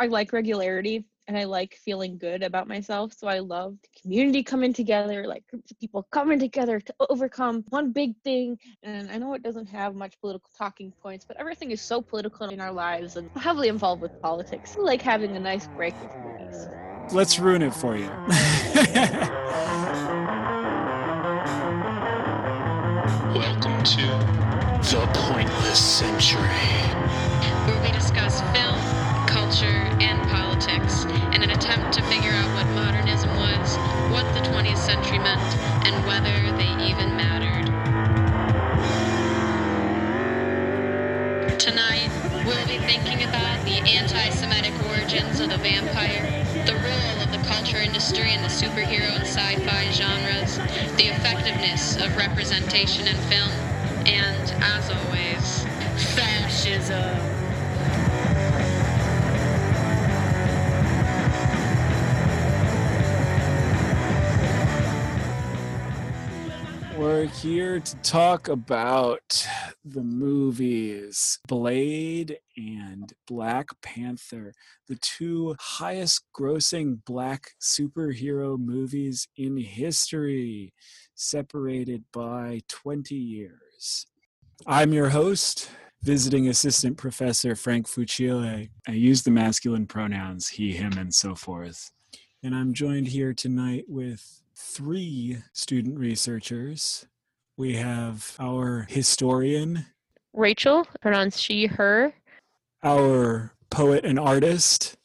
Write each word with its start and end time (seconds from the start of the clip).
I 0.00 0.06
like 0.06 0.32
regularity 0.32 1.04
and 1.26 1.36
I 1.36 1.42
like 1.42 1.74
feeling 1.84 2.18
good 2.18 2.44
about 2.44 2.68
myself. 2.68 3.12
So 3.18 3.26
I 3.26 3.40
love 3.40 3.74
the 3.82 4.00
community 4.00 4.44
coming 4.44 4.72
together, 4.72 5.26
like 5.26 5.44
groups 5.50 5.72
of 5.72 5.80
people 5.80 6.06
coming 6.12 6.38
together 6.38 6.78
to 6.78 6.94
overcome 7.10 7.64
one 7.70 7.90
big 7.90 8.14
thing. 8.22 8.60
And 8.84 9.10
I 9.10 9.18
know 9.18 9.34
it 9.34 9.42
doesn't 9.42 9.68
have 9.70 9.96
much 9.96 10.14
political 10.20 10.48
talking 10.56 10.92
points, 11.02 11.24
but 11.24 11.36
everything 11.36 11.72
is 11.72 11.82
so 11.82 12.00
political 12.00 12.48
in 12.48 12.60
our 12.60 12.70
lives 12.70 13.16
and 13.16 13.28
heavily 13.36 13.66
involved 13.66 14.00
with 14.00 14.12
politics. 14.22 14.76
I 14.78 14.82
like 14.82 15.02
having 15.02 15.34
a 15.34 15.40
nice 15.40 15.66
break 15.66 16.00
with 16.00 16.12
movies. 16.24 16.68
Let's 17.10 17.40
ruin 17.40 17.62
it 17.62 17.74
for 17.74 17.96
you. 17.96 18.06
Welcome 23.34 23.82
to 23.82 24.06
The 24.92 25.08
Pointless 25.12 25.80
Century, 25.80 26.40
where 27.66 27.82
we 27.82 27.90
discuss 27.90 28.40
film, 28.52 28.87
culture, 29.28 29.86
and 30.00 30.26
politics 30.30 31.04
in 31.04 31.42
an 31.42 31.50
attempt 31.50 31.92
to 31.92 32.02
figure 32.04 32.32
out 32.32 32.52
what 32.54 32.66
modernism 32.74 33.30
was, 33.36 33.76
what 34.10 34.24
the 34.34 34.40
20th 34.40 34.78
century 34.78 35.18
meant, 35.18 35.56
and 35.86 35.94
whether 36.06 36.32
they 36.56 36.70
even 36.82 37.14
mattered. 37.14 37.66
Tonight, 41.58 42.10
we'll 42.46 42.66
be 42.66 42.78
thinking 42.78 43.22
about 43.28 43.62
the 43.66 43.76
anti 43.86 44.30
Semitic 44.30 44.72
origins 44.88 45.40
of 45.40 45.50
the 45.50 45.58
vampire, 45.58 46.24
the 46.64 46.74
role 46.74 47.20
of 47.20 47.30
the 47.30 47.38
culture 47.46 47.78
industry 47.78 48.32
in 48.32 48.40
the 48.40 48.48
superhero 48.48 49.12
and 49.14 49.26
sci 49.26 49.56
fi 49.66 49.90
genres, 49.92 50.56
the 50.96 51.08
effectiveness 51.08 51.96
of 51.96 52.16
representation 52.16 53.06
in 53.06 53.16
film, 53.28 53.52
and, 54.06 54.54
as 54.62 54.90
always, 54.90 55.64
fascism. 56.16 57.37
We're 67.18 67.26
here 67.26 67.80
to 67.80 67.96
talk 67.96 68.46
about 68.46 69.44
the 69.84 70.04
movies 70.04 71.40
Blade 71.48 72.38
and 72.56 73.12
Black 73.26 73.70
Panther, 73.82 74.52
the 74.86 74.94
two 74.94 75.56
highest 75.58 76.22
grossing 76.32 77.04
black 77.04 77.54
superhero 77.60 78.56
movies 78.56 79.26
in 79.36 79.56
history, 79.56 80.72
separated 81.16 82.04
by 82.12 82.60
20 82.68 83.16
years. 83.16 84.06
I'm 84.64 84.92
your 84.92 85.08
host, 85.08 85.72
visiting 86.00 86.46
assistant 86.46 86.98
professor 86.98 87.56
Frank 87.56 87.88
Fucile. 87.88 88.68
I 88.86 88.92
use 88.92 89.24
the 89.24 89.32
masculine 89.32 89.88
pronouns 89.88 90.46
he, 90.46 90.72
him, 90.72 90.92
and 90.96 91.12
so 91.12 91.34
forth. 91.34 91.90
And 92.44 92.54
I'm 92.54 92.72
joined 92.74 93.08
here 93.08 93.34
tonight 93.34 93.86
with 93.88 94.37
three 94.58 95.38
student 95.52 95.98
researchers. 95.98 97.06
We 97.56 97.74
have 97.74 98.34
our 98.38 98.86
historian, 98.88 99.86
Rachel, 100.32 100.86
pronouns 101.00 101.40
she, 101.40 101.66
her. 101.66 102.12
our 102.82 103.52
poet 103.70 104.04
and 104.04 104.18
artist, 104.18 104.96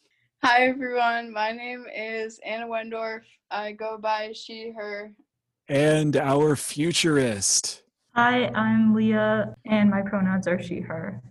Hi 0.43 0.67
everyone, 0.67 1.31
my 1.31 1.51
name 1.51 1.85
is 1.95 2.39
Anna 2.45 2.67
Wendorff. 2.67 3.21
I 3.49 3.71
go 3.71 3.97
by 3.97 4.33
she, 4.33 4.71
her. 4.75 5.13
and 5.69 6.17
our 6.17 6.55
futurist. 6.55 7.83
Hi, 8.15 8.47
I'm 8.49 8.93
Leah, 8.93 9.55
and 9.65 9.89
my 9.89 10.01
pronouns 10.01 10.47
are 10.47 10.61
she, 10.61 10.79
her. 10.81 11.21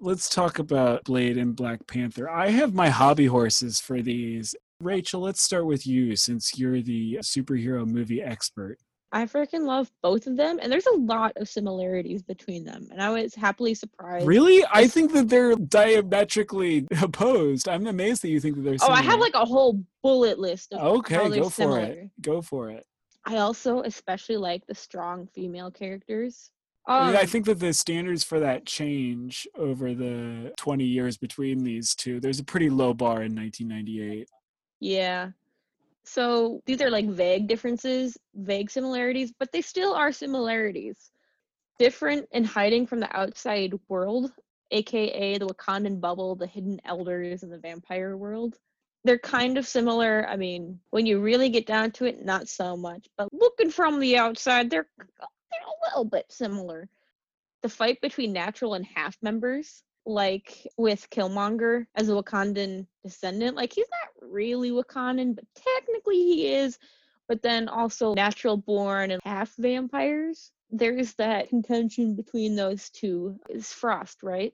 Let's 0.00 0.28
talk 0.28 0.58
about 0.58 1.04
Blade 1.04 1.38
and 1.38 1.54
Black 1.54 1.86
Panther. 1.86 2.28
I 2.28 2.50
have 2.50 2.74
my 2.74 2.88
hobby 2.88 3.26
horses 3.26 3.80
for 3.80 4.02
these. 4.02 4.54
Rachel, 4.80 5.20
let's 5.20 5.40
start 5.42 5.66
with 5.66 5.86
you 5.86 6.16
since 6.16 6.58
you're 6.58 6.82
the 6.82 7.18
superhero 7.22 7.86
movie 7.86 8.22
expert. 8.22 8.78
I 9.12 9.26
freaking 9.26 9.64
love 9.64 9.92
both 10.02 10.26
of 10.26 10.36
them, 10.36 10.58
and 10.60 10.72
there's 10.72 10.86
a 10.86 10.96
lot 10.96 11.32
of 11.36 11.48
similarities 11.48 12.22
between 12.24 12.64
them. 12.64 12.88
And 12.90 13.00
I 13.00 13.10
was 13.10 13.32
happily 13.32 13.72
surprised. 13.74 14.26
Really? 14.26 14.64
I 14.72 14.88
think 14.88 15.12
that 15.12 15.28
they're 15.28 15.54
diametrically 15.54 16.88
opposed. 17.00 17.68
I'm 17.68 17.86
amazed 17.86 18.22
that 18.22 18.28
you 18.30 18.40
think 18.40 18.56
that 18.56 18.62
they're 18.62 18.76
Oh. 18.82 18.88
I 18.90 19.02
have 19.02 19.20
like 19.20 19.34
a 19.34 19.44
whole 19.44 19.84
bullet 20.02 20.40
list 20.40 20.72
of 20.72 20.80
Okay, 20.98 21.28
go 21.30 21.44
for 21.44 21.50
similar. 21.50 21.80
it. 21.80 22.10
Go 22.20 22.42
for 22.42 22.70
it. 22.70 22.84
I 23.24 23.36
also 23.36 23.80
especially 23.82 24.36
like 24.36 24.66
the 24.66 24.74
strong 24.74 25.28
female 25.28 25.70
characters. 25.70 26.50
I 26.86 27.06
mean, 27.06 27.16
I 27.16 27.20
Um, 27.22 27.26
think 27.28 27.46
that 27.46 27.60
the 27.60 27.72
standards 27.72 28.24
for 28.24 28.40
that 28.40 28.66
change 28.66 29.46
over 29.56 29.94
the 29.94 30.52
20 30.58 30.84
years 30.84 31.16
between 31.16 31.62
these 31.62 31.94
two. 31.94 32.18
There's 32.20 32.40
a 32.40 32.44
pretty 32.44 32.68
low 32.68 32.92
bar 32.92 33.22
in 33.22 33.34
1998. 33.34 34.28
Yeah. 34.84 35.30
So 36.02 36.60
these 36.66 36.82
are 36.82 36.90
like 36.90 37.08
vague 37.08 37.48
differences, 37.48 38.18
vague 38.34 38.70
similarities, 38.70 39.32
but 39.38 39.50
they 39.50 39.62
still 39.62 39.94
are 39.94 40.12
similarities. 40.12 41.10
Different 41.78 42.28
and 42.32 42.46
hiding 42.46 42.86
from 42.86 43.00
the 43.00 43.16
outside 43.16 43.72
world, 43.88 44.30
aka 44.70 45.38
the 45.38 45.46
Wakandan 45.46 46.02
bubble, 46.02 46.34
the 46.36 46.46
hidden 46.46 46.82
elders, 46.84 47.42
and 47.42 47.50
the 47.50 47.58
vampire 47.58 48.14
world. 48.14 48.58
They're 49.04 49.18
kind 49.18 49.56
of 49.56 49.66
similar. 49.66 50.26
I 50.28 50.36
mean, 50.36 50.78
when 50.90 51.06
you 51.06 51.18
really 51.18 51.48
get 51.48 51.66
down 51.66 51.90
to 51.92 52.04
it, 52.04 52.22
not 52.22 52.46
so 52.50 52.76
much. 52.76 53.08
But 53.16 53.32
looking 53.32 53.70
from 53.70 54.00
the 54.00 54.18
outside, 54.18 54.68
they're 54.68 54.86
they're 54.98 55.08
a 55.08 55.88
little 55.88 56.04
bit 56.04 56.26
similar. 56.28 56.90
The 57.62 57.70
fight 57.70 58.02
between 58.02 58.34
natural 58.34 58.74
and 58.74 58.84
half 58.84 59.16
members 59.22 59.82
like 60.06 60.66
with 60.76 61.08
Killmonger 61.10 61.86
as 61.94 62.08
a 62.08 62.12
Wakandan 62.12 62.86
descendant. 63.02 63.56
Like 63.56 63.72
he's 63.72 63.86
not 63.90 64.30
really 64.30 64.70
Wakandan, 64.70 65.34
but 65.34 65.44
technically 65.54 66.16
he 66.16 66.52
is. 66.52 66.78
But 67.26 67.42
then 67.42 67.68
also 67.68 68.14
natural 68.14 68.56
born 68.58 69.10
and 69.10 69.22
half 69.24 69.54
vampires. 69.56 70.52
There's 70.70 71.14
that 71.14 71.48
contention 71.48 72.16
between 72.16 72.54
those 72.54 72.90
two. 72.90 73.38
Is 73.48 73.72
Frost, 73.72 74.22
right? 74.22 74.52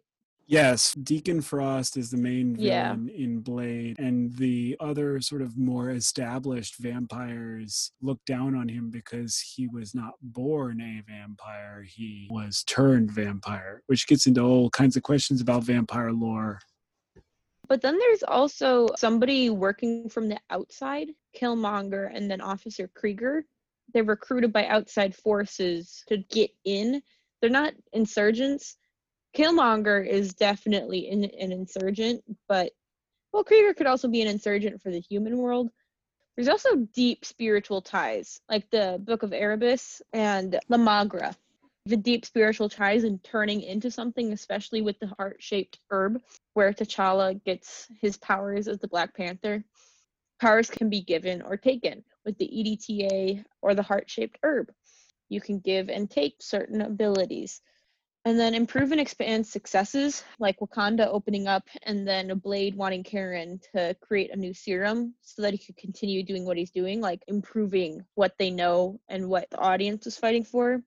Yes, 0.51 0.95
Deacon 0.95 1.43
Frost 1.43 1.97
is 1.97 2.11
the 2.11 2.17
main 2.17 2.57
Yeah. 2.59 2.93
villain 2.93 3.09
in 3.11 3.39
Blade, 3.39 4.01
and 4.01 4.33
the 4.37 4.77
other 4.81 5.21
sort 5.21 5.43
of 5.43 5.57
more 5.57 5.91
established 5.91 6.75
vampires 6.79 7.93
look 8.03 8.19
down 8.25 8.57
on 8.57 8.69
him 8.69 8.91
because 8.91 9.39
he 9.39 9.69
was 9.69 9.95
not 9.95 10.15
born 10.21 10.81
a 10.81 11.03
vampire, 11.07 11.85
he 11.85 12.27
was 12.33 12.65
turned 12.65 13.13
vampire, 13.13 13.85
which 13.87 14.09
gets 14.09 14.27
into 14.27 14.41
all 14.41 14.71
kinds 14.71 14.97
of 14.97 15.05
questions 15.05 15.41
about 15.41 15.63
vampire 15.63 16.11
lore. 16.11 16.59
But 17.69 17.81
then 17.81 17.97
there's 17.97 18.25
also 18.25 18.89
somebody 18.97 19.51
working 19.51 20.09
from 20.09 20.29
the 20.29 20.41
outside, 20.51 21.11
Killmonger, 21.33 22.11
and 22.13 22.29
then 22.29 22.41
Officer 22.41 22.89
Krieger. 22.89 23.47
They're 23.95 24.03
recruited 24.03 24.53
by 24.53 24.67
outside 24.67 25.15
forces 25.15 26.03
to 26.09 26.17
get 26.17 26.51
in. 26.65 27.01
They're 27.41 27.51
not 27.51 27.75
insurgents. 27.93 28.79
Killmonger 29.37 30.07
is 30.07 30.35
definitely 30.35 31.09
an, 31.09 31.25
an 31.25 31.53
insurgent, 31.53 32.23
but 32.49 32.73
well, 33.33 33.45
Krieger 33.45 33.75
could 33.75 33.87
also 33.87 34.09
be 34.09 34.23
an 34.23 34.29
insurgent 34.29 34.83
for 34.83 34.91
the 34.91 35.01
human 35.01 35.39
world. 35.39 35.71
There's 36.37 36.49
also 36.49 36.77
deep 36.77 37.25
spiritual 37.25 37.83
ties, 37.83 38.41
like 38.49 38.69
the 38.71 39.01
Book 39.05 39.23
of 39.23 39.33
Erebus 39.33 40.03
and 40.13 40.59
La 40.69 40.79
Magra. 40.79 41.35
The 41.87 41.97
deep 41.97 42.25
spiritual 42.25 42.69
ties 42.69 43.05
and 43.05 43.23
turning 43.23 43.63
into 43.63 43.91
something, 43.91 44.33
especially 44.33 44.83
with 44.83 44.99
the 45.01 45.13
heart 45.19 45.37
shaped 45.41 45.79
herb 45.91 46.21
where 46.55 46.73
T'Challa 46.73 47.43
gets 47.45 47.89
his 48.01 48.17
powers 48.17 48.69
as 48.69 48.79
the 48.79 48.89
Black 48.89 49.15
Panther. 49.15 49.65
Powers 50.41 50.71
can 50.71 50.91
be 50.91 51.03
given 51.03 51.43
or 51.43 51.57
taken 51.57 52.05
with 52.25 52.37
the 52.39 52.49
EDTA 52.49 53.45
or 53.63 53.75
the 53.75 53.83
heart 53.83 54.11
shaped 54.11 54.39
herb. 54.43 54.73
You 55.29 55.41
can 55.41 55.61
give 55.61 55.89
and 55.89 56.11
take 56.11 56.37
certain 56.41 56.81
abilities. 56.81 57.61
And 58.31 58.39
then 58.39 58.55
improve 58.55 58.93
and 58.93 59.01
expand 59.01 59.45
successes 59.45 60.23
like 60.39 60.61
Wakanda 60.61 61.09
opening 61.09 61.49
up 61.49 61.69
and 61.83 62.07
then 62.07 62.39
Blade 62.39 62.77
wanting 62.77 63.03
Karen 63.03 63.59
to 63.75 63.97
create 64.01 64.33
a 64.33 64.37
new 64.37 64.55
serum 64.55 65.17
so 65.21 65.43
that 65.43 65.53
he 65.53 65.59
could 65.59 65.77
continue 65.77 66.23
doing 66.23 66.45
what 66.45 66.57
he's 66.57 66.71
doing, 66.71 67.01
like 67.01 67.25
improving 67.27 68.05
what 68.15 68.35
they 68.39 68.53
know 68.53 69.01
and 69.09 69.29
what 69.29 69.51
the 69.51 69.59
audience 69.59 70.07
is 70.07 70.17
fighting 70.17 70.45
for. 70.45 70.81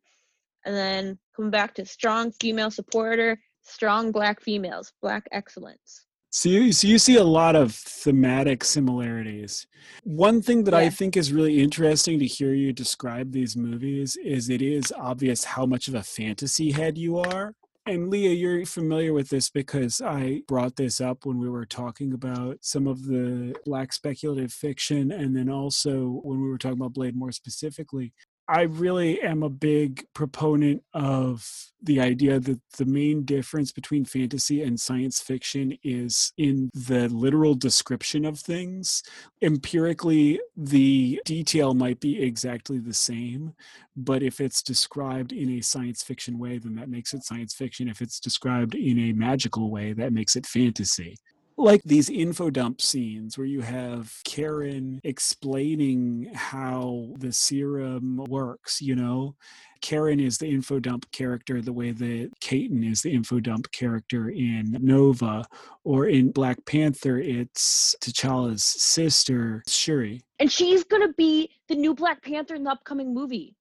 And 0.63 0.73
then 0.73 1.19
come 1.35 1.51
back 1.51 1.75
to 1.75 1.85
strong 1.85 2.31
female 2.31 2.71
supporter, 2.71 3.41
strong 3.63 4.13
black 4.13 4.39
females, 4.39 4.94
black 5.01 5.27
excellence. 5.29 6.06
So 6.35 6.50
you, 6.50 6.71
so 6.71 6.88
you 6.88 6.97
see 6.97 7.18
a 7.18 7.24
lot 7.24 7.56
of 7.56 7.75
thematic 7.75 8.63
similarities. 8.63 9.68
One 10.03 10.41
thing 10.41 10.63
that 10.63 10.74
I 10.74 10.89
think 10.89 11.15
is 11.15 11.31
really 11.31 11.62
interesting 11.62 12.18
to 12.18 12.25
hear 12.25 12.56
you 12.56 12.74
describe 12.74 13.31
these 13.31 13.56
movies 13.56 14.18
is 14.18 14.50
it 14.50 14.63
is 14.63 14.91
obvious 14.97 15.44
how 15.44 15.68
much 15.68 15.88
of 15.88 15.94
a 15.94 16.01
fantasy 16.01 16.71
head 16.71 16.97
you 16.97 17.19
are. 17.19 17.53
And 17.85 18.09
Leah, 18.09 18.31
you're 18.31 18.65
familiar 18.65 19.13
with 19.13 19.30
this 19.30 19.51
because 19.51 20.01
I 20.01 20.41
brought 20.47 20.75
this 20.75 21.00
up 21.00 21.24
when 21.24 21.38
we 21.38 21.50
were 21.50 21.68
talking 21.68 22.13
about 22.13 22.57
some 22.62 22.88
of 22.88 23.06
the 23.06 23.56
black 23.63 23.94
speculative 23.94 24.51
fiction, 24.51 25.12
and 25.12 25.38
then 25.38 25.50
also 25.50 26.19
when 26.24 26.41
we 26.41 26.50
were 26.50 26.57
talking 26.57 26.80
about 26.80 26.94
Blade 26.94 27.15
more 27.15 27.31
specifically. 27.31 28.12
I 28.48 28.63
really 28.63 29.22
am 29.22 29.42
a 29.42 29.50
big 29.50 30.06
proponent 30.13 30.84
of 30.94 31.72
the 31.81 32.01
idea 32.01 32.40
that 32.42 32.60
the 32.78 32.86
main 32.86 33.24
difference 33.24 33.72
between 33.72 34.04
fantasy 34.04 34.62
and 34.63 34.80
science 34.80 35.22
fiction 35.22 35.78
is 35.81 36.34
in 36.38 36.69
the 36.74 37.07
literal 37.07 37.56
description 37.56 38.25
of 38.25 38.40
things. 38.40 39.01
Empirically, 39.42 40.42
the 40.57 41.22
detail 41.25 41.74
might 41.74 42.01
be 42.01 42.22
exactly 42.22 42.80
the 42.80 42.94
same, 42.94 43.54
but 43.95 44.22
if 44.22 44.42
it's 44.42 44.62
described 44.62 45.31
in 45.31 45.50
a 45.51 45.62
science 45.62 46.04
fiction 46.04 46.38
way, 46.38 46.57
then 46.57 46.75
that 46.75 46.90
makes 46.90 47.13
it 47.13 47.24
science 47.24 47.54
fiction. 47.54 47.88
If 47.88 48.01
it's 48.01 48.19
described 48.19 48.75
in 48.75 49.00
a 49.00 49.13
magical 49.13 49.72
way, 49.72 49.94
that 49.94 50.12
makes 50.12 50.36
it 50.36 50.45
fantasy 50.45 51.16
like 51.57 51.83
these 51.83 52.09
info 52.09 52.50
dump 52.50 52.81
scenes 52.81 53.38
where 53.38 53.47
you 53.47 53.61
have 53.61 54.13
Karen 54.25 55.00
explaining 55.03 56.31
how 56.33 57.09
the 57.17 57.31
serum 57.31 58.17
works, 58.27 58.81
you 58.81 58.95
know. 58.95 59.35
Karen 59.81 60.19
is 60.21 60.38
the 60.38 60.47
info 60.47 60.79
dump 60.79 61.11
character 61.11 61.61
the 61.61 61.73
way 61.73 61.91
that 61.91 62.31
Katin 62.39 62.85
is 62.85 63.01
the 63.01 63.11
info 63.11 63.41
dump 63.41 63.69
character 63.71 64.29
in 64.29 64.77
Nova, 64.79 65.45
or 65.83 66.07
in 66.07 66.31
Black 66.31 66.63
Panther, 66.65 67.19
it's 67.19 67.94
T'Challa's 67.99 68.63
sister, 68.63 69.61
Shuri. 69.67 70.21
And 70.39 70.49
she's 70.49 70.85
gonna 70.85 71.11
be 71.13 71.49
the 71.67 71.75
new 71.75 71.94
Black 71.94 72.23
Panther 72.23 72.56
in 72.56 72.63
the 72.63 72.71
upcoming 72.71 73.13
movie. 73.13 73.57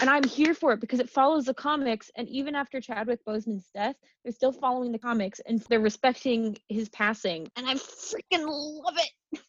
And 0.00 0.08
I'm 0.08 0.22
here 0.22 0.54
for 0.54 0.72
it 0.72 0.80
because 0.80 1.00
it 1.00 1.10
follows 1.10 1.46
the 1.46 1.54
comics. 1.54 2.10
And 2.16 2.28
even 2.28 2.54
after 2.54 2.80
Chadwick 2.80 3.20
Boseman's 3.26 3.68
death, 3.74 3.96
they're 4.22 4.32
still 4.32 4.52
following 4.52 4.92
the 4.92 4.98
comics 4.98 5.40
and 5.46 5.60
they're 5.68 5.80
respecting 5.80 6.56
his 6.68 6.88
passing. 6.90 7.48
And 7.56 7.66
I 7.66 7.74
freaking 7.74 8.46
love 8.46 8.94
it. 8.96 9.40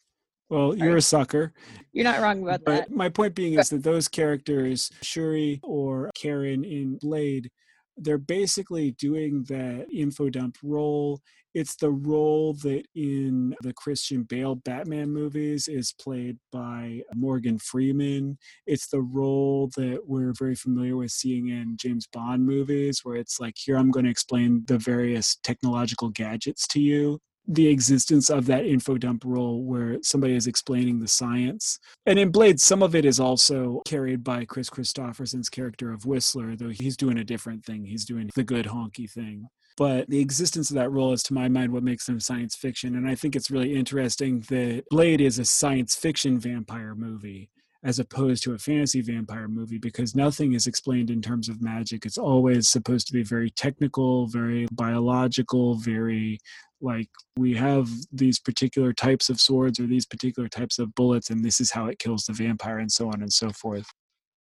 Well, 0.50 0.76
you're 0.76 0.98
a 0.98 1.02
sucker. 1.02 1.54
You're 1.94 2.06
not 2.06 2.22
wrong 2.22 2.42
about 2.42 2.66
But 2.66 2.88
that. 2.88 2.92
my 2.92 3.10
point 3.10 3.36
being 3.36 3.54
is 3.60 3.70
that 3.70 3.84
those 3.84 4.08
characters, 4.08 4.92
Shuri 5.04 5.60
or 5.62 6.10
Karen 6.16 6.64
in 6.64 6.98
Blade, 6.98 7.52
they're 8.00 8.18
basically 8.18 8.92
doing 8.92 9.44
that 9.50 9.88
info 9.94 10.30
dump 10.30 10.58
role. 10.64 11.22
It's 11.56 11.76
the 11.76 11.92
role 11.92 12.54
that 12.62 12.84
in 12.94 13.56
the 13.62 13.74
Christian 13.74 14.24
Bale 14.24 14.56
Batman 14.56 15.10
movies 15.10 15.68
is 15.68 15.94
played 16.00 16.38
by 16.52 17.02
Morgan 17.16 17.58
Freeman. 17.58 18.38
It's 18.68 18.88
the 18.88 19.02
role 19.02 19.72
that 19.76 20.02
we're 20.06 20.34
very 20.38 20.56
familiar 20.56 20.96
with 20.96 21.12
seeing 21.12 21.50
in 21.50 21.76
James 21.78 22.08
Bond 22.08 22.46
movies, 22.46 23.02
where 23.04 23.16
it's 23.16 23.40
like, 23.40 23.56
here 23.58 23.78
I'm 23.78 23.90
going 23.90 24.06
to 24.06 24.12
explain 24.12 24.64
the 24.68 24.78
various 24.78 25.38
technological 25.44 26.10
gadgets 26.10 26.68
to 26.68 26.80
you 26.80 27.20
the 27.50 27.68
existence 27.68 28.30
of 28.30 28.46
that 28.46 28.66
info 28.66 28.96
dump 28.98 29.24
role 29.26 29.64
where 29.64 29.98
somebody 30.04 30.36
is 30.36 30.46
explaining 30.46 31.00
the 31.00 31.08
science. 31.08 31.80
And 32.06 32.20
in 32.20 32.30
Blade, 32.30 32.60
some 32.60 32.84
of 32.84 32.94
it 32.94 33.06
is 33.06 33.20
also 33.20 33.82
carried 33.86 34.24
by 34.24 34.46
Kris 34.46 34.70
Kristofferson's 34.70 35.50
character 35.50 35.92
of 35.92 36.06
Whistler, 36.06 36.56
though 36.56 36.70
he's 36.70 36.96
doing 36.96 37.18
a 37.18 37.24
different 37.24 37.66
thing. 37.66 37.86
He's 37.86 38.06
doing 38.06 38.30
the 38.36 38.44
good 38.44 38.68
honky 38.68 39.10
thing. 39.10 39.48
But 39.78 40.10
the 40.10 40.20
existence 40.20 40.70
of 40.70 40.76
that 40.76 40.92
role 40.92 41.12
is, 41.12 41.24
to 41.24 41.34
my 41.34 41.48
mind, 41.50 41.72
what 41.72 41.84
makes 41.84 42.06
them 42.06 42.20
science 42.20 42.56
fiction. 42.56 42.96
And 42.96 43.10
I 43.10 43.16
think 43.16 43.36
it's 43.36 43.50
really 43.50 43.74
interesting 43.76 44.42
that 44.50 44.84
Blade 44.92 45.22
is 45.22 45.40
a 45.40 45.46
science 45.46 45.96
fiction 45.96 46.38
vampire 46.38 46.94
movie 46.94 47.50
as 47.84 48.00
opposed 48.00 48.44
to 48.44 48.54
a 48.54 48.58
fantasy 48.58 49.02
vampire 49.02 49.48
movie 49.48 49.78
because 49.78 50.16
nothing 50.16 50.54
is 50.54 50.68
explained 50.68 51.10
in 51.10 51.22
terms 51.22 51.48
of 51.48 51.62
magic. 51.62 52.06
It's 52.06 52.18
always 52.18 52.70
supposed 52.70 53.08
to 53.08 53.14
be 53.14 53.24
very 53.24 53.50
technical, 53.52 54.28
very 54.28 54.68
biological, 54.72 55.76
very 55.76 56.40
like 56.82 57.10
we 57.38 57.56
have 57.56 57.90
these 58.12 58.40
particular 58.40 58.94
types 58.94 59.30
of 59.30 59.40
swords 59.40 59.80
or 59.80 59.86
these 59.86 60.06
particular 60.06 60.48
types 60.48 60.80
of 60.80 60.94
bullets 60.96 61.30
and 61.30 61.44
this 61.44 61.60
is 61.60 61.72
how 61.72 61.88
it 61.88 62.00
kills 62.00 62.26
the 62.26 62.34
vampire 62.34 62.80
and 62.80 62.92
so 62.92 63.08
on 63.08 63.22
and 63.22 63.32
so 63.34 63.50
forth 63.52 63.88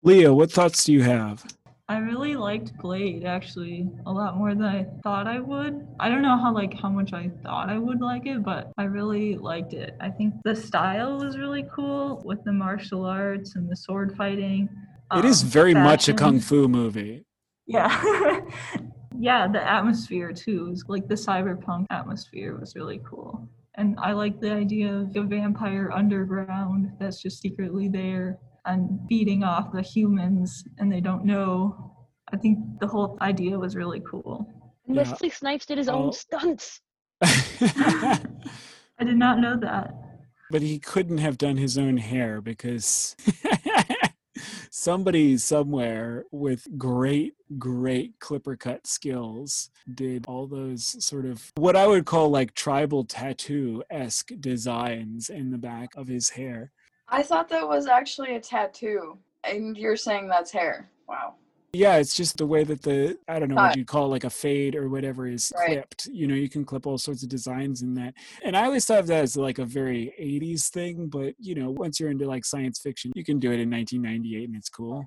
leah 0.02 0.32
what 0.32 0.50
thoughts 0.50 0.84
do 0.84 0.92
you 0.92 1.02
have 1.02 1.44
I 1.90 1.96
really 1.96 2.36
liked 2.36 2.76
Blade 2.76 3.24
actually 3.24 3.88
a 4.04 4.12
lot 4.12 4.36
more 4.36 4.54
than 4.54 4.66
I 4.66 4.86
thought 5.02 5.26
I 5.26 5.40
would. 5.40 5.86
I 5.98 6.10
don't 6.10 6.20
know 6.20 6.36
how 6.36 6.52
like 6.52 6.74
how 6.74 6.90
much 6.90 7.14
I 7.14 7.30
thought 7.42 7.70
I 7.70 7.78
would 7.78 8.02
like 8.02 8.26
it, 8.26 8.44
but 8.44 8.70
I 8.76 8.84
really 8.84 9.36
liked 9.36 9.72
it. 9.72 9.96
I 9.98 10.10
think 10.10 10.34
the 10.44 10.54
style 10.54 11.16
was 11.16 11.38
really 11.38 11.64
cool 11.74 12.20
with 12.26 12.44
the 12.44 12.52
martial 12.52 13.06
arts 13.06 13.56
and 13.56 13.70
the 13.70 13.76
sword 13.76 14.14
fighting. 14.18 14.68
it 15.14 15.24
is 15.24 15.42
um, 15.42 15.48
very 15.48 15.72
much 15.72 16.10
a 16.10 16.12
kung 16.12 16.40
fu 16.40 16.68
movie 16.68 17.24
Yeah. 17.66 17.88
yeah, 19.18 19.48
the 19.48 19.66
atmosphere 19.66 20.34
too. 20.34 20.68
is 20.70 20.84
Like 20.88 21.08
the 21.08 21.14
cyberpunk 21.14 21.86
atmosphere 21.88 22.58
was 22.60 22.76
really 22.76 23.00
cool. 23.08 23.48
And 23.76 23.96
I 23.98 24.12
like 24.12 24.40
the 24.42 24.52
idea 24.52 24.92
of 24.92 25.16
a 25.16 25.22
vampire 25.22 25.90
underground 25.90 26.92
that's 27.00 27.22
just 27.22 27.40
secretly 27.40 27.88
there 27.88 28.38
and 28.68 29.06
beating 29.08 29.42
off 29.42 29.72
the 29.72 29.82
humans 29.82 30.62
and 30.78 30.92
they 30.92 31.00
don't 31.00 31.24
know. 31.24 31.94
I 32.32 32.36
think 32.36 32.58
the 32.80 32.86
whole 32.86 33.16
idea 33.20 33.58
was 33.58 33.74
really 33.74 34.00
cool. 34.08 34.46
And 34.86 34.94
Yeah. 34.96 35.02
Wesley 35.10 35.30
Snipes 35.30 35.66
did 35.66 35.78
his 35.78 35.88
I'll- 35.88 36.04
own 36.04 36.12
stunts. 36.12 36.80
I 37.22 39.04
did 39.04 39.16
not 39.16 39.38
know 39.40 39.56
that. 39.60 39.92
but 40.50 40.62
he 40.62 40.78
couldn't 40.78 41.18
have 41.18 41.36
done 41.38 41.56
his 41.56 41.76
own 41.78 41.96
hair 41.96 42.40
because 42.40 43.16
somebody 44.70 45.36
somewhere 45.36 46.24
with 46.30 46.66
great 46.78 47.34
great 47.58 48.18
clipper 48.20 48.56
cut 48.56 48.86
skills 48.86 49.70
did 49.94 50.24
all 50.28 50.46
those 50.46 51.04
sort 51.04 51.24
of 51.26 51.50
what 51.56 51.74
i 51.76 51.86
would 51.86 52.04
call 52.04 52.28
like 52.30 52.54
tribal 52.54 53.04
tattoo 53.04 53.82
esque 53.90 54.30
designs 54.40 55.28
in 55.30 55.50
the 55.50 55.58
back 55.58 55.90
of 55.96 56.06
his 56.06 56.30
hair 56.30 56.70
I 57.08 57.22
thought 57.22 57.48
that 57.48 57.66
was 57.66 57.86
actually 57.86 58.36
a 58.36 58.40
tattoo, 58.40 59.18
and 59.44 59.76
you're 59.76 59.96
saying 59.96 60.28
that's 60.28 60.50
hair. 60.50 60.90
Wow. 61.08 61.34
yeah 61.72 61.96
it's 61.96 62.14
just 62.14 62.36
the 62.36 62.46
way 62.46 62.64
that 62.64 62.82
the 62.82 63.16
i 63.28 63.38
don't 63.38 63.48
know 63.48 63.54
what 63.54 63.76
you'd 63.76 63.86
call 63.86 64.08
like 64.08 64.24
a 64.24 64.30
fade 64.30 64.74
or 64.74 64.88
whatever 64.90 65.26
is 65.26 65.52
Right. 65.56 65.66
clipped 65.68 66.06
you 66.12 66.26
know 66.26 66.34
you 66.34 66.48
can 66.50 66.64
clip 66.64 66.86
all 66.86 66.98
sorts 66.98 67.22
of 67.22 67.28
designs 67.30 67.80
in 67.82 67.94
that 67.94 68.12
and 68.42 68.54
i 68.56 68.64
always 68.64 68.84
thought 68.86 68.98
of 69.00 69.06
that 69.06 69.22
as 69.22 69.36
like 69.36 69.58
a 69.58 69.64
very 69.64 70.12
80s 70.20 70.68
thing 70.70 71.08
but 71.08 71.34
you 71.38 71.54
know 71.54 71.70
once 71.70 71.98
you're 72.00 72.10
into 72.10 72.26
like 72.26 72.44
science 72.44 72.78
fiction 72.78 73.10
you 73.14 73.24
can 73.24 73.38
do 73.38 73.48
it 73.52 73.60
in 73.60 73.70
1998 73.70 74.48
and 74.48 74.56
it's 74.56 74.68
cool 74.68 75.06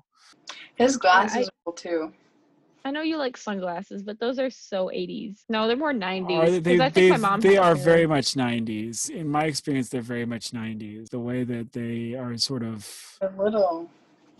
His 0.76 0.96
glasses 0.96 1.48
are 1.48 1.52
cool 1.64 1.72
too. 1.74 2.12
I 2.84 2.90
know 2.90 3.02
you 3.02 3.16
like 3.16 3.36
sunglasses, 3.36 4.02
but 4.02 4.18
those 4.18 4.38
are 4.38 4.50
so 4.50 4.86
80s. 4.86 5.44
No, 5.48 5.68
they're 5.68 5.76
more 5.76 5.90
Are 5.90 5.94
90s. 5.94 6.62
they, 6.64 6.80
I 6.80 6.90
think 6.90 7.10
my 7.10 7.16
mom 7.16 7.40
they 7.40 7.56
are 7.56 7.74
one. 7.74 7.84
very 7.84 8.06
much 8.06 8.34
90s. 8.34 9.08
In 9.10 9.28
my 9.28 9.44
experience, 9.44 9.88
they're 9.88 10.00
very 10.00 10.26
much 10.26 10.50
90s. 10.50 11.10
The 11.10 11.20
way 11.20 11.44
that 11.44 11.72
they 11.72 12.14
are 12.14 12.36
sort 12.38 12.62
of, 12.64 12.88
A 13.20 13.28
little. 13.40 13.88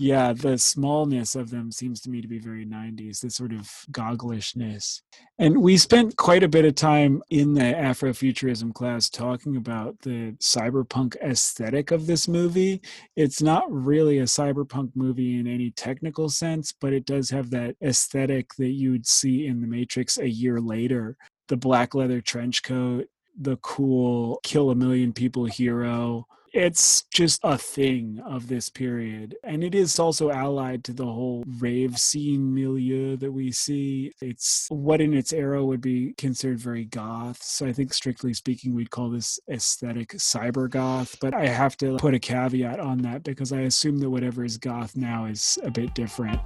Yeah, 0.03 0.33
the 0.33 0.59
smallness 0.59 1.37
of 1.37 1.51
them 1.51 1.71
seems 1.71 2.01
to 2.01 2.11
me 2.11 2.21
to 2.21 2.27
be 2.27 2.41
very 2.41 2.67
90s, 2.67 3.21
the 3.21 3.31
sort 3.31 3.53
of 3.53 3.71
gogglishness. 3.93 5.01
And 5.39 5.63
we 5.63 5.77
spent 5.77 6.17
quite 6.17 6.43
a 6.43 6.49
bit 6.49 6.65
of 6.65 6.75
time 6.75 7.23
in 7.31 7.55
the 7.55 7.61
Afrofuturism 7.61 8.75
class 8.75 9.09
talking 9.09 9.57
about 9.57 10.01
the 10.01 10.33
cyberpunk 10.41 11.15
aesthetic 11.23 11.93
of 11.93 12.09
this 12.09 12.27
movie. 12.27 12.83
It's 13.15 13.41
not 13.41 13.63
really 13.71 14.19
a 14.19 14.25
cyberpunk 14.25 14.91
movie 14.97 15.39
in 15.39 15.47
any 15.47 15.71
technical 15.71 16.29
sense, 16.29 16.73
but 16.73 16.93
it 16.93 17.07
does 17.07 17.31
have 17.31 17.51
that 17.51 17.77
aesthetic 17.81 18.57
that 18.57 18.73
you'd 18.73 19.07
see 19.07 19.47
in 19.47 19.61
The 19.61 19.69
Matrix 19.69 20.19
a 20.19 20.29
year 20.29 20.61
later 20.61 21.17
the 21.47 21.57
black 21.57 21.95
leather 21.95 22.21
trench 22.21 22.65
coat, 22.65 23.07
the 23.41 23.57
cool 23.59 24.41
kill 24.43 24.71
a 24.71 24.75
million 24.75 25.13
people 25.13 25.45
hero. 25.45 26.27
It's 26.53 27.05
just 27.05 27.41
a 27.43 27.57
thing 27.57 28.21
of 28.27 28.49
this 28.49 28.69
period. 28.69 29.37
And 29.43 29.65
it 29.65 29.75
is 29.75 29.99
also 29.99 30.31
allied 30.31 30.85
to 30.85 30.93
the 30.93 31.07
whole 31.07 31.45
rave 31.47 31.97
scene 31.97 32.55
milieu 32.55 33.17
that 33.17 33.33
we 33.33 33.53
see. 33.53 34.13
It's 34.21 34.67
what 34.69 35.01
in 35.01 35.15
its 35.15 35.33
era 35.33 35.65
would 35.65 35.81
be 35.81 36.13
considered 36.19 36.59
very 36.59 36.85
goth. 36.85 37.43
So 37.43 37.65
I 37.65 37.73
think, 37.73 37.95
strictly 37.95 38.35
speaking, 38.35 38.75
we'd 38.75 38.91
call 38.91 39.09
this 39.09 39.41
aesthetic 39.51 40.11
cyber 40.11 40.69
goth. 40.69 41.17
But 41.23 41.33
I 41.33 41.47
have 41.47 41.75
to 41.79 41.97
put 41.97 42.13
a 42.13 42.19
caveat 42.19 42.79
on 42.81 42.99
that 42.99 43.23
because 43.23 43.51
I 43.51 43.61
assume 43.61 43.97
that 44.01 44.11
whatever 44.11 44.45
is 44.45 44.59
goth 44.59 44.95
now 44.95 45.25
is 45.25 45.59
a 45.65 45.71
bit 45.71 45.95
different. 45.95 46.39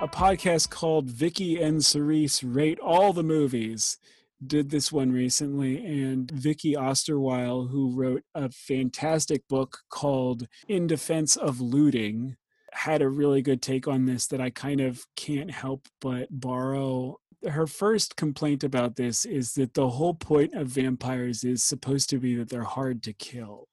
a 0.00 0.08
podcast 0.08 0.68
called 0.68 1.04
Vicky 1.04 1.62
and 1.62 1.84
Cerise 1.84 2.42
Rate 2.42 2.80
All 2.80 3.12
the 3.12 3.22
Movies 3.22 3.98
did 4.46 4.70
this 4.70 4.90
one 4.90 5.12
recently 5.12 5.84
and 5.84 6.30
Vicky 6.30 6.74
Osterweil 6.74 7.70
who 7.70 7.94
wrote 7.94 8.22
a 8.34 8.50
fantastic 8.50 9.46
book 9.48 9.78
called 9.88 10.46
In 10.68 10.86
Defense 10.86 11.36
of 11.36 11.60
Looting 11.60 12.36
had 12.72 13.02
a 13.02 13.08
really 13.08 13.42
good 13.42 13.60
take 13.62 13.86
on 13.86 14.06
this 14.06 14.26
that 14.28 14.40
I 14.40 14.50
kind 14.50 14.80
of 14.80 15.04
can't 15.16 15.50
help 15.50 15.86
but 16.00 16.28
borrow 16.30 17.18
her 17.48 17.66
first 17.66 18.16
complaint 18.16 18.64
about 18.64 18.96
this 18.96 19.24
is 19.24 19.52
that 19.54 19.74
the 19.74 19.88
whole 19.88 20.14
point 20.14 20.54
of 20.54 20.68
vampires 20.68 21.44
is 21.44 21.62
supposed 21.62 22.08
to 22.10 22.18
be 22.18 22.34
that 22.36 22.48
they're 22.48 22.62
hard 22.62 23.02
to 23.02 23.12
kill 23.12 23.68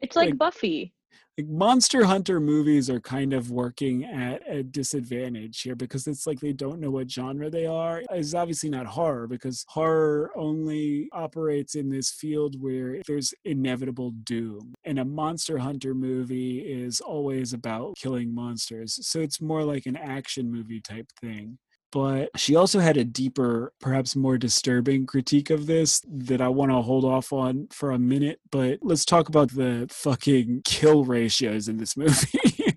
It's 0.00 0.16
like 0.16 0.30
like- 0.30 0.38
Buffy. 0.38 0.92
Like 1.38 1.48
monster 1.48 2.04
hunter 2.04 2.40
movies 2.40 2.90
are 2.90 3.00
kind 3.00 3.32
of 3.32 3.50
working 3.50 4.04
at 4.04 4.42
a 4.48 4.62
disadvantage 4.62 5.62
here 5.62 5.74
because 5.74 6.06
it's 6.06 6.26
like 6.26 6.40
they 6.40 6.52
don't 6.52 6.80
know 6.80 6.90
what 6.90 7.10
genre 7.10 7.48
they 7.48 7.66
are. 7.66 8.02
It's 8.10 8.34
obviously 8.34 8.68
not 8.68 8.86
horror 8.86 9.26
because 9.26 9.64
horror 9.68 10.30
only 10.36 11.08
operates 11.12 11.74
in 11.76 11.88
this 11.88 12.10
field 12.10 12.60
where 12.60 13.00
there's 13.06 13.32
inevitable 13.44 14.10
doom 14.24 14.74
and 14.84 14.98
a 14.98 15.04
monster 15.04 15.58
hunter 15.58 15.94
movie 15.94 16.58
is 16.58 17.00
always 17.00 17.52
about 17.52 17.96
killing 17.96 18.34
monsters. 18.34 18.98
So 19.06 19.20
it's 19.20 19.40
more 19.40 19.64
like 19.64 19.86
an 19.86 19.96
action 19.96 20.52
movie 20.52 20.80
type 20.80 21.06
thing 21.20 21.58
but 21.92 22.30
she 22.36 22.56
also 22.56 22.78
had 22.80 22.96
a 22.96 23.04
deeper, 23.04 23.72
perhaps 23.80 24.16
more 24.16 24.38
disturbing 24.38 25.06
critique 25.06 25.50
of 25.50 25.66
this 25.66 26.02
that 26.08 26.40
I 26.40 26.48
want 26.48 26.70
to 26.70 26.80
hold 26.82 27.04
off 27.04 27.32
on 27.32 27.68
for 27.70 27.90
a 27.90 27.98
minute. 27.98 28.40
But 28.50 28.78
let's 28.82 29.04
talk 29.04 29.28
about 29.28 29.50
the 29.50 29.86
fucking 29.90 30.62
kill 30.64 31.04
ratios 31.04 31.68
in 31.68 31.76
this 31.78 31.96
movie, 31.96 32.74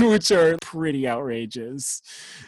which 0.00 0.30
are 0.30 0.58
pretty 0.62 1.08
outrageous. 1.08 2.02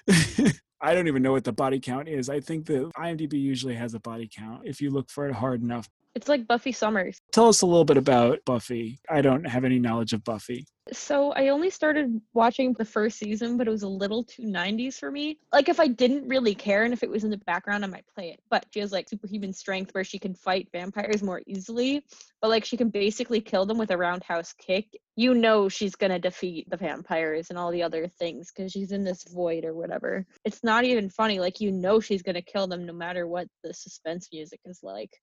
I 0.81 0.95
don't 0.95 1.09
even 1.09 1.23
know 1.23 1.33
what 1.33 1.45
the 1.45 1.53
body 1.53 1.81
count 1.81 2.09
is. 2.09 2.29
I 2.29 2.41
think 2.41 2.67
that 2.67 2.91
IMDb 2.99 3.41
usually 3.41 3.75
has 3.75 3.95
a 3.95 4.01
body 4.01 4.29
count 4.33 4.63
if 4.67 4.83
you 4.83 4.91
look 4.91 5.11
for 5.11 5.27
it 5.29 5.35
hard 5.35 5.63
enough. 5.63 5.89
It's 6.15 6.29
like 6.29 6.47
Buffy 6.47 6.73
Summers. 6.73 7.19
Tell 7.33 7.49
us 7.49 7.63
a 7.63 7.67
little 7.67 7.85
bit 7.85 7.97
about 7.97 8.39
Buffy. 8.45 9.01
I 9.11 9.21
don't 9.21 9.45
have 9.45 9.65
any 9.65 9.81
knowledge 9.81 10.13
of 10.13 10.23
Buffy. 10.23 10.67
So 10.93 11.33
I 11.33 11.49
only 11.49 11.71
started 11.71 12.21
watching 12.35 12.75
the 12.75 12.85
first 12.85 13.19
season, 13.19 13.57
but 13.57 13.67
it 13.67 13.71
was 13.71 13.83
a 13.83 13.89
little 13.89 14.23
too 14.23 14.43
90s 14.43 14.99
for 14.99 15.11
me. 15.11 15.39
Like 15.51 15.71
if 15.71 15.81
I 15.81 15.87
didn't 15.87 16.29
really 16.29 16.55
care 16.55 16.85
and 16.85 16.93
if 16.93 17.03
it 17.03 17.09
was 17.09 17.25
in 17.25 17.31
the 17.31 17.39
background, 17.39 17.85
I 17.85 17.89
might 17.89 18.07
play 18.15 18.31
it. 18.31 18.41
But 18.51 18.67
she 18.71 18.81
has 18.81 18.93
like 18.93 19.09
superhuman 19.09 19.55
strength 19.55 19.95
where 19.95 20.05
she 20.05 20.19
can 20.19 20.35
fight 20.35 20.69
vampires 20.73 21.23
more 21.23 21.43
easily. 21.47 22.05
But 22.43 22.51
like 22.51 22.67
she 22.67 22.77
can 22.77 22.91
basically 22.91 23.41
kill 23.41 23.65
them 23.65 23.79
with 23.79 23.91
a 23.91 23.97
roundhouse 23.97 24.53
kick. 24.53 24.87
You 25.17 25.33
know 25.33 25.71
she's 25.71 25.97
gonna 25.97 26.19
defeat 26.19 26.69
the 26.69 26.77
vampires 26.77 27.49
and 27.49 27.59
all 27.59 27.71
the 27.71 27.83
other 27.83 28.07
things 28.07 28.53
because 28.53 28.71
she's 28.71 28.93
in 28.93 29.05
this 29.05 29.25
void 29.25 29.65
or 29.65 29.73
whatever. 29.73 30.27
It's 30.45 30.63
not 30.63 30.85
even 30.85 31.09
funny. 31.09 31.41
Like 31.41 31.61
you 31.61 31.73
know 31.73 31.99
she's 31.99 32.23
gonna 32.23 32.43
kill 32.43 32.67
them 32.67 32.85
no 32.85 32.93
matter 32.93 33.27
what 33.27 33.49
the 33.63 33.73
suspense 33.73 34.29
music 34.31 34.61
is 34.67 34.81
like 34.83 35.19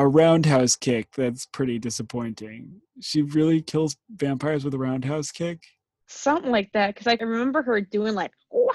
a 0.00 0.08
roundhouse 0.08 0.76
kick 0.76 1.12
that's 1.14 1.44
pretty 1.44 1.78
disappointing. 1.78 2.80
She 3.02 3.20
really 3.20 3.60
kills 3.60 3.98
vampires 4.10 4.64
with 4.64 4.72
a 4.72 4.78
roundhouse 4.78 5.30
kick? 5.30 5.62
Something 6.06 6.50
like 6.50 6.72
that, 6.72 6.94
because 6.94 7.06
I 7.06 7.22
remember 7.22 7.62
her 7.62 7.82
doing 7.82 8.14
like 8.14 8.32
Wah! 8.50 8.72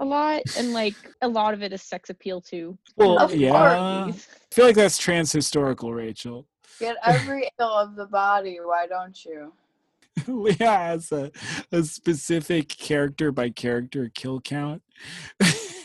a 0.00 0.04
lot, 0.04 0.42
and 0.58 0.72
like 0.72 0.96
a 1.22 1.28
lot 1.28 1.54
of 1.54 1.62
it 1.62 1.72
is 1.72 1.82
sex 1.82 2.10
appeal 2.10 2.40
too. 2.40 2.76
Well, 2.96 3.16
of 3.16 3.32
yeah, 3.32 3.54
I 3.54 4.12
feel 4.50 4.66
like 4.66 4.74
that's 4.74 4.98
trans 4.98 5.30
historical, 5.30 5.94
Rachel. 5.94 6.48
Get 6.80 6.96
every 7.04 7.48
ill 7.60 7.72
of 7.72 7.94
the 7.94 8.06
body, 8.06 8.58
why 8.60 8.88
don't 8.88 9.24
you? 9.24 9.52
Leah 10.26 10.56
has 10.58 11.12
a, 11.12 11.30
a 11.70 11.84
specific 11.84 12.68
character 12.68 13.30
by 13.30 13.50
character 13.50 14.10
kill 14.12 14.40
count. 14.40 14.82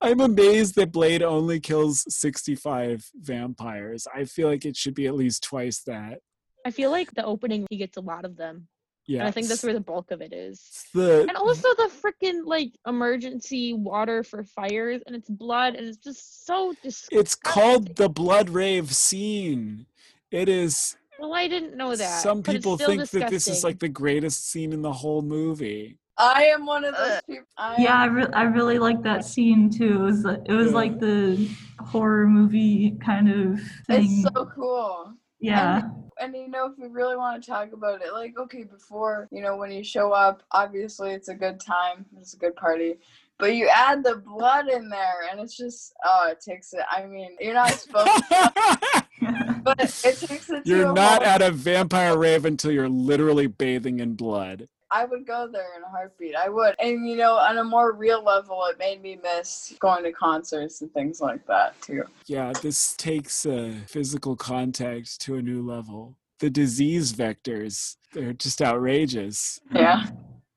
I'm 0.00 0.20
amazed 0.20 0.74
that 0.76 0.92
Blade 0.92 1.22
only 1.22 1.60
kills 1.60 2.04
65 2.08 3.04
vampires. 3.16 4.06
I 4.14 4.24
feel 4.24 4.48
like 4.48 4.64
it 4.64 4.76
should 4.76 4.94
be 4.94 5.06
at 5.06 5.14
least 5.14 5.42
twice 5.42 5.82
that. 5.86 6.20
I 6.66 6.70
feel 6.70 6.90
like 6.90 7.12
the 7.12 7.24
opening 7.24 7.66
he 7.70 7.76
gets 7.76 7.96
a 7.96 8.00
lot 8.00 8.24
of 8.24 8.36
them. 8.36 8.68
Yeah. 9.06 9.26
I 9.26 9.30
think 9.30 9.48
that's 9.48 9.62
where 9.62 9.74
the 9.74 9.80
bulk 9.80 10.10
of 10.10 10.22
it 10.22 10.32
is. 10.32 10.86
The, 10.94 11.22
and 11.28 11.36
also 11.36 11.68
the 11.74 11.90
freaking 11.90 12.42
like 12.44 12.72
emergency 12.86 13.74
water 13.74 14.22
for 14.22 14.44
fires 14.44 15.02
and 15.06 15.14
it's 15.14 15.28
blood 15.28 15.74
and 15.74 15.86
it's 15.86 15.98
just 15.98 16.46
so 16.46 16.74
disgusting. 16.82 17.18
It's 17.18 17.34
called 17.34 17.96
the 17.96 18.08
blood 18.08 18.48
rave 18.48 18.94
scene. 18.94 19.86
It 20.30 20.48
is 20.48 20.96
Well, 21.18 21.34
I 21.34 21.48
didn't 21.48 21.76
know 21.76 21.94
that. 21.94 22.22
Some 22.22 22.42
people 22.42 22.78
think 22.78 23.02
disgusting. 23.02 23.20
that 23.20 23.30
this 23.30 23.46
is 23.46 23.62
like 23.62 23.78
the 23.78 23.88
greatest 23.88 24.50
scene 24.50 24.72
in 24.72 24.80
the 24.80 24.92
whole 24.92 25.20
movie. 25.22 25.98
I 26.16 26.44
am 26.44 26.64
one 26.64 26.84
of 26.84 26.94
those 26.94 27.10
uh, 27.10 27.20
people. 27.26 27.46
I 27.56 27.82
yeah, 27.82 27.98
I, 27.98 28.06
re- 28.06 28.32
I 28.32 28.42
really 28.44 28.78
like 28.78 29.02
that 29.02 29.24
scene 29.24 29.70
too. 29.70 29.94
It 29.94 30.02
was 30.02 30.24
it 30.24 30.52
was 30.52 30.68
yeah. 30.68 30.74
like 30.74 31.00
the 31.00 31.50
horror 31.80 32.26
movie 32.28 32.96
kind 33.04 33.30
of 33.30 33.60
thing. 33.86 34.22
It's 34.24 34.34
so 34.34 34.46
cool. 34.46 35.14
Yeah. 35.40 35.82
And, 36.20 36.34
and 36.34 36.36
you 36.36 36.48
know, 36.48 36.66
if 36.66 36.78
we 36.78 36.88
really 36.88 37.16
want 37.16 37.42
to 37.42 37.50
talk 37.50 37.72
about 37.72 38.02
it, 38.02 38.12
like 38.12 38.38
okay, 38.38 38.62
before 38.62 39.28
you 39.32 39.42
know, 39.42 39.56
when 39.56 39.72
you 39.72 39.82
show 39.82 40.12
up, 40.12 40.42
obviously 40.52 41.10
it's 41.10 41.28
a 41.28 41.34
good 41.34 41.60
time. 41.60 42.06
It's 42.18 42.34
a 42.34 42.38
good 42.38 42.54
party. 42.54 42.96
But 43.36 43.56
you 43.56 43.68
add 43.68 44.04
the 44.04 44.16
blood 44.16 44.68
in 44.68 44.88
there, 44.88 45.28
and 45.28 45.40
it's 45.40 45.56
just 45.56 45.92
oh, 46.04 46.28
it 46.30 46.40
takes 46.40 46.72
it. 46.72 46.84
I 46.88 47.06
mean, 47.06 47.36
you're 47.40 47.54
not 47.54 47.70
supposed. 47.70 48.06
to, 48.28 49.04
but 49.64 49.80
it 49.80 49.90
takes 49.90 50.48
it. 50.48 50.64
You're 50.64 50.92
not 50.92 51.24
at 51.24 51.42
a 51.42 51.50
vampire 51.50 52.16
rave 52.16 52.44
until 52.44 52.70
you're 52.70 52.88
literally 52.88 53.48
bathing 53.48 53.98
in 53.98 54.14
blood. 54.14 54.68
I 54.90 55.04
would 55.04 55.26
go 55.26 55.48
there 55.50 55.76
in 55.76 55.82
a 55.82 55.88
heartbeat. 55.88 56.36
I 56.36 56.48
would. 56.48 56.74
And 56.78 57.08
you 57.08 57.16
know, 57.16 57.34
on 57.34 57.58
a 57.58 57.64
more 57.64 57.92
real 57.92 58.22
level, 58.22 58.64
it 58.66 58.78
made 58.78 59.02
me 59.02 59.18
miss 59.22 59.74
going 59.80 60.04
to 60.04 60.12
concerts 60.12 60.80
and 60.82 60.92
things 60.92 61.20
like 61.20 61.46
that 61.46 61.80
too. 61.80 62.04
Yeah, 62.26 62.52
this 62.62 62.94
takes 62.94 63.46
uh, 63.46 63.74
physical 63.86 64.36
contact 64.36 65.20
to 65.22 65.36
a 65.36 65.42
new 65.42 65.62
level. 65.62 66.16
The 66.40 66.50
disease 66.50 67.12
vectors, 67.12 67.96
they're 68.12 68.32
just 68.32 68.60
outrageous. 68.60 69.60
Yeah. 69.72 70.06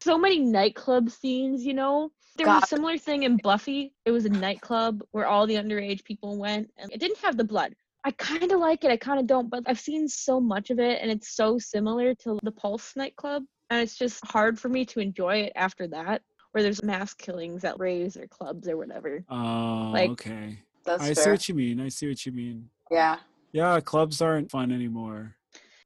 So 0.02 0.18
many 0.18 0.40
nightclub 0.40 1.10
scenes, 1.10 1.66
you 1.66 1.74
know? 1.74 2.12
There 2.38 2.46
God. 2.46 2.56
was 2.56 2.64
a 2.66 2.68
similar 2.68 2.98
thing 2.98 3.24
in 3.24 3.38
Buffy. 3.38 3.94
It 4.06 4.12
was 4.12 4.26
a 4.26 4.30
nightclub 4.30 5.02
where 5.12 5.26
all 5.26 5.48
the 5.48 5.56
underage 5.56 6.04
people 6.04 6.38
went, 6.38 6.70
and 6.78 6.92
it 6.92 7.00
didn't 7.00 7.18
have 7.20 7.36
the 7.36 7.44
blood. 7.44 7.74
I 8.04 8.12
kind 8.12 8.52
of 8.52 8.60
like 8.60 8.84
it, 8.84 8.92
I 8.92 8.98
kind 8.98 9.20
of 9.20 9.26
don't, 9.26 9.50
but 9.50 9.64
I've 9.66 9.80
seen 9.80 10.08
so 10.08 10.40
much 10.40 10.70
of 10.70 10.80
it, 10.80 11.00
and 11.02 11.10
it's 11.10 11.36
so 11.36 11.58
similar 11.58 12.14
to 12.16 12.38
the 12.44 12.52
Pulse 12.52 12.94
nightclub 12.96 13.44
and 13.70 13.82
it's 13.82 13.98
just 13.98 14.26
hard 14.26 14.60
for 14.60 14.70
me 14.70 14.86
to 14.86 15.00
enjoy 15.00 15.38
it 15.38 15.54
after 15.56 15.88
that 15.88 16.22
where 16.52 16.64
there's 16.64 16.84
mass 16.84 17.14
killings 17.14 17.64
at 17.64 17.80
raves 17.80 18.18
or 18.18 18.28
clubs 18.28 18.68
or 18.68 18.78
whatever. 18.78 19.24
Oh 19.30 19.92
like, 19.94 20.12
okay. 20.12 20.60
That's 20.86 21.04
i 21.04 21.14
fair. 21.14 21.24
see 21.24 21.30
what 21.32 21.50
you 21.50 21.56
mean 21.56 21.82
i 21.82 21.90
see 21.90 22.08
what 22.08 22.26
you 22.26 22.32
mean. 22.32 22.70
Yeah. 22.90 23.18
Yeah 23.52 23.80
clubs 23.80 24.22
aren't 24.22 24.52
fun 24.52 24.72
anymore. 24.72 25.36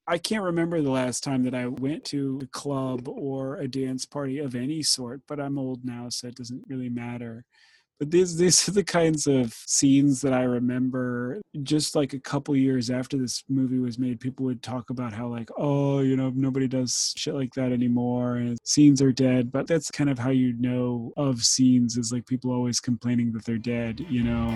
I 0.07 0.17
can't 0.17 0.43
remember 0.43 0.81
the 0.81 0.89
last 0.89 1.23
time 1.23 1.43
that 1.43 1.53
I 1.53 1.67
went 1.67 2.03
to 2.05 2.39
a 2.43 2.47
club 2.47 3.07
or 3.07 3.57
a 3.57 3.67
dance 3.67 4.05
party 4.05 4.39
of 4.39 4.55
any 4.55 4.81
sort, 4.81 5.21
but 5.27 5.39
I'm 5.39 5.59
old 5.59 5.85
now, 5.85 6.09
so 6.09 6.27
it 6.27 6.35
doesn't 6.35 6.63
really 6.67 6.89
matter. 6.89 7.45
But 8.01 8.09
these 8.09 8.35
these 8.35 8.67
are 8.67 8.71
the 8.71 8.83
kinds 8.83 9.27
of 9.27 9.53
scenes 9.53 10.21
that 10.21 10.33
I 10.33 10.41
remember. 10.41 11.39
Just 11.61 11.95
like 11.95 12.13
a 12.13 12.19
couple 12.19 12.55
years 12.55 12.89
after 12.89 13.15
this 13.15 13.43
movie 13.47 13.77
was 13.77 13.99
made, 13.99 14.19
people 14.19 14.43
would 14.45 14.63
talk 14.63 14.89
about 14.89 15.13
how 15.13 15.27
like, 15.27 15.49
oh, 15.55 15.99
you 15.99 16.17
know, 16.17 16.31
nobody 16.33 16.67
does 16.67 17.13
shit 17.15 17.35
like 17.35 17.53
that 17.53 17.71
anymore, 17.71 18.37
and 18.37 18.57
scenes 18.63 19.03
are 19.03 19.11
dead. 19.11 19.51
But 19.51 19.67
that's 19.67 19.91
kind 19.91 20.09
of 20.09 20.17
how 20.17 20.31
you 20.31 20.53
know 20.53 21.13
of 21.15 21.45
scenes 21.45 21.95
is 21.95 22.11
like 22.11 22.25
people 22.25 22.51
always 22.51 22.79
complaining 22.79 23.33
that 23.33 23.45
they're 23.45 23.59
dead. 23.59 24.03
You 24.09 24.23
know. 24.23 24.47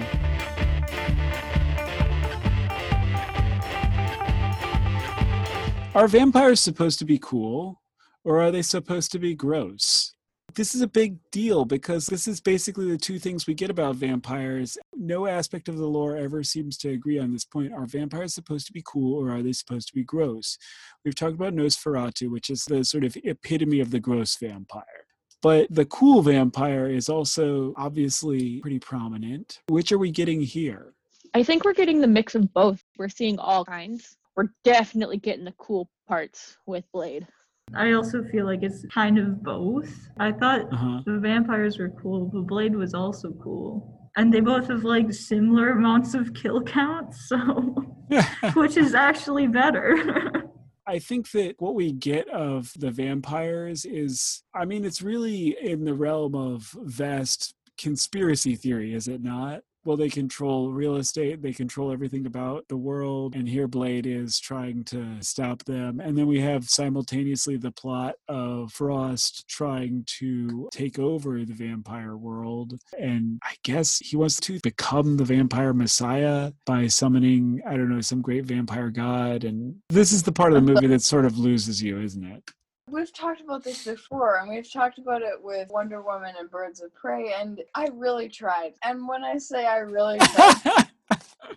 Are 5.93 6.07
vampires 6.07 6.61
supposed 6.61 6.97
to 6.97 7.05
be 7.05 7.19
cool? 7.19 7.79
Or 8.23 8.41
are 8.41 8.49
they 8.49 8.63
supposed 8.63 9.11
to 9.11 9.19
be 9.19 9.35
gross? 9.35 10.14
This 10.55 10.74
is 10.74 10.81
a 10.81 10.88
big 10.88 11.17
deal 11.31 11.65
because 11.65 12.07
this 12.07 12.27
is 12.27 12.39
basically 12.39 12.89
the 12.89 12.97
two 12.97 13.19
things 13.19 13.45
we 13.45 13.53
get 13.53 13.69
about 13.69 13.95
vampires. 13.95 14.77
No 14.95 15.27
aspect 15.27 15.67
of 15.67 15.77
the 15.77 15.88
lore 15.88 16.15
ever 16.15 16.43
seems 16.43 16.77
to 16.77 16.89
agree 16.89 17.19
on 17.19 17.33
this 17.33 17.45
point. 17.45 17.74
Are 17.74 17.85
vampires 17.85 18.33
supposed 18.33 18.65
to 18.67 18.74
be 18.74 18.83
cool 18.85 19.21
or 19.21 19.31
are 19.31 19.43
they 19.43 19.53
supposed 19.53 19.88
to 19.89 19.93
be 19.93 20.03
gross? 20.03 20.57
We've 21.03 21.15
talked 21.15 21.35
about 21.35 21.53
Nosferatu, 21.53 22.31
which 22.31 22.50
is 22.50 22.65
the 22.65 22.83
sort 22.83 23.03
of 23.03 23.17
epitome 23.24 23.81
of 23.81 23.91
the 23.91 24.00
gross 24.00 24.38
vampire. 24.38 24.83
But 25.41 25.67
the 25.69 25.85
cool 25.85 26.21
vampire 26.21 26.88
is 26.88 27.09
also 27.09 27.74
obviously 27.77 28.59
pretty 28.62 28.79
prominent. 28.79 29.59
Which 29.67 29.91
are 29.91 30.00
we 30.00 30.09
getting 30.09 30.41
here? 30.41 30.93
I 31.33 31.43
think 31.43 31.65
we're 31.65 31.74
getting 31.74 32.00
the 32.00 32.07
mix 32.07 32.33
of 32.33 32.51
both. 32.53 32.81
We're 32.97 33.09
seeing 33.09 33.38
all 33.38 33.65
kinds. 33.65 34.15
We're 34.35 34.50
definitely 34.63 35.17
getting 35.17 35.45
the 35.45 35.53
cool 35.57 35.89
parts 36.07 36.57
with 36.65 36.85
Blade. 36.93 37.27
I 37.74 37.93
also 37.93 38.24
feel 38.24 38.45
like 38.45 38.63
it's 38.63 38.86
kind 38.93 39.17
of 39.17 39.41
both. 39.41 39.89
I 40.17 40.31
thought 40.31 40.72
uh-huh. 40.72 41.01
the 41.05 41.19
vampires 41.19 41.79
were 41.79 41.89
cool, 41.89 42.25
but 42.25 42.48
Blade 42.48 42.75
was 42.75 42.93
also 42.93 43.31
cool. 43.41 44.10
And 44.17 44.34
they 44.34 44.39
both 44.39 44.67
have 44.67 44.84
like 44.84 45.12
similar 45.12 45.72
amounts 45.72 46.13
of 46.13 46.34
kill 46.34 46.62
counts, 46.62 47.27
so 47.27 47.38
which 48.53 48.77
is 48.77 48.93
actually 48.93 49.48
better. 49.48 50.43
I 50.88 51.00
think 51.00 51.31
that 51.31 51.55
what 51.57 51.75
we 51.75 51.91
get 51.91 52.29
of 52.29 52.72
the 52.77 52.91
vampires 52.91 53.86
is, 53.86 54.43
I 54.53 54.65
mean, 54.65 54.86
it's 54.86 55.01
really 55.01 55.57
in 55.60 55.84
the 55.84 55.95
realm 55.95 56.36
of 56.36 56.74
vast 56.84 57.55
conspiracy 57.77 58.55
theory, 58.55 58.93
is 58.93 59.07
it 59.07 59.22
not? 59.22 59.62
Well, 59.86 59.98
they 59.98 60.10
control 60.10 60.72
real 60.72 60.96
estate, 60.96 61.42
they 61.42 61.54
control 61.54 61.92
everything 61.92 62.25
about 62.25 62.68
the 62.68 62.77
world, 62.77 63.36
and 63.36 63.48
here 63.48 63.68
Blade 63.68 64.08
is 64.08 64.39
trying 64.39 64.84
to 64.86 65.22
stop 65.22 65.63
them. 65.65 66.00
And 66.00 66.18
then 66.18 66.25
we 66.25 66.42
have 66.42 66.70
simultaneously 66.70 67.58
the 67.58 67.72
plot 67.72 68.15
of 68.27 68.74
Frost 68.74 69.48
trying 69.48 70.04
to 70.20 70.68
take 70.72 70.98
over 70.98 71.46
the 71.46 71.54
vampire 71.54 72.18
world. 72.18 72.80
And 73.00 73.39
I 73.44 73.54
guess 73.63 74.00
he 74.00 74.18
wants 74.18 74.39
to 74.42 74.60
become 74.62 75.18
the 75.18 75.25
vampire 75.25 75.74
messiah 75.74 76.51
by 76.65 76.88
summoning, 76.88 77.62
I 77.65 77.72
don't 77.72 77.89
know, 77.89 78.01
some 78.01 78.22
great 78.22 78.46
vampire 78.46 78.89
god. 78.89 79.44
And 79.44 79.75
this 79.89 80.12
is 80.12 80.24
the 80.24 80.32
part 80.32 80.54
of 80.54 80.65
the 80.65 80.74
movie 80.74 80.88
that 80.88 81.01
sort 81.04 81.25
of 81.25 81.38
loses 81.38 81.82
you, 81.82 82.00
isn't 82.01 82.24
it? 82.24 82.44
We've 82.88 83.12
talked 83.12 83.42
about 83.42 83.63
this 83.63 83.84
before, 83.84 84.38
and 84.38 84.50
we've 84.50 84.72
talked 84.72 85.00
about 85.00 85.24
it 85.24 85.42
with 85.42 85.72
Wonder 85.72 86.04
Woman 86.04 86.36
and 86.39 86.51
Birds 86.51 86.82
of 86.82 86.94
Prey, 86.94 87.34
and 87.34 87.60
I 87.74 87.88
really 87.92 88.30
tried. 88.30 88.74
And 88.84 89.08
when 89.08 89.24
I 89.24 89.39
say 89.39 89.65
I 89.65 89.77
really 89.77 90.20
tried 90.20 90.88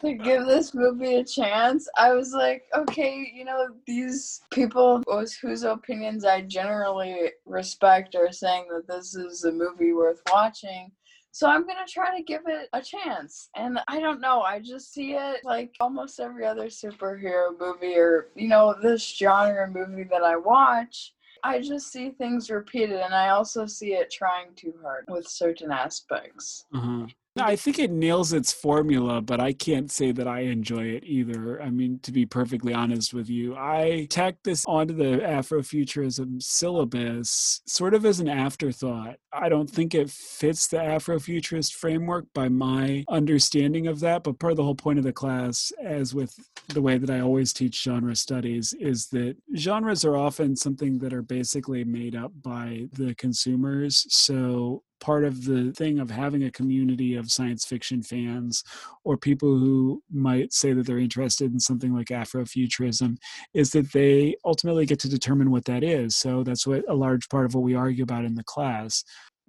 to 0.01 0.15
give 0.15 0.47
this 0.47 0.73
movie 0.73 1.17
a 1.17 1.25
chance, 1.25 1.87
I 1.99 2.15
was 2.15 2.33
like, 2.33 2.65
okay, 2.75 3.31
you 3.33 3.45
know, 3.45 3.69
these 3.87 4.41
people 4.51 5.03
whose, 5.07 5.35
whose 5.35 5.65
opinions 5.65 6.25
I 6.25 6.41
generally 6.41 7.33
respect 7.45 8.15
are 8.15 8.33
saying 8.33 8.69
that 8.73 8.89
this 8.89 9.15
is 9.15 9.45
a 9.45 9.53
movie 9.53 9.93
worth 9.93 10.23
watching. 10.33 10.91
So 11.31 11.47
I'm 11.47 11.67
gonna 11.67 11.87
try 11.87 12.17
to 12.17 12.23
give 12.23 12.43
it 12.47 12.71
a 12.73 12.81
chance. 12.81 13.51
And 13.55 13.81
I 13.87 14.01
don't 14.01 14.21
know, 14.21 14.41
I 14.41 14.61
just 14.61 14.95
see 14.95 15.13
it 15.13 15.45
like 15.45 15.77
almost 15.79 16.21
every 16.21 16.47
other 16.47 16.69
superhero 16.69 17.51
movie 17.61 17.97
or, 17.97 18.29
you 18.35 18.49
know, 18.49 18.75
this 18.83 19.03
genre 19.03 19.71
movie 19.71 20.05
that 20.05 20.23
I 20.23 20.37
watch. 20.37 21.13
I 21.45 21.61
just 21.61 21.92
see 21.92 22.11
things 22.11 22.50
repeated, 22.50 23.00
and 23.00 23.14
I 23.14 23.30
also 23.30 23.66
see 23.66 23.95
it 23.95 24.11
trying 24.11 24.54
too 24.54 24.75
hard 24.83 25.04
with 25.09 25.26
certain 25.28 25.71
aspects. 25.71 26.66
Mm-hmm. 26.75 27.07
I 27.40 27.57
think 27.57 27.78
it 27.78 27.90
nails 27.90 28.33
its 28.33 28.52
formula, 28.52 29.21
but 29.21 29.40
I 29.40 29.52
can't 29.52 29.90
say 29.90 30.12
that 30.12 30.28
I 30.28 30.40
enjoy 30.40 30.85
it 30.85 31.04
either. 31.04 31.61
I 31.62 31.71
mean, 31.71 31.99
to 32.00 32.12
be 32.12 32.26
perfectly 32.26 32.75
honest 32.75 33.14
with 33.14 33.28
you, 33.28 33.57
I 33.57 34.07
tacked 34.11 34.45
this 34.45 34.64
onto 34.66 34.95
the 34.95 35.18
Afrofuturism 35.18 36.42
syllabus 36.42 37.61
sort 37.66 37.95
of 37.95 38.04
as 38.04 38.21
an 38.21 38.28
afterthought. 38.28 39.16
I 39.33 39.49
don't 39.49 39.71
think 39.71 39.95
it 39.95 40.11
fits 40.11 40.68
the 40.68 40.78
Afrofuturist 40.78 41.75
framework 41.75 42.26
by 42.35 42.49
my 42.49 43.04
understanding 43.09 43.87
of 43.87 44.00
that, 44.00 44.25
but 44.25 44.38
part 44.38 44.52
of 44.52 44.57
the 44.57 44.64
whole 44.64 44.75
point 44.75 44.99
of 44.99 45.04
the 45.04 45.12
class, 45.12 45.73
as 45.83 46.14
with 46.14 46.35
the 46.68 46.83
way 46.83 46.99
that 46.99 47.11
I 47.11 47.21
always 47.21 47.52
teach 47.52 47.83
genre 47.83 48.16
studies, 48.16 48.75
is 48.78 49.07
that 49.09 49.37
genres 49.57 50.04
are 50.04 50.16
often 50.16 50.57
something 50.57 50.99
that 50.99 51.12
are 51.12 51.23
basically 51.23 51.85
made 51.85 52.16
up 52.16 52.33
by 52.42 52.87
the 52.92 53.14
consumers. 53.14 54.07
So 54.09 54.83
part 55.00 55.25
of 55.25 55.45
the 55.45 55.73
thing 55.73 55.99
of 55.99 56.11
having 56.11 56.45
a 56.45 56.50
community 56.50 57.14
of 57.14 57.31
science 57.31 57.64
fiction 57.64 58.02
fans 58.02 58.62
or 59.05 59.17
people 59.17 59.59
who 59.59 60.02
might 60.11 60.52
say 60.52 60.73
that 60.73 60.87
they're 60.87 60.99
interested 60.99 61.52
in 61.52 61.61
something 61.61 61.95
like 61.95 62.09
Afrofuturism 62.09 63.17
is 63.55 63.71
that 63.71 63.93
they 63.93 64.35
ultimately 64.45 64.87
get 64.87 64.99
to 65.00 65.09
determine 65.09 65.50
what 65.50 65.64
that 65.67 65.83
is. 65.83 66.17
So 66.17 66.43
that's 66.43 66.67
what 66.67 66.85
a 66.88 66.95
large 66.95 67.28
part 67.28 67.47
of 67.47 67.55
what 67.55 67.64
we 67.64 67.75
argue 67.75 68.05
about 68.05 68.25
in 68.25 68.35
the 68.35 68.45
class. 68.45 69.05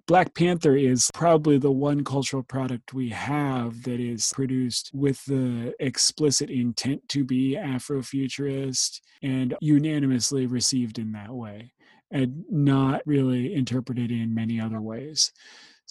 Black 0.06 0.34
Panther 0.34 0.74
is 0.76 1.08
probably 1.14 1.56
the 1.56 1.70
one 1.70 2.02
cultural 2.02 2.42
product 2.42 2.92
we 2.92 3.10
have 3.10 3.84
that 3.84 4.00
is 4.00 4.32
produced 4.34 4.90
with 4.92 5.24
the 5.26 5.72
explicit 5.78 6.50
intent 6.50 7.08
to 7.10 7.24
be 7.24 7.56
Afrofuturist 7.56 9.00
and 9.22 9.54
unanimously 9.60 10.46
received 10.46 10.98
in 10.98 11.12
that 11.12 11.32
way 11.32 11.70
and 12.10 12.44
not 12.50 13.02
really 13.06 13.54
interpreted 13.54 14.10
in 14.10 14.34
many 14.34 14.60
other 14.60 14.80
ways. 14.80 15.32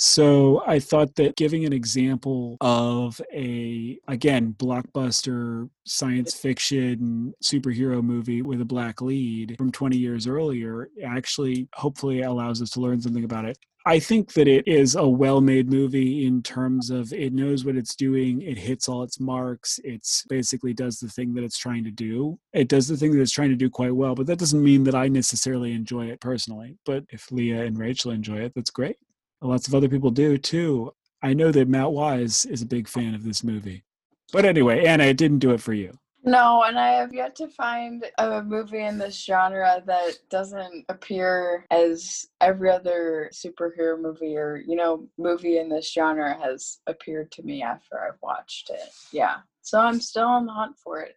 So 0.01 0.63
I 0.65 0.79
thought 0.79 1.15
that 1.15 1.35
giving 1.35 1.65
an 1.65 1.73
example 1.73 2.55
of 2.61 3.19
a, 3.33 3.99
again, 4.07 4.55
blockbuster 4.57 5.69
science 5.85 6.33
fiction 6.33 7.33
superhero 7.43 8.01
movie 8.01 8.41
with 8.41 8.61
a 8.61 8.65
black 8.65 9.01
lead 9.01 9.55
from 9.57 9.73
20 9.73 9.97
years 9.97 10.25
earlier 10.25 10.89
actually 11.03 11.67
hopefully 11.73 12.21
allows 12.21 12.61
us 12.61 12.69
to 12.71 12.79
learn 12.79 13.01
something 13.01 13.25
about 13.25 13.43
it. 13.43 13.57
I 13.85 13.99
think 13.99 14.33
that 14.33 14.47
it 14.47 14.67
is 14.67 14.95
a 14.95 15.07
well 15.07 15.39
made 15.41 15.69
movie 15.69 16.25
in 16.25 16.43
terms 16.43 16.89
of 16.89 17.13
it 17.13 17.33
knows 17.33 17.63
what 17.63 17.77
it's 17.77 17.95
doing, 17.95 18.41
it 18.41 18.57
hits 18.57 18.89
all 18.89 19.03
its 19.03 19.19
marks, 19.19 19.79
it's 19.83 20.23
basically 20.27 20.73
does 20.73 20.99
the 20.99 21.07
thing 21.07 21.33
that 21.33 21.43
it's 21.43 21.57
trying 21.57 21.83
to 21.85 21.91
do. 21.91 22.37
It 22.53 22.67
does 22.67 22.87
the 22.87 22.97
thing 22.97 23.11
that 23.11 23.21
it's 23.21 23.31
trying 23.31 23.49
to 23.49 23.55
do 23.55 23.69
quite 23.69 23.95
well, 23.95 24.15
but 24.15 24.27
that 24.27 24.39
doesn't 24.39 24.63
mean 24.63 24.83
that 24.83 24.95
I 24.95 25.07
necessarily 25.07 25.71
enjoy 25.71 26.07
it 26.07 26.19
personally. 26.19 26.77
But 26.85 27.05
if 27.09 27.31
Leah 27.31 27.63
and 27.63 27.77
Rachel 27.77 28.11
enjoy 28.11 28.39
it, 28.39 28.53
that's 28.53 28.69
great. 28.69 28.97
Lots 29.41 29.67
of 29.67 29.75
other 29.75 29.87
people 29.87 30.11
do 30.11 30.37
too. 30.37 30.93
I 31.21 31.33
know 31.33 31.51
that 31.51 31.69
Matt 31.69 31.91
Wise 31.91 32.45
is 32.45 32.61
a 32.61 32.65
big 32.67 32.87
fan 32.87 33.15
of 33.15 33.23
this 33.23 33.43
movie. 33.43 33.83
But 34.31 34.45
anyway, 34.45 34.85
Anna, 34.85 35.05
it 35.05 35.17
didn't 35.17 35.39
do 35.39 35.51
it 35.51 35.61
for 35.61 35.73
you. 35.73 35.97
No, 36.23 36.63
and 36.63 36.77
I 36.77 36.89
have 36.89 37.13
yet 37.13 37.35
to 37.37 37.47
find 37.47 38.05
a 38.17 38.43
movie 38.43 38.83
in 38.83 38.97
this 38.97 39.23
genre 39.23 39.81
that 39.85 40.17
doesn't 40.29 40.85
appear 40.89 41.65
as 41.71 42.27
every 42.41 42.69
other 42.69 43.31
superhero 43.33 43.99
movie 43.99 44.35
or, 44.35 44.57
you 44.57 44.75
know, 44.75 45.07
movie 45.17 45.57
in 45.59 45.69
this 45.69 45.91
genre 45.91 46.37
has 46.41 46.79
appeared 46.87 47.31
to 47.33 47.43
me 47.43 47.63
after 47.63 47.99
I've 47.99 48.21
watched 48.21 48.69
it. 48.69 48.89
Yeah. 49.11 49.37
So 49.61 49.79
I'm 49.79 50.01
still 50.01 50.27
on 50.27 50.45
the 50.45 50.51
hunt 50.51 50.77
for 50.77 50.99
it. 50.99 51.15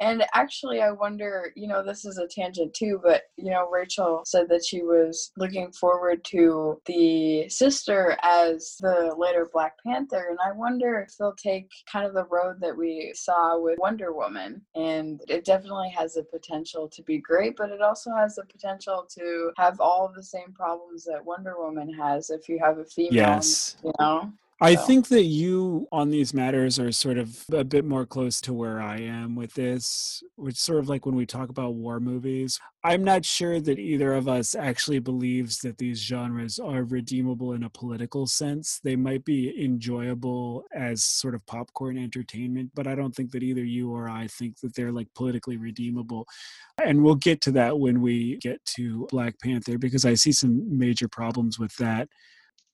And 0.00 0.24
actually, 0.34 0.80
I 0.80 0.90
wonder, 0.90 1.52
you 1.54 1.68
know, 1.68 1.82
this 1.82 2.04
is 2.04 2.18
a 2.18 2.26
tangent 2.26 2.74
too, 2.74 3.00
but, 3.02 3.22
you 3.36 3.50
know, 3.50 3.68
Rachel 3.70 4.22
said 4.26 4.48
that 4.48 4.64
she 4.64 4.82
was 4.82 5.30
looking 5.36 5.70
forward 5.72 6.24
to 6.26 6.80
the 6.86 7.48
sister 7.48 8.16
as 8.22 8.76
the 8.80 9.14
later 9.16 9.48
Black 9.52 9.74
Panther. 9.86 10.26
And 10.30 10.38
I 10.44 10.52
wonder 10.52 11.00
if 11.00 11.16
they'll 11.16 11.34
take 11.34 11.70
kind 11.90 12.06
of 12.06 12.14
the 12.14 12.24
road 12.24 12.56
that 12.60 12.76
we 12.76 13.12
saw 13.14 13.58
with 13.58 13.78
Wonder 13.78 14.12
Woman. 14.12 14.62
And 14.74 15.20
it 15.28 15.44
definitely 15.44 15.90
has 15.90 16.14
the 16.14 16.24
potential 16.24 16.88
to 16.88 17.02
be 17.02 17.18
great, 17.18 17.56
but 17.56 17.70
it 17.70 17.80
also 17.80 18.10
has 18.16 18.34
the 18.34 18.44
potential 18.44 19.06
to 19.16 19.52
have 19.56 19.80
all 19.80 20.12
the 20.14 20.22
same 20.22 20.52
problems 20.54 21.04
that 21.04 21.24
Wonder 21.24 21.54
Woman 21.58 21.92
has 21.94 22.30
if 22.30 22.48
you 22.48 22.58
have 22.58 22.78
a 22.78 22.84
female, 22.84 23.12
Yes. 23.12 23.76
you 23.84 23.92
know? 24.00 24.32
I 24.60 24.76
So- 24.76 24.82
think 24.86 25.08
that 25.08 25.24
you 25.24 25.88
on 25.90 26.10
these 26.10 26.32
matters 26.32 26.78
are 26.78 26.92
sort 26.92 27.18
of 27.18 27.44
a 27.52 27.64
bit 27.64 27.84
more 27.84 28.06
close 28.06 28.40
to 28.42 28.52
where 28.52 28.80
I 28.80 28.98
am 29.00 29.34
with 29.34 29.52
this, 29.54 30.22
which 30.36 30.56
sort 30.56 30.78
of 30.78 30.88
like 30.88 31.04
when 31.04 31.16
we 31.16 31.26
talk 31.26 31.48
about 31.48 31.74
war 31.74 31.98
movies. 31.98 32.60
I'm 32.84 33.02
not 33.02 33.24
sure 33.24 33.60
that 33.60 33.78
either 33.80 34.14
of 34.14 34.28
us 34.28 34.54
actually 34.54 35.00
believes 35.00 35.58
that 35.60 35.78
these 35.78 36.00
genres 36.00 36.58
are 36.60 36.84
redeemable 36.84 37.52
in 37.54 37.64
a 37.64 37.70
political 37.70 38.26
sense. 38.28 38.78
They 38.84 38.94
might 38.94 39.24
be 39.24 39.64
enjoyable 39.64 40.64
as 40.72 41.02
sort 41.02 41.34
of 41.34 41.44
popcorn 41.46 41.98
entertainment, 41.98 42.70
but 42.74 42.86
I 42.86 42.94
don't 42.94 43.14
think 43.14 43.32
that 43.32 43.42
either 43.42 43.64
you 43.64 43.90
or 43.90 44.08
I 44.08 44.28
think 44.28 44.60
that 44.60 44.74
they're 44.76 44.92
like 44.92 45.08
politically 45.14 45.56
redeemable. 45.56 46.26
And 46.82 47.02
we'll 47.02 47.16
get 47.16 47.40
to 47.42 47.50
that 47.52 47.78
when 47.80 48.00
we 48.00 48.36
get 48.36 48.64
to 48.76 49.08
Black 49.10 49.34
Panther 49.40 49.78
because 49.78 50.04
I 50.04 50.14
see 50.14 50.32
some 50.32 50.78
major 50.78 51.08
problems 51.08 51.58
with 51.58 51.74
that. 51.76 52.08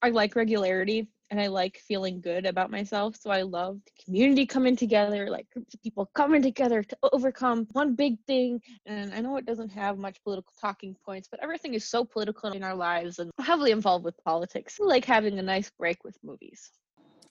I 0.02 0.10
like 0.10 0.36
regularity 0.36 1.08
and 1.30 1.40
I 1.40 1.46
like 1.46 1.78
feeling 1.86 2.20
good 2.20 2.44
about 2.44 2.70
myself. 2.70 3.16
So 3.20 3.30
I 3.30 3.42
love 3.42 3.80
the 3.84 4.04
community 4.04 4.46
coming 4.46 4.76
together, 4.76 5.30
like 5.30 5.48
groups 5.50 5.74
of 5.74 5.82
people 5.82 6.10
coming 6.14 6.42
together 6.42 6.82
to 6.82 6.96
overcome 7.12 7.68
one 7.72 7.94
big 7.94 8.18
thing. 8.26 8.60
And 8.86 9.14
I 9.14 9.20
know 9.20 9.36
it 9.36 9.46
doesn't 9.46 9.70
have 9.70 9.98
much 9.98 10.22
political 10.24 10.52
talking 10.60 10.96
points, 11.04 11.28
but 11.30 11.40
everything 11.42 11.74
is 11.74 11.88
so 11.88 12.04
political 12.04 12.50
in 12.50 12.62
our 12.62 12.74
lives 12.74 13.20
and 13.20 13.30
heavily 13.38 13.70
involved 13.70 14.04
with 14.04 14.16
politics. 14.24 14.78
I 14.82 14.86
like 14.86 15.04
having 15.04 15.38
a 15.38 15.42
nice 15.42 15.70
break 15.78 16.02
with 16.04 16.16
movies. 16.24 16.70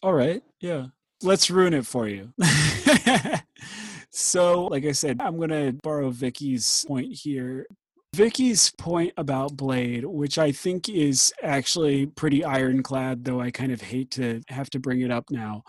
All 0.02 0.14
right. 0.14 0.42
Yeah. 0.62 0.88
Let's 1.22 1.52
ruin 1.52 1.74
it 1.74 1.86
for 1.86 2.08
you. 2.08 2.32
so, 4.10 4.68
like 4.68 4.86
I 4.86 4.94
said, 4.94 5.20
I'm 5.20 5.36
going 5.36 5.50
to 5.50 5.78
borrow 5.84 6.10
Vicky's 6.10 6.86
point 6.88 7.14
here. 7.14 7.68
Vicky's 8.16 8.72
point 8.72 9.14
about 9.18 9.56
Blade, 9.56 10.04
which 10.04 10.38
I 10.38 10.52
think 10.52 10.90
is 10.90 11.32
actually 11.44 12.08
pretty 12.08 12.44
ironclad, 12.44 13.24
though 13.24 13.40
I 13.40 13.52
kind 13.52 13.72
of 13.72 13.82
hate 13.82 14.12
to 14.12 14.42
have 14.48 14.70
to 14.72 14.80
bring 14.80 15.02
it 15.02 15.12
up 15.12 15.26
now, 15.30 15.64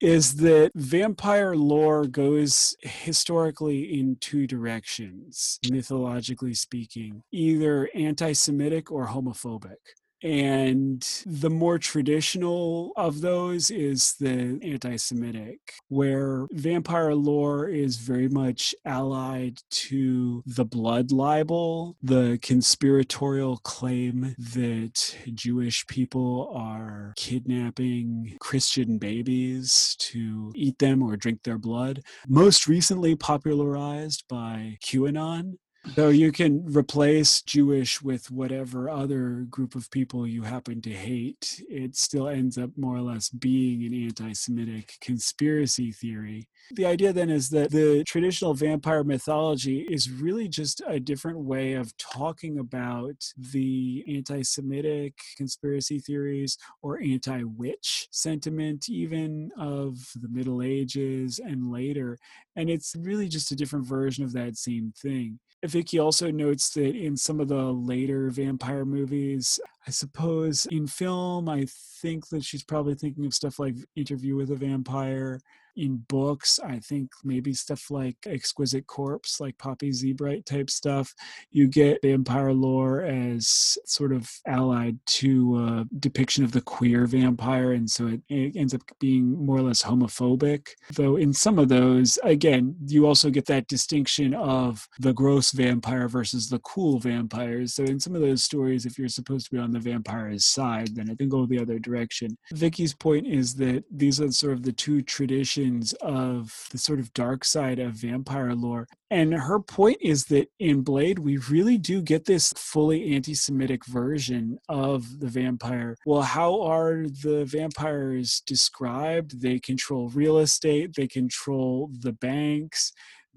is 0.00 0.36
that 0.36 0.72
vampire 0.74 1.54
lore 1.56 2.06
goes 2.06 2.76
historically 2.82 3.98
in 3.98 4.16
two 4.20 4.46
directions, 4.46 5.58
mythologically 5.70 6.54
speaking, 6.54 7.22
either 7.32 7.88
anti 7.94 8.32
Semitic 8.32 8.90
or 8.90 9.06
homophobic. 9.06 9.76
And 10.22 11.06
the 11.24 11.50
more 11.50 11.78
traditional 11.78 12.92
of 12.96 13.20
those 13.20 13.70
is 13.70 14.14
the 14.18 14.58
anti 14.62 14.96
Semitic, 14.96 15.74
where 15.88 16.46
vampire 16.50 17.14
lore 17.14 17.68
is 17.68 17.98
very 17.98 18.28
much 18.28 18.74
allied 18.84 19.60
to 19.70 20.42
the 20.44 20.64
blood 20.64 21.12
libel, 21.12 21.96
the 22.02 22.38
conspiratorial 22.42 23.58
claim 23.58 24.34
that 24.38 25.16
Jewish 25.34 25.86
people 25.86 26.52
are 26.54 27.12
kidnapping 27.16 28.36
Christian 28.40 28.98
babies 28.98 29.94
to 30.00 30.52
eat 30.56 30.78
them 30.78 31.02
or 31.02 31.16
drink 31.16 31.44
their 31.44 31.58
blood. 31.58 32.02
Most 32.26 32.66
recently 32.66 33.14
popularized 33.14 34.24
by 34.28 34.78
QAnon. 34.84 35.54
So 35.94 36.08
you 36.08 36.32
can 36.32 36.64
replace 36.66 37.40
Jewish 37.42 38.02
with 38.02 38.30
whatever 38.30 38.90
other 38.90 39.46
group 39.48 39.74
of 39.74 39.90
people 39.90 40.26
you 40.26 40.42
happen 40.42 40.82
to 40.82 40.90
hate. 40.90 41.62
It 41.68 41.96
still 41.96 42.28
ends 42.28 42.58
up 42.58 42.70
more 42.76 42.96
or 42.96 43.00
less 43.00 43.30
being 43.30 43.84
an 43.84 43.94
anti 43.94 44.32
Semitic 44.32 44.94
conspiracy 45.00 45.92
theory. 45.92 46.48
The 46.72 46.84
idea 46.84 47.12
then 47.12 47.30
is 47.30 47.48
that 47.50 47.70
the 47.70 48.04
traditional 48.04 48.54
vampire 48.54 49.02
mythology 49.02 49.86
is 49.90 50.10
really 50.10 50.48
just 50.48 50.82
a 50.86 51.00
different 51.00 51.38
way 51.40 51.72
of 51.72 51.96
talking 51.96 52.58
about 52.58 53.24
the 53.36 54.04
anti 54.08 54.42
Semitic 54.42 55.14
conspiracy 55.36 55.98
theories 55.98 56.58
or 56.82 57.00
anti 57.00 57.42
witch 57.44 58.08
sentiment, 58.10 58.88
even 58.88 59.50
of 59.56 59.96
the 60.20 60.28
Middle 60.28 60.60
Ages 60.62 61.38
and 61.38 61.70
later. 61.70 62.18
And 62.58 62.68
it's 62.68 62.96
really 62.98 63.28
just 63.28 63.52
a 63.52 63.56
different 63.56 63.86
version 63.86 64.24
of 64.24 64.32
that 64.32 64.56
same 64.56 64.92
thing. 65.00 65.38
Vicky 65.64 66.00
also 66.00 66.30
notes 66.32 66.70
that 66.70 66.96
in 66.96 67.16
some 67.16 67.38
of 67.38 67.46
the 67.46 67.54
later 67.62 68.30
vampire 68.30 68.84
movies, 68.84 69.60
I 69.86 69.92
suppose 69.92 70.66
in 70.66 70.88
film, 70.88 71.48
I 71.48 71.66
think 72.02 72.28
that 72.30 72.44
she's 72.44 72.64
probably 72.64 72.96
thinking 72.96 73.26
of 73.26 73.32
stuff 73.32 73.60
like 73.60 73.76
Interview 73.94 74.34
with 74.34 74.50
a 74.50 74.56
Vampire 74.56 75.40
in 75.78 76.04
books, 76.08 76.58
I 76.62 76.80
think 76.80 77.10
maybe 77.24 77.54
stuff 77.54 77.90
like 77.90 78.16
Exquisite 78.26 78.86
Corpse, 78.86 79.40
like 79.40 79.56
Poppy 79.58 79.92
Z. 79.92 80.12
Brite 80.14 80.44
type 80.44 80.70
stuff, 80.70 81.14
you 81.50 81.68
get 81.68 82.02
vampire 82.02 82.52
lore 82.52 83.02
as 83.02 83.78
sort 83.84 84.12
of 84.12 84.28
allied 84.46 84.98
to 85.06 85.58
a 85.58 85.86
depiction 85.98 86.44
of 86.44 86.52
the 86.52 86.60
queer 86.60 87.06
vampire. 87.06 87.72
And 87.72 87.88
so 87.88 88.08
it, 88.08 88.20
it 88.28 88.56
ends 88.56 88.74
up 88.74 88.82
being 88.98 89.44
more 89.44 89.58
or 89.58 89.62
less 89.62 89.82
homophobic. 89.82 90.68
Though 90.94 91.16
in 91.16 91.32
some 91.32 91.58
of 91.58 91.68
those, 91.68 92.18
again, 92.24 92.74
you 92.86 93.06
also 93.06 93.30
get 93.30 93.46
that 93.46 93.68
distinction 93.68 94.34
of 94.34 94.88
the 94.98 95.12
gross 95.12 95.52
vampire 95.52 96.08
versus 96.08 96.48
the 96.48 96.58
cool 96.60 96.98
vampires. 96.98 97.74
So 97.74 97.84
in 97.84 98.00
some 98.00 98.14
of 98.14 98.20
those 98.20 98.42
stories, 98.42 98.86
if 98.86 98.98
you're 98.98 99.08
supposed 99.08 99.46
to 99.46 99.52
be 99.52 99.58
on 99.58 99.70
the 99.70 99.78
vampire's 99.78 100.46
side, 100.46 100.94
then 100.96 101.08
it 101.08 101.18
can 101.18 101.28
go 101.28 101.46
the 101.46 101.60
other 101.60 101.78
direction. 101.78 102.36
Vicky's 102.52 102.94
point 102.94 103.26
is 103.26 103.54
that 103.56 103.84
these 103.90 104.20
are 104.20 104.30
sort 104.32 104.54
of 104.54 104.62
the 104.62 104.72
two 104.72 105.02
traditions 105.02 105.67
of 106.00 106.68
the 106.70 106.78
sort 106.78 106.98
of 106.98 107.12
dark 107.14 107.44
side 107.44 107.78
of 107.78 107.92
vampire 107.92 108.54
lore. 108.54 108.86
And 109.10 109.32
her 109.32 109.58
point 109.58 109.98
is 110.00 110.26
that 110.26 110.48
in 110.58 110.82
Blade, 110.82 111.18
we 111.18 111.38
really 111.38 111.78
do 111.78 112.02
get 112.02 112.26
this 112.26 112.52
fully 112.56 113.14
anti 113.14 113.34
Semitic 113.34 113.86
version 113.86 114.58
of 114.68 115.20
the 115.20 115.28
vampire. 115.28 115.96
Well, 116.04 116.22
how 116.22 116.60
are 116.62 117.04
the 117.06 117.46
vampires 117.46 118.42
described? 118.46 119.40
They 119.40 119.58
control 119.58 120.08
real 120.08 120.38
estate, 120.38 120.94
they 120.96 121.06
control 121.06 121.90
the 122.00 122.12
banks, 122.12 122.92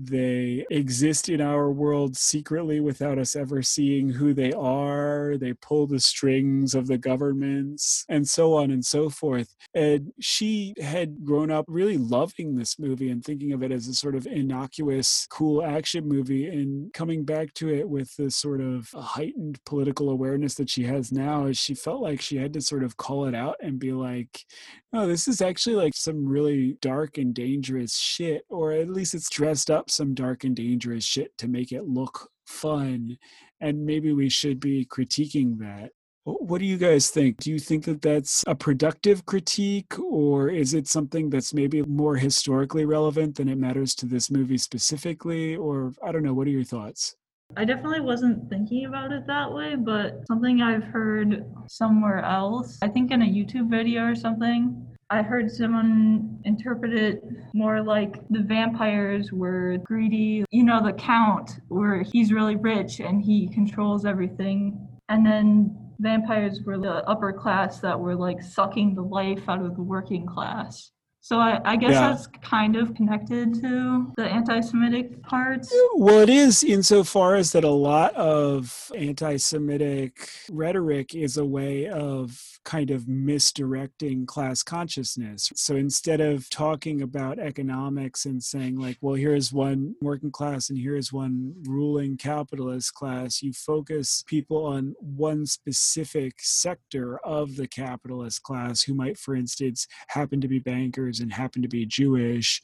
they 0.08 0.66
exist 0.70 1.30
in 1.30 1.42
our 1.42 1.72
world 1.72 2.18
secretly 2.18 2.80
without 2.80 3.18
us 3.18 3.36
ever 3.36 3.62
seeing 3.62 4.10
who 4.10 4.34
they 4.34 4.52
are. 4.54 5.38
They 5.38 5.54
pull 5.54 5.88
the 5.88 6.00
strings 6.00 6.74
of 6.74 6.88
the 6.88 6.98
governments 6.98 8.06
and 8.10 8.28
so 8.28 8.56
on 8.56 8.72
and 8.72 8.86
so 8.86 9.10
forth. 9.10 9.56
And 9.74 10.12
she 10.20 10.74
had 10.82 11.24
grown 11.24 11.52
up 11.52 11.66
really 11.68 11.98
loving 11.98 12.56
this 12.56 12.80
movie 12.80 13.10
and 13.10 13.24
thinking 13.24 13.54
of 13.54 13.64
it 13.64 13.72
as 13.72 13.88
a 13.88 13.94
sort 13.94 14.16
of 14.16 14.26
innocuous, 14.28 15.28
cool 15.30 15.64
action 15.64 16.08
movie. 16.08 16.48
And 16.48 16.92
coming 16.94 17.24
back 17.24 17.54
to 17.56 17.70
it 17.70 17.88
with 17.88 18.16
this 18.18 18.36
sort 18.36 18.62
of 18.62 18.90
heightened 18.92 19.60
political 19.66 20.10
awareness 20.10 20.56
that 20.56 20.70
she 20.70 20.84
has 20.84 21.12
now, 21.12 21.52
she 21.52 21.76
felt 21.76 22.02
like 22.02 22.22
she 22.22 22.38
had 22.38 22.54
to 22.54 22.62
sort 22.62 22.84
of 22.84 22.98
call 22.98 23.26
it 23.26 23.36
out 23.36 23.56
and 23.62 23.80
be 23.80 23.92
like, 23.92 24.46
no, 24.94 25.08
this 25.08 25.28
is 25.28 25.42
actually 25.42 25.76
like 25.76 25.96
some 25.96 26.28
really 26.28 26.78
dark 26.82 27.18
and 27.18 27.34
dangerous 27.34 27.98
shit, 27.98 28.44
or 28.50 28.74
at 28.74 28.90
least 28.90 29.14
it's 29.14 29.30
dressed 29.30 29.72
up 29.72 29.90
some 29.92 30.14
dark 30.14 30.44
and 30.44 30.56
dangerous 30.56 31.04
shit 31.04 31.38
to 31.38 31.48
make 31.48 31.72
it 31.72 31.88
look 31.88 32.30
fun. 32.46 33.18
And 33.60 33.86
maybe 33.86 34.14
we 34.14 34.30
should 34.30 34.60
be 34.60 34.86
critiquing 34.86 35.60
that. 35.60 35.92
What 36.24 36.60
do 36.60 36.66
you 36.66 36.78
guys 36.78 37.10
think? 37.10 37.38
Do 37.38 37.50
you 37.50 37.58
think 37.58 37.86
that 37.86 38.04
that's 38.04 38.44
a 38.46 38.54
productive 38.54 39.26
critique, 39.26 39.98
or 40.00 40.50
is 40.50 40.76
it 40.76 40.88
something 40.88 41.32
that's 41.32 41.52
maybe 41.52 41.82
more 41.82 42.16
historically 42.16 42.86
relevant 42.86 43.36
than 43.36 43.50
it 43.50 43.58
matters 43.58 43.96
to 43.96 44.06
this 44.06 44.30
movie 44.30 44.60
specifically? 44.60 45.56
Or 45.56 45.94
I 46.04 46.12
don't 46.12 46.22
know. 46.22 46.36
What 46.36 46.46
are 46.46 46.52
your 46.52 46.64
thoughts? 46.64 47.16
I 47.58 47.66
definitely 47.66 48.02
wasn't 48.02 48.50
thinking 48.50 48.86
about 48.86 49.12
it 49.12 49.26
that 49.28 49.52
way, 49.52 49.76
but 49.76 50.22
something 50.28 50.62
I've 50.62 50.84
heard 50.84 51.44
somewhere 51.68 52.20
else, 52.20 52.78
I 52.82 52.88
think 52.88 53.12
in 53.12 53.24
a 53.24 53.26
YouTube 53.26 53.70
video 53.70 54.06
or 54.06 54.16
something, 54.16 54.88
I 55.12 55.24
heard 55.24 55.52
someone 55.52 56.40
interpret 56.46 56.94
it 56.94 57.22
more 57.54 57.84
like 57.84 58.26
the 58.30 58.40
vampires 58.40 59.34
were 59.34 59.78
greedy. 59.84 60.46
You 60.52 60.64
know, 60.64 60.82
the 60.82 60.94
count, 60.94 61.60
where 61.68 62.02
he's 62.02 62.32
really 62.32 62.56
rich 62.56 63.02
and 63.02 63.22
he 63.22 63.50
controls 63.50 64.06
everything. 64.06 64.88
And 65.10 65.26
then 65.26 65.78
vampires 66.00 66.62
were 66.66 66.78
the 66.78 67.06
upper 67.10 67.34
class 67.34 67.82
that 67.82 68.00
were 68.00 68.16
like 68.16 68.42
sucking 68.42 68.96
the 68.96 69.02
life 69.02 69.50
out 69.50 69.62
of 69.62 69.76
the 69.76 69.84
working 69.84 70.26
class. 70.26 70.92
So 71.24 71.38
I, 71.38 71.62
I 71.64 71.76
guess 71.76 71.92
yeah. 71.92 72.10
that's 72.10 72.28
kind 72.42 72.76
of 72.76 72.96
connected 72.96 73.54
to 73.62 74.12
the 74.18 74.26
anti-Semitic 74.26 75.22
parts. 75.22 75.72
Well, 75.94 76.20
it 76.20 76.30
is 76.30 76.64
insofar 76.64 77.36
as 77.36 77.52
that 77.52 77.64
a 77.64 77.70
lot 77.70 78.16
of 78.16 78.92
anti-Semitic 78.98 80.28
rhetoric 80.50 81.14
is 81.14 81.38
a 81.38 81.46
way 81.46 81.88
of 81.88 82.60
kind 82.66 82.90
of 82.90 83.08
misdirecting 83.08 84.26
class 84.26 84.64
consciousness. 84.64 85.52
So 85.56 85.76
instead 85.76 86.22
of 86.22 86.50
talking 86.50 87.04
about 87.04 87.38
economics 87.38 88.26
and 88.26 88.44
saying, 88.44 88.78
like, 88.78 88.98
well, 89.02 89.16
here's 89.16 89.54
one 89.54 89.96
working 90.02 90.32
class 90.32 90.70
and 90.70 90.80
here's 90.80 91.14
one 91.14 91.54
ruling 91.68 92.18
capitalist 92.18 92.96
class, 92.96 93.44
you 93.44 93.54
focus 93.54 94.24
people 94.26 94.66
on 94.66 94.96
one 95.00 95.46
specific 95.46 96.36
sector 96.40 97.20
of 97.20 97.58
the 97.58 97.68
capitalist 97.68 98.42
class 98.42 98.82
who 98.82 98.96
might, 98.96 99.20
for 99.20 99.36
instance, 99.36 99.88
happen 100.08 100.42
to 100.42 100.48
be 100.48 100.58
bankers 100.60 101.11
and 101.20 101.34
happen 101.34 101.62
to 101.62 101.68
be 101.68 101.86
Jewish 101.86 102.62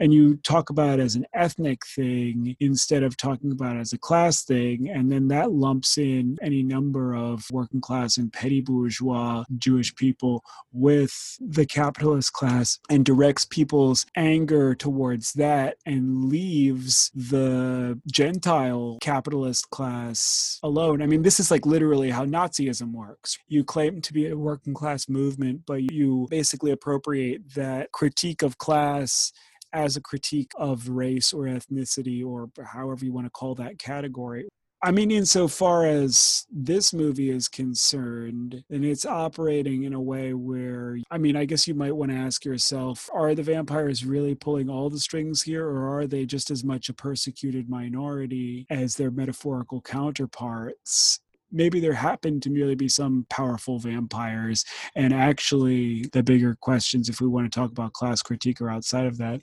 and 0.00 0.12
you 0.12 0.36
talk 0.38 0.70
about 0.70 0.98
it 0.98 1.02
as 1.02 1.14
an 1.14 1.26
ethnic 1.34 1.86
thing 1.86 2.56
instead 2.58 3.02
of 3.02 3.16
talking 3.16 3.52
about 3.52 3.76
it 3.76 3.80
as 3.80 3.92
a 3.92 3.98
class 3.98 4.42
thing 4.42 4.88
and 4.88 5.12
then 5.12 5.28
that 5.28 5.52
lumps 5.52 5.98
in 5.98 6.36
any 6.42 6.62
number 6.62 7.14
of 7.14 7.46
working 7.52 7.80
class 7.80 8.16
and 8.16 8.32
petty 8.32 8.60
bourgeois 8.60 9.44
jewish 9.58 9.94
people 9.94 10.42
with 10.72 11.36
the 11.40 11.66
capitalist 11.66 12.32
class 12.32 12.78
and 12.88 13.04
directs 13.04 13.44
people's 13.44 14.06
anger 14.16 14.74
towards 14.74 15.32
that 15.34 15.76
and 15.86 16.24
leaves 16.26 17.10
the 17.14 18.00
gentile 18.10 18.98
capitalist 19.00 19.68
class 19.70 20.58
alone. 20.62 21.02
I 21.02 21.06
mean 21.06 21.22
this 21.22 21.40
is 21.40 21.50
like 21.50 21.66
literally 21.66 22.10
how 22.10 22.24
nazism 22.24 22.92
works. 22.92 23.38
You 23.48 23.64
claim 23.64 24.00
to 24.02 24.12
be 24.12 24.28
a 24.28 24.36
working 24.36 24.74
class 24.74 25.08
movement 25.08 25.62
but 25.66 25.92
you 25.92 26.26
basically 26.30 26.70
appropriate 26.70 27.54
that 27.54 27.92
critique 27.92 28.42
of 28.42 28.58
class 28.58 29.32
as 29.72 29.96
a 29.96 30.00
critique 30.00 30.52
of 30.56 30.88
race 30.88 31.32
or 31.32 31.44
ethnicity 31.44 32.24
or 32.24 32.50
however 32.64 33.04
you 33.04 33.12
want 33.12 33.26
to 33.26 33.30
call 33.30 33.54
that 33.54 33.78
category. 33.78 34.48
I 34.82 34.92
mean, 34.92 35.10
insofar 35.10 35.84
as 35.84 36.46
this 36.50 36.94
movie 36.94 37.28
is 37.28 37.48
concerned, 37.48 38.64
and 38.70 38.82
it's 38.82 39.04
operating 39.04 39.82
in 39.82 39.92
a 39.92 40.00
way 40.00 40.32
where, 40.32 40.96
I 41.10 41.18
mean, 41.18 41.36
I 41.36 41.44
guess 41.44 41.68
you 41.68 41.74
might 41.74 41.94
want 41.94 42.12
to 42.12 42.16
ask 42.16 42.46
yourself 42.46 43.10
are 43.12 43.34
the 43.34 43.42
vampires 43.42 44.06
really 44.06 44.34
pulling 44.34 44.70
all 44.70 44.88
the 44.88 44.98
strings 44.98 45.42
here, 45.42 45.66
or 45.66 45.98
are 45.98 46.06
they 46.06 46.24
just 46.24 46.50
as 46.50 46.64
much 46.64 46.88
a 46.88 46.94
persecuted 46.94 47.68
minority 47.68 48.66
as 48.70 48.96
their 48.96 49.10
metaphorical 49.10 49.82
counterparts? 49.82 51.20
Maybe 51.52 51.80
there 51.80 51.94
happened 51.94 52.42
to 52.42 52.50
merely 52.50 52.74
be 52.74 52.88
some 52.88 53.26
powerful 53.30 53.78
vampires. 53.78 54.64
And 54.94 55.12
actually, 55.12 56.06
the 56.12 56.22
bigger 56.22 56.56
questions, 56.60 57.08
if 57.08 57.20
we 57.20 57.28
want 57.28 57.50
to 57.50 57.58
talk 57.58 57.70
about 57.70 57.92
class 57.92 58.22
critique, 58.22 58.60
are 58.60 58.70
outside 58.70 59.06
of 59.06 59.18
that. 59.18 59.42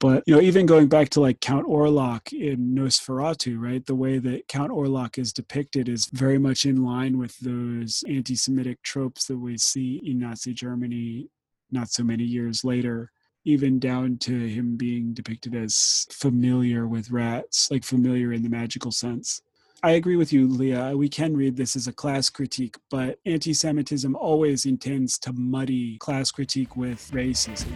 But 0.00 0.24
you 0.26 0.34
know, 0.34 0.40
even 0.40 0.66
going 0.66 0.88
back 0.88 1.08
to 1.10 1.20
like 1.20 1.40
Count 1.40 1.66
Orlok 1.66 2.32
in 2.32 2.74
Nosferatu, 2.74 3.58
right? 3.58 3.84
The 3.86 3.94
way 3.94 4.18
that 4.18 4.48
Count 4.48 4.72
Orlok 4.72 5.18
is 5.18 5.32
depicted 5.32 5.88
is 5.88 6.06
very 6.12 6.38
much 6.38 6.66
in 6.66 6.84
line 6.84 7.16
with 7.16 7.38
those 7.38 8.02
anti-Semitic 8.08 8.82
tropes 8.82 9.26
that 9.26 9.38
we 9.38 9.56
see 9.56 10.02
in 10.04 10.18
Nazi 10.18 10.52
Germany 10.52 11.28
not 11.70 11.90
so 11.90 12.04
many 12.04 12.24
years 12.24 12.64
later 12.64 13.10
even 13.44 13.78
down 13.78 14.16
to 14.18 14.32
him 14.32 14.76
being 14.76 15.12
depicted 15.12 15.54
as 15.54 16.06
familiar 16.10 16.86
with 16.86 17.10
rats, 17.10 17.70
like 17.70 17.84
familiar 17.84 18.32
in 18.32 18.42
the 18.42 18.48
magical 18.48 18.90
sense. 18.90 19.42
I 19.84 19.90
agree 19.90 20.16
with 20.16 20.32
you, 20.32 20.48
Leah. 20.48 20.96
We 20.96 21.10
can 21.10 21.36
read 21.36 21.58
this 21.58 21.76
as 21.76 21.86
a 21.86 21.92
class 21.92 22.30
critique, 22.30 22.76
but 22.90 23.18
anti 23.26 23.52
Semitism 23.52 24.16
always 24.16 24.64
intends 24.64 25.18
to 25.18 25.34
muddy 25.34 25.98
class 25.98 26.30
critique 26.30 26.74
with 26.74 27.10
racism. 27.12 27.70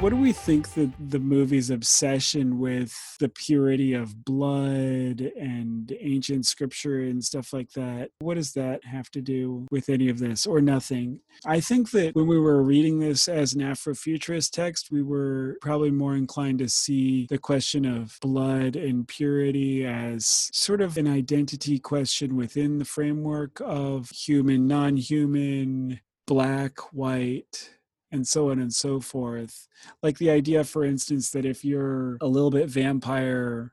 What 0.00 0.10
do 0.10 0.16
we 0.16 0.32
think 0.32 0.74
that 0.74 0.92
the 1.10 1.18
movie's 1.18 1.70
obsession 1.70 2.60
with 2.60 3.16
the 3.18 3.28
purity 3.28 3.94
of 3.94 4.24
blood 4.24 5.20
and 5.36 5.92
ancient 5.98 6.46
scripture 6.46 7.00
and 7.00 7.24
stuff 7.24 7.52
like 7.52 7.72
that? 7.72 8.10
What 8.20 8.36
does 8.36 8.52
that 8.52 8.84
have 8.84 9.10
to 9.10 9.20
do 9.20 9.66
with 9.72 9.88
any 9.88 10.08
of 10.08 10.20
this 10.20 10.46
or 10.46 10.60
nothing? 10.60 11.20
I 11.44 11.58
think 11.58 11.90
that 11.90 12.14
when 12.14 12.28
we 12.28 12.38
were 12.38 12.62
reading 12.62 13.00
this 13.00 13.26
as 13.26 13.54
an 13.54 13.60
afrofuturist 13.60 14.52
text 14.52 14.92
we 14.92 15.02
were 15.02 15.58
probably 15.60 15.90
more 15.90 16.14
inclined 16.14 16.60
to 16.60 16.68
see 16.68 17.26
the 17.28 17.38
question 17.38 17.84
of 17.84 18.18
blood 18.20 18.76
and 18.76 19.08
purity 19.08 19.84
as 19.84 20.48
sort 20.52 20.80
of 20.80 20.96
an 20.96 21.08
identity 21.08 21.80
question 21.80 22.36
within 22.36 22.78
the 22.78 22.84
framework 22.84 23.60
of 23.64 24.10
human 24.10 24.68
non-human 24.68 26.00
black 26.26 26.78
white 26.92 27.70
and 28.10 28.26
so 28.26 28.50
on 28.50 28.58
and 28.58 28.72
so 28.72 29.00
forth. 29.00 29.68
Like 30.02 30.18
the 30.18 30.30
idea, 30.30 30.64
for 30.64 30.84
instance, 30.84 31.30
that 31.30 31.44
if 31.44 31.64
you're 31.64 32.16
a 32.20 32.26
little 32.26 32.50
bit 32.50 32.68
vampire, 32.68 33.72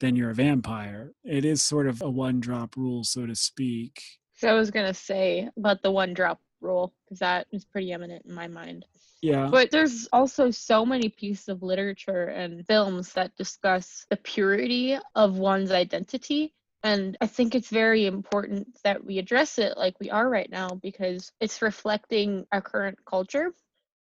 then 0.00 0.16
you're 0.16 0.30
a 0.30 0.34
vampire. 0.34 1.12
It 1.24 1.44
is 1.44 1.62
sort 1.62 1.86
of 1.86 2.02
a 2.02 2.10
one 2.10 2.40
drop 2.40 2.76
rule, 2.76 3.04
so 3.04 3.26
to 3.26 3.34
speak. 3.34 4.02
So 4.34 4.48
I 4.48 4.54
was 4.54 4.70
going 4.70 4.86
to 4.86 4.94
say 4.94 5.48
about 5.56 5.82
the 5.82 5.90
one 5.90 6.14
drop 6.14 6.40
rule 6.60 6.92
because 7.04 7.20
that 7.20 7.46
is 7.52 7.64
pretty 7.64 7.92
eminent 7.92 8.24
in 8.26 8.34
my 8.34 8.48
mind. 8.48 8.84
Yeah. 9.20 9.48
But 9.48 9.70
there's 9.70 10.08
also 10.12 10.50
so 10.50 10.84
many 10.84 11.08
pieces 11.08 11.48
of 11.48 11.62
literature 11.62 12.24
and 12.24 12.66
films 12.66 13.12
that 13.12 13.36
discuss 13.36 14.04
the 14.10 14.16
purity 14.16 14.98
of 15.14 15.38
one's 15.38 15.70
identity. 15.70 16.54
And 16.82 17.16
I 17.20 17.28
think 17.28 17.54
it's 17.54 17.70
very 17.70 18.06
important 18.06 18.66
that 18.82 19.04
we 19.04 19.18
address 19.18 19.60
it 19.60 19.76
like 19.76 19.94
we 20.00 20.10
are 20.10 20.28
right 20.28 20.50
now 20.50 20.70
because 20.82 21.30
it's 21.40 21.62
reflecting 21.62 22.44
our 22.50 22.60
current 22.60 22.98
culture. 23.06 23.54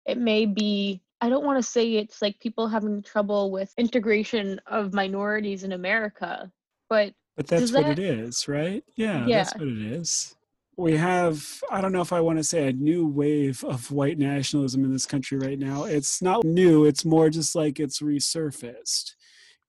It 0.05 0.17
may 0.17 0.45
be, 0.45 1.01
I 1.21 1.29
don't 1.29 1.45
want 1.45 1.63
to 1.63 1.69
say 1.69 1.93
it's 1.95 2.21
like 2.21 2.39
people 2.39 2.67
having 2.67 3.01
trouble 3.01 3.51
with 3.51 3.73
integration 3.77 4.59
of 4.67 4.93
minorities 4.93 5.63
in 5.63 5.71
America, 5.73 6.51
but 6.89 7.13
But 7.35 7.47
that's 7.47 7.61
Does 7.63 7.71
what 7.73 7.85
that- 7.85 7.97
it 7.97 8.19
is, 8.19 8.47
right? 8.47 8.83
Yeah, 8.95 9.25
Yeah. 9.25 9.37
that's 9.43 9.55
what 9.55 9.67
it 9.67 9.81
is. 9.81 10.35
We 10.77 10.95
have, 10.97 11.63
I 11.71 11.81
don't 11.81 11.91
know 11.91 12.01
if 12.01 12.13
I 12.13 12.19
want 12.21 12.37
to 12.37 12.43
say 12.43 12.67
a 12.67 12.73
new 12.73 13.07
wave 13.07 13.63
of 13.63 13.89
white 13.91 14.19
nationalism 14.19 14.83
in 14.85 14.91
this 14.91 15.07
country 15.07 15.39
right 15.39 15.57
now. 15.57 15.85
It's 15.85 16.21
not 16.21 16.43
new, 16.43 16.85
it's 16.85 17.03
more 17.05 17.31
just 17.31 17.55
like 17.55 17.79
it's 17.79 18.01
resurfaced 18.01 19.15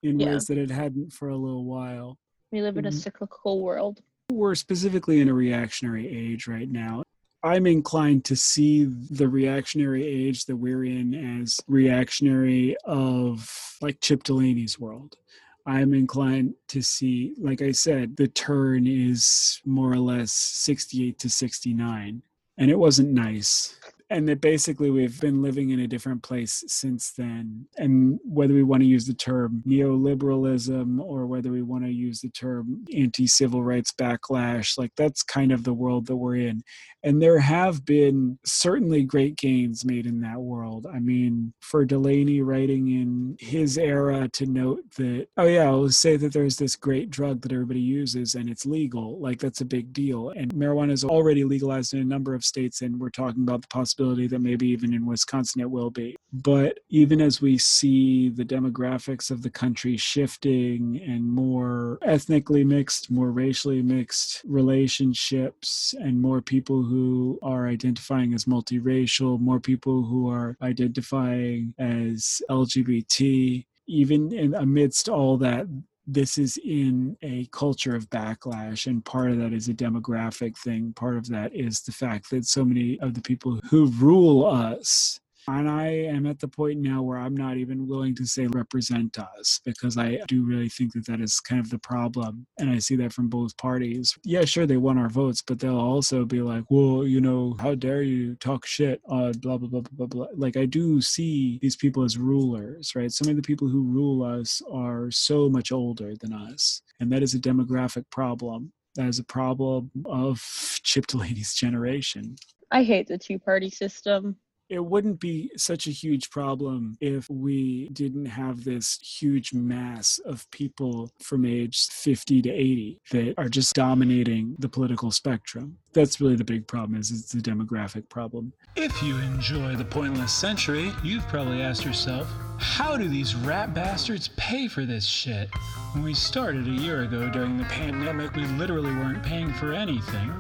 in 0.03 0.21
Yeah. 0.21 0.33
ways 0.33 0.47
that 0.49 0.59
it 0.59 0.71
hadn't 0.71 1.13
for 1.15 1.29
a 1.29 1.37
little 1.37 1.65
while. 1.65 2.19
we 2.53 2.63
live 2.63 2.77
in 2.77 2.85
a 2.87 2.91
Mhm. 2.91 2.95
cyclical 3.03 3.63
world. 3.63 4.01
We're 4.31 4.55
specifically 4.55 5.21
in 5.21 5.29
a 5.29 5.35
reactionary 5.35 6.07
age 6.07 6.47
right 6.47 6.71
now. 6.71 7.03
I'm 7.45 7.67
inclined 7.67 8.25
to 8.25 8.37
see 8.37 8.85
the 8.85 9.29
reactionary 9.29 10.03
age 10.03 10.47
that 10.47 10.57
we're 10.57 10.87
in 10.87 11.43
as 11.43 11.61
reactionary 11.69 12.75
of 12.85 13.77
like 13.83 14.01
Chip 14.01 14.25
Delany's 14.25 14.81
world. 14.81 15.19
I'm 15.67 15.93
inclined 15.93 16.55
to 16.69 16.81
see, 16.81 17.35
like 17.39 17.61
I 17.61 17.73
said, 17.73 18.17
the 18.17 18.29
turn 18.29 18.87
is 18.87 19.61
more 19.67 19.93
or 19.93 19.99
less 19.99 20.33
68 20.33 21.19
to 21.19 21.29
69. 21.29 22.23
And 22.57 22.71
it 22.71 22.79
wasn't 22.79 23.13
nice. 23.13 23.79
And 24.11 24.29
that 24.29 24.41
basically 24.41 24.91
we've 24.91 25.19
been 25.21 25.43
living 25.43 25.71
in 25.71 25.81
a 25.81 25.89
different 25.89 26.23
place 26.23 26.63
since 26.67 27.13
then. 27.13 27.67
And 27.79 28.21
whether 28.23 28.53
we 28.53 28.63
want 28.63 28.83
to 28.83 28.87
use 28.87 29.07
the 29.07 29.15
term 29.15 29.63
neoliberalism 29.67 31.01
or 31.01 31.27
whether 31.27 31.51
we 31.51 31.63
want 31.63 31.85
to 31.85 31.91
use 31.91 32.21
the 32.21 32.29
term 32.29 32.85
anti 32.95 33.27
civil 33.27 33.65
rights 33.65 33.93
backlash, 33.93 34.77
like 34.77 34.93
that's 34.97 35.23
kind 35.23 35.53
of 35.53 35.65
the 35.65 35.73
world 35.73 36.07
that 36.07 36.17
we're 36.17 36.37
in. 36.37 36.63
And 37.03 37.21
there 37.21 37.39
have 37.39 37.85
been 37.85 38.39
certainly 38.45 39.05
great 39.05 39.37
gains 39.37 39.85
made 39.85 40.07
in 40.07 40.21
that 40.21 40.41
world. 40.41 40.87
I 40.87 40.99
mean, 40.99 41.53
for 41.61 41.85
Delany 41.85 42.41
writing 42.43 42.89
in 42.89 43.37
his 43.39 43.79
era 43.79 44.29
to 44.35 44.47
note 44.47 44.83
that, 44.97 45.29
oh, 45.37 45.47
yeah, 45.47 45.65
I'll 45.65 45.89
say 45.91 46.17
that 46.17 46.33
there's 46.33 46.57
this 46.57 46.77
great 46.77 47.11
drug 47.11 47.43
that 47.43 47.53
everybody 47.53 47.81
uses 47.81 48.35
and 48.35 48.49
it's 48.49 48.67
legal, 48.67 49.19
like 49.19 49.39
that's 49.39 49.61
a 49.61 49.67
big 49.67 49.93
deal. 49.93 50.31
And 50.31 50.55
marijuana 50.55 50.93
is 50.93 51.05
already 51.05 51.45
legalized 51.45 51.95
in 51.95 52.01
a 52.01 52.05
number 52.05 52.35
of 52.35 52.45
states, 52.45 52.83
and 52.83 52.99
we're 52.99 53.11
talking 53.11 53.43
about 53.43 53.63
the 53.63 53.69
possibility 53.69 53.94
that 53.97 54.41
maybe 54.41 54.69
even 54.69 54.93
in 54.93 55.07
Wisconsin 55.07 55.61
it 55.61 55.71
will 55.71 55.91
be. 55.91 56.17
But 56.33 56.79
even 56.89 57.21
as 57.21 57.41
we 57.41 57.59
see 57.59 58.29
the 58.29 58.45
demographics 58.45 59.31
of 59.31 59.43
the 59.43 59.51
country 59.51 59.97
shifting 59.97 61.01
and 61.07 61.25
more 61.25 61.99
ethnically 62.03 62.65
mixed, 62.65 63.11
more 63.11 63.31
racially 63.31 63.83
mixed 63.83 64.43
relationships, 64.45 65.95
and 65.99 66.21
more 66.21 66.43
people 66.43 66.83
who 66.83 67.39
are 67.43 67.69
identifying 67.69 68.35
as 68.35 68.45
multiracial, 68.45 69.41
more 69.41 69.61
people 69.61 70.05
who 70.05 70.29
are 70.31 70.57
identifying 70.63 71.75
as 71.79 72.41
LGBT, 72.51 73.65
even 73.87 74.33
in 74.33 74.55
amidst 74.55 75.09
all 75.09 75.37
that 75.39 75.67
this 76.07 76.37
is 76.39 76.59
in 76.65 77.17
a 77.23 77.47
culture 77.53 77.97
of 77.97 78.11
backlash 78.11 78.87
and 78.87 79.05
part 79.05 79.31
of 79.31 79.39
that 79.39 79.53
is 79.53 79.69
a 79.69 79.75
demographic 79.75 80.57
thing. 80.59 80.93
Part 80.95 81.17
of 81.17 81.29
that 81.29 81.55
is 81.55 81.81
the 81.81 81.93
fact 81.93 82.31
that 82.31 82.47
so 82.47 82.65
many 82.65 82.99
of 83.01 83.15
the 83.15 83.23
people 83.23 83.61
who 83.71 83.87
rule 83.87 84.45
us 84.45 85.19
and 85.49 85.69
I 85.69 85.89
am 85.89 86.27
at 86.27 86.41
the 86.41 86.49
point 86.49 86.81
now 86.81 87.03
where 87.03 87.19
I'm 87.19 87.37
not 87.37 87.57
even 87.57 87.87
willing 87.89 88.15
to 88.17 88.27
say 88.27 88.47
represent 88.47 89.19
us 89.19 89.61
because 89.65 89.99
I 89.99 90.21
do 90.29 90.45
really 90.45 90.69
think 90.69 90.93
that 90.95 91.07
that 91.07 91.21
is 91.21 91.41
kind 91.41 91.61
of 91.61 91.71
the 91.71 91.79
problem. 91.79 92.47
And 92.59 92.71
I 92.71 92.79
see 92.79 92.97
that 92.97 93.13
from 93.13 93.29
both 93.29 93.57
parties. 93.57 94.17
Yeah, 94.25 94.45
sure, 94.45 94.67
they 94.67 94.77
want 94.77 94.99
our 94.99 95.09
votes, 95.09 95.43
but 95.47 95.61
they'll 95.61 95.79
also 95.79 96.25
be 96.25 96.43
like, 96.43 96.65
well, 96.71 97.07
you 97.07 97.21
know, 97.21 97.57
how 97.61 97.75
dare 97.75 98.03
you 98.03 98.37
talk 98.37 98.67
shit 98.67 99.01
on 99.09 99.33
blah, 99.33 99.59
blah, 99.59 99.69
blah, 99.69 99.83
blah, 99.93 100.07
blah. 100.07 100.27
Like, 100.37 100.57
I 100.57 100.67
do 100.67 101.01
see 101.01 101.59
these 101.63 101.77
people 101.77 102.05
as 102.05 102.19
rulers, 102.19 102.95
right? 102.95 103.13
Some 103.13 103.29
of 103.29 103.37
the 103.37 103.43
people 103.43 103.69
who 103.69 103.83
rule 103.83 104.23
us 104.23 104.63
are 104.73 105.11
so 105.11 105.49
much 105.49 105.73
older 105.73 106.15
than 106.21 106.33
us. 106.33 106.83
And 107.01 107.13
that 107.13 107.23
is 107.23 107.35
a 107.35 107.41
demographic 107.41 108.05
problem. 108.11 108.73
That 108.97 109.09
is 109.09 109.19
a 109.19 109.25
problem 109.25 109.91
of 110.07 110.41
Chip 110.85 111.07
Delany's 111.07 111.55
generation 111.55 112.37
I 112.71 112.83
hate 112.83 113.09
the 113.09 113.19
two 113.19 113.39
party 113.39 113.71
system. 113.71 114.37
It 114.69 114.85
wouldn't 114.85 115.21
be 115.21 115.51
such 115.57 115.87
a 115.87 115.91
huge 115.91 116.31
problem 116.31 116.97
if 117.01 117.29
we 117.29 117.89
didn't 117.93 118.27
have 118.27 118.65
this 118.65 118.99
huge 118.99 119.53
mass 119.53 120.19
of 120.25 120.51
people 120.51 121.11
from 121.21 121.45
age 121.45 121.87
50 121.89 122.43
to 122.43 122.51
80 122.51 123.01
that 123.11 123.35
are 123.39 123.49
just 123.49 123.75
dominating 123.75 124.57
the 124.59 124.69
political 124.69 125.11
spectrum 125.11 125.79
that's 125.93 126.21
really 126.21 126.37
the 126.37 126.45
big 126.45 126.67
problem 126.67 126.99
is 126.99 127.11
it's 127.11 127.35
a 127.35 127.39
demographic 127.39 128.09
problem 128.09 128.53
If 128.77 129.03
you 129.05 129.17
enjoy 129.19 129.77
the 129.77 129.85
Pointless 129.85 130.33
Century, 130.33 130.93
you've 131.05 131.27
probably 131.29 131.63
asked 131.63 131.85
yourself, 131.85 132.29
how 132.59 132.97
do 132.97 133.09
these 133.09 133.37
rat 133.37 133.73
bastards 133.73 134.31
pay 134.37 134.67
for 134.67 134.85
this 134.85 135.07
shit? 135.07 135.49
When 135.93 136.03
we 136.03 136.13
started 136.13 136.67
a 136.67 136.71
year 136.71 137.03
ago 137.03 137.31
during 137.31 137.57
the 137.57 137.65
pandemic, 137.65 138.35
we 138.35 138.45
literally 138.47 138.91
weren't 138.91 139.23
paying 139.23 139.53
for 139.55 139.73
anything. 139.73 140.33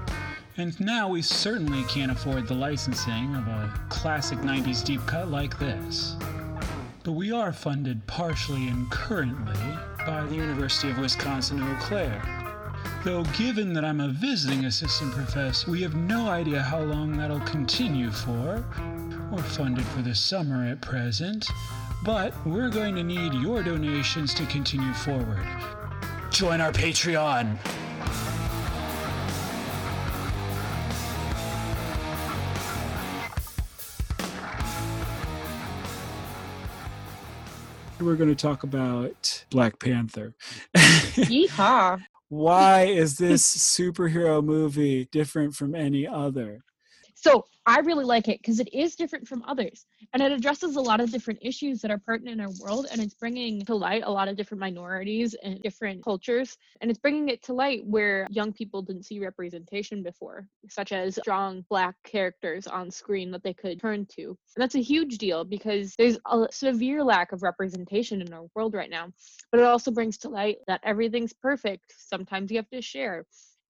And 0.57 0.79
now 0.79 1.09
we 1.09 1.21
certainly 1.21 1.83
can't 1.85 2.13
afford 2.13 2.47
the 2.47 2.55
licensing 2.55 3.35
of 3.35 3.49
a 3.49 3.73
classic 3.89 4.39
90s 4.39 4.85
deep 4.85 5.05
cut 5.05 5.29
like 5.29 5.59
this. 5.59 6.15
But 7.03 7.13
we 7.13 7.33
are 7.33 7.53
funded 7.53 8.07
partially 8.07 8.69
and 8.69 8.89
currently 8.89 9.59
by 10.07 10.25
the 10.29 10.37
University 10.37 10.91
of 10.91 10.99
Wisconsin 10.99 11.61
Eau 11.61 11.77
Claire. 11.81 12.23
Though, 13.03 13.25
given 13.37 13.73
that 13.75 13.85
I'm 13.85 14.01
a 14.01 14.09
visiting 14.11 14.67
assistant 14.67 15.13
professor, 15.13 15.73
we 15.73 15.83
have 15.83 15.97
no 15.97 16.29
idea 16.29 16.63
how 16.63 16.83
long 16.83 17.17
that'll 17.17 17.41
continue 17.41 18.13
for. 18.13 18.65
We're 19.33 19.43
funded 19.43 19.85
for 19.87 20.03
the 20.03 20.15
summer 20.15 20.65
at 20.65 20.81
present, 20.81 21.49
but 22.05 22.33
we're 22.47 22.71
going 22.71 22.95
to 22.95 23.03
need 23.03 23.35
your 23.35 23.65
donations 23.65 24.33
to 24.35 24.47
continue 24.47 24.93
forward. 24.95 25.45
Join 26.31 26.61
our 26.61 26.73
Patreon! 26.73 27.59
We're 38.01 38.17
going 38.17 38.29
to 38.29 38.35
talk 38.35 38.63
about 38.63 39.45
black 39.51 39.79
panther 39.79 40.35
Yeehaw. 40.77 42.01
why 42.29 42.83
is 42.83 43.17
this 43.17 43.45
superhero 43.79 44.45
movie 44.45 45.09
different 45.13 45.55
from 45.55 45.75
any 45.75 46.07
other 46.07 46.61
So 47.25 47.47
I 47.65 47.79
really 47.81 48.05
like 48.05 48.29
it 48.29 48.41
because 48.43 48.61
it 48.61 48.69
is 48.75 48.97
different 48.97 49.27
from 49.27 49.43
others 49.49 49.87
and 50.13 50.23
it 50.23 50.31
addresses 50.31 50.77
a 50.77 50.81
lot 50.83 51.01
of 51.01 51.11
different 51.11 51.39
issues 51.41 51.81
that 51.81 51.91
are 51.91 51.97
pertinent 51.97 52.39
in 52.39 52.45
our 52.45 52.53
world 52.61 52.87
and 52.93 53.01
it's 53.01 53.15
bringing 53.15 53.65
to 53.65 53.75
light 53.75 54.03
a 54.05 54.11
lot 54.11 54.29
of 54.29 54.37
different 54.37 54.61
minorities 54.61 55.35
and 55.43 55.63
different 55.63 56.05
cultures 56.05 56.59
and 56.83 56.91
it's 56.91 57.01
bringing 57.01 57.31
it 57.31 57.43
to 57.45 57.55
light 57.55 57.81
where 57.87 58.27
young 58.31 58.53
people 58.53 58.83
didn't 58.83 59.07
see 59.07 59.21
representation 59.21 60.03
before 60.03 60.47
such 60.69 60.93
as 60.93 61.17
strong 61.17 61.65
black 61.71 61.95
characters 62.05 62.67
on 62.67 62.91
screen 62.91 63.31
that 63.31 63.43
they 63.43 63.55
could 63.55 63.81
turn 63.81 64.05
to. 64.05 64.25
And 64.25 64.63
that's 64.63 64.75
a 64.75 64.83
huge 64.83 65.17
deal 65.17 65.45
because 65.45 65.95
there's 65.97 66.19
a 66.27 66.47
severe 66.51 67.03
lack 67.03 67.33
of 67.33 67.43
representation 67.43 68.21
in 68.21 68.35
our 68.35 68.45
world 68.55 68.75
right 68.75 68.91
now 68.91 69.09
but 69.51 69.61
it 69.61 69.67
also 69.67 69.91
brings 69.91 70.19
to 70.19 70.29
light 70.29 70.59
that 70.67 70.81
everything's 70.83 71.33
perfect. 71.33 71.95
Sometimes 71.97 72.51
you 72.51 72.59
have 72.59 72.69
to 72.69 72.83
share 72.83 73.25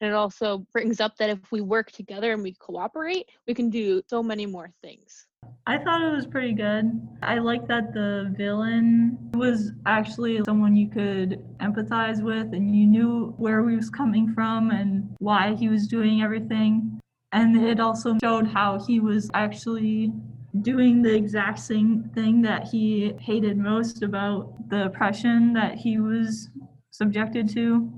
and 0.04 0.12
it 0.12 0.16
also 0.16 0.58
brings 0.70 1.00
up 1.00 1.16
that 1.16 1.30
if 1.30 1.50
we 1.50 1.62
work 1.62 1.90
together 1.90 2.34
and 2.34 2.42
we 2.42 2.52
cooperate, 2.52 3.30
we 3.48 3.54
can 3.54 3.70
do 3.70 4.02
so 4.06 4.22
many 4.22 4.44
more 4.44 4.70
things. 4.82 5.26
I 5.66 5.78
thought 5.78 6.02
it 6.02 6.14
was 6.14 6.26
pretty 6.26 6.52
good. 6.52 7.00
I 7.22 7.38
like 7.38 7.66
that 7.68 7.94
the 7.94 8.34
villain 8.36 9.18
was 9.32 9.72
actually 9.86 10.42
someone 10.44 10.76
you 10.76 10.88
could 10.88 11.42
empathize 11.60 12.22
with 12.22 12.52
and 12.52 12.76
you 12.76 12.86
knew 12.86 13.34
where 13.38 13.66
he 13.66 13.76
was 13.76 13.88
coming 13.88 14.30
from 14.34 14.72
and 14.72 15.08
why 15.20 15.54
he 15.54 15.70
was 15.70 15.86
doing 15.86 16.20
everything. 16.20 17.00
And 17.32 17.56
it 17.56 17.80
also 17.80 18.18
showed 18.22 18.46
how 18.46 18.84
he 18.84 19.00
was 19.00 19.30
actually 19.32 20.12
doing 20.60 21.00
the 21.00 21.14
exact 21.14 21.60
same 21.60 22.10
thing 22.14 22.42
that 22.42 22.64
he 22.64 23.14
hated 23.20 23.56
most 23.56 24.02
about 24.02 24.68
the 24.68 24.84
oppression 24.84 25.54
that 25.54 25.76
he 25.76 25.98
was 25.98 26.50
subjected 26.90 27.48
to. 27.54 27.90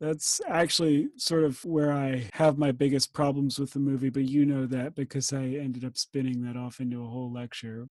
That's 0.00 0.40
actually 0.46 1.08
sort 1.16 1.42
of 1.44 1.64
where 1.64 1.92
I 1.92 2.28
have 2.34 2.56
my 2.56 2.70
biggest 2.70 3.12
problems 3.12 3.58
with 3.58 3.72
the 3.72 3.80
movie, 3.80 4.10
but 4.10 4.24
you 4.24 4.46
know 4.46 4.64
that 4.66 4.94
because 4.94 5.32
I 5.32 5.44
ended 5.44 5.84
up 5.84 5.98
spinning 5.98 6.42
that 6.42 6.56
off 6.56 6.80
into 6.80 7.02
a 7.02 7.08
whole 7.08 7.32
lecture. 7.32 7.88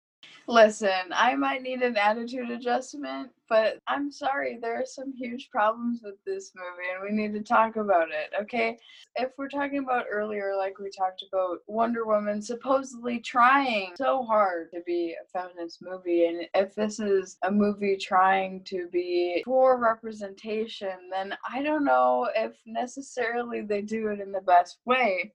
Listen, 0.48 1.12
I 1.12 1.36
might 1.36 1.62
need 1.62 1.82
an 1.82 1.96
attitude 1.96 2.50
adjustment, 2.50 3.30
but 3.48 3.78
I'm 3.86 4.10
sorry, 4.10 4.58
there 4.60 4.74
are 4.74 4.84
some 4.84 5.12
huge 5.12 5.48
problems 5.50 6.00
with 6.02 6.16
this 6.26 6.52
movie 6.56 6.88
and 6.92 7.02
we 7.02 7.16
need 7.16 7.32
to 7.34 7.44
talk 7.44 7.76
about 7.76 8.08
it, 8.08 8.32
okay? 8.42 8.76
If 9.16 9.30
we're 9.38 9.48
talking 9.48 9.78
about 9.78 10.06
earlier, 10.10 10.54
like 10.56 10.78
we 10.78 10.90
talked 10.90 11.22
about 11.26 11.58
Wonder 11.68 12.04
Woman 12.04 12.42
supposedly 12.42 13.20
trying 13.20 13.92
so 13.96 14.24
hard 14.24 14.70
to 14.72 14.80
be 14.84 15.14
a 15.14 15.26
feminist 15.28 15.80
movie, 15.80 16.26
and 16.26 16.48
if 16.54 16.74
this 16.74 16.98
is 16.98 17.38
a 17.44 17.50
movie 17.50 17.96
trying 17.96 18.64
to 18.64 18.88
be 18.90 19.42
for 19.44 19.78
representation, 19.78 21.08
then 21.10 21.36
I 21.48 21.62
don't 21.62 21.84
know 21.84 22.28
if 22.34 22.56
necessarily 22.66 23.60
they 23.60 23.82
do 23.82 24.08
it 24.08 24.20
in 24.20 24.32
the 24.32 24.40
best 24.40 24.78
way. 24.86 25.32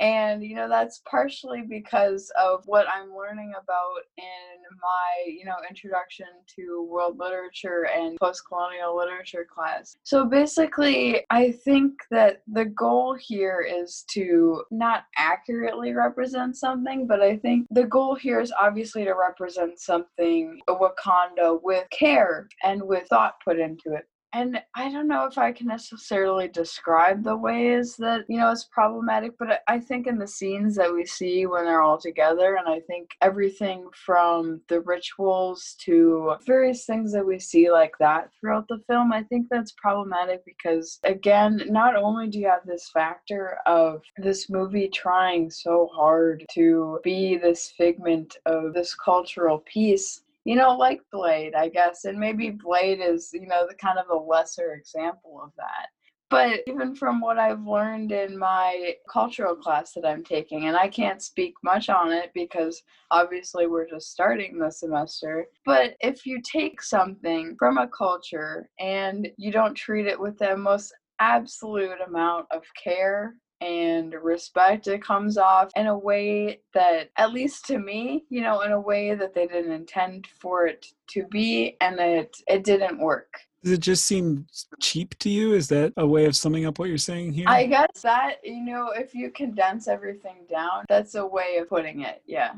And, 0.00 0.42
you 0.42 0.54
know, 0.54 0.68
that's 0.68 1.02
partially 1.08 1.62
because 1.62 2.30
of 2.38 2.62
what 2.66 2.86
I'm 2.88 3.16
learning 3.16 3.52
about 3.60 4.02
in 4.18 4.76
my, 4.82 5.24
you 5.26 5.44
know, 5.44 5.56
introduction 5.68 6.26
to 6.56 6.86
world 6.90 7.18
literature 7.18 7.86
and 7.86 8.18
post 8.18 8.42
colonial 8.46 8.96
literature 8.96 9.46
class. 9.48 9.96
So 10.02 10.24
basically, 10.24 11.24
I 11.30 11.52
think 11.52 11.94
that 12.10 12.42
the 12.46 12.66
goal 12.66 13.14
here 13.18 13.60
is 13.66 14.04
to 14.10 14.64
not 14.70 15.04
accurately 15.16 15.94
represent 15.94 16.56
something, 16.56 17.06
but 17.06 17.22
I 17.22 17.36
think 17.36 17.66
the 17.70 17.84
goal 17.84 18.14
here 18.14 18.40
is 18.40 18.52
obviously 18.60 19.04
to 19.04 19.14
represent 19.14 19.78
something, 19.80 20.60
Wakanda, 20.68 21.60
with 21.62 21.88
care 21.90 22.48
and 22.62 22.82
with 22.82 23.06
thought 23.08 23.34
put 23.44 23.58
into 23.58 23.94
it 23.94 24.06
and 24.32 24.60
I 24.74 24.90
don't 24.90 25.08
know 25.08 25.24
if 25.26 25.38
I 25.38 25.52
can 25.52 25.66
necessarily 25.66 26.48
describe 26.48 27.22
the 27.22 27.36
ways 27.36 27.96
that 27.96 28.24
you 28.28 28.38
know 28.38 28.50
it's 28.50 28.64
problematic, 28.64 29.32
but 29.38 29.62
I 29.66 29.78
think 29.78 30.06
in 30.06 30.18
the 30.18 30.26
scenes 30.26 30.76
that 30.76 30.92
we 30.92 31.06
see 31.06 31.46
when 31.46 31.64
they're 31.64 31.82
all 31.82 31.98
together, 31.98 32.56
and 32.56 32.68
I 32.68 32.80
think 32.80 33.10
everything 33.22 33.88
from 33.94 34.60
the 34.68 34.80
rituals 34.80 35.76
to 35.84 36.34
various 36.46 36.84
things 36.84 37.12
that 37.12 37.26
we 37.26 37.38
see 37.38 37.70
like 37.70 37.94
that 37.98 38.30
throughout 38.38 38.68
the 38.68 38.82
film, 38.88 39.12
I 39.12 39.22
think 39.22 39.46
that's 39.48 39.72
problematic 39.72 40.44
because 40.44 40.98
again, 41.04 41.62
not 41.68 41.96
only 41.96 42.28
do 42.28 42.38
you 42.38 42.48
have 42.48 42.66
this 42.66 42.90
factor 42.90 43.58
of 43.66 44.02
this 44.18 44.50
movie 44.50 44.88
trying 44.88 45.50
so 45.50 45.88
hard 45.94 46.44
to 46.52 47.00
be 47.02 47.36
this 47.36 47.72
figment 47.76 48.36
of 48.44 48.74
this 48.74 48.94
cultural 48.94 49.60
piece 49.60 50.22
you 50.46 50.54
know, 50.54 50.76
like 50.76 51.00
Blade, 51.10 51.54
I 51.54 51.68
guess. 51.68 52.04
And 52.04 52.18
maybe 52.18 52.50
Blade 52.50 53.00
is, 53.02 53.30
you 53.32 53.48
know, 53.48 53.66
the 53.68 53.74
kind 53.74 53.98
of 53.98 54.06
a 54.08 54.24
lesser 54.24 54.74
example 54.74 55.40
of 55.42 55.50
that. 55.56 55.88
But 56.30 56.60
even 56.68 56.94
from 56.94 57.20
what 57.20 57.38
I've 57.38 57.66
learned 57.66 58.12
in 58.12 58.38
my 58.38 58.94
cultural 59.12 59.56
class 59.56 59.92
that 59.94 60.06
I'm 60.06 60.22
taking, 60.22 60.66
and 60.66 60.76
I 60.76 60.88
can't 60.88 61.20
speak 61.20 61.54
much 61.64 61.88
on 61.88 62.12
it 62.12 62.30
because 62.32 62.82
obviously 63.10 63.66
we're 63.66 63.88
just 63.88 64.12
starting 64.12 64.58
the 64.58 64.70
semester. 64.70 65.46
But 65.64 65.94
if 66.00 66.24
you 66.26 66.40
take 66.42 66.80
something 66.80 67.56
from 67.58 67.78
a 67.78 67.88
culture 67.88 68.68
and 68.78 69.28
you 69.36 69.50
don't 69.50 69.74
treat 69.74 70.06
it 70.06 70.18
with 70.18 70.38
the 70.38 70.56
most 70.56 70.94
absolute 71.18 71.98
amount 72.06 72.46
of 72.52 72.62
care 72.82 73.34
and 73.60 74.14
respect. 74.14 74.86
It 74.86 75.02
comes 75.02 75.38
off 75.38 75.70
in 75.76 75.86
a 75.86 75.98
way 75.98 76.60
that, 76.74 77.10
at 77.16 77.32
least 77.32 77.66
to 77.66 77.78
me, 77.78 78.24
you 78.28 78.42
know, 78.42 78.60
in 78.60 78.72
a 78.72 78.80
way 78.80 79.14
that 79.14 79.34
they 79.34 79.46
didn't 79.46 79.72
intend 79.72 80.26
for 80.38 80.66
it 80.66 80.86
to 81.08 81.24
be, 81.30 81.76
and 81.80 81.98
it 81.98 82.36
it 82.46 82.64
didn't 82.64 82.98
work. 82.98 83.40
Does 83.62 83.72
it 83.72 83.80
just 83.80 84.04
seem 84.04 84.46
cheap 84.80 85.18
to 85.18 85.28
you? 85.28 85.54
Is 85.54 85.66
that 85.68 85.92
a 85.96 86.06
way 86.06 86.26
of 86.26 86.36
summing 86.36 86.66
up 86.66 86.78
what 86.78 86.88
you're 86.88 86.98
saying 86.98 87.32
here? 87.32 87.46
I 87.48 87.66
guess 87.66 88.02
that, 88.02 88.36
you 88.44 88.64
know, 88.64 88.90
if 88.94 89.12
you 89.12 89.30
condense 89.30 89.88
everything 89.88 90.46
down, 90.48 90.84
that's 90.88 91.16
a 91.16 91.26
way 91.26 91.58
of 91.60 91.68
putting 91.68 92.02
it. 92.02 92.22
Yeah. 92.26 92.52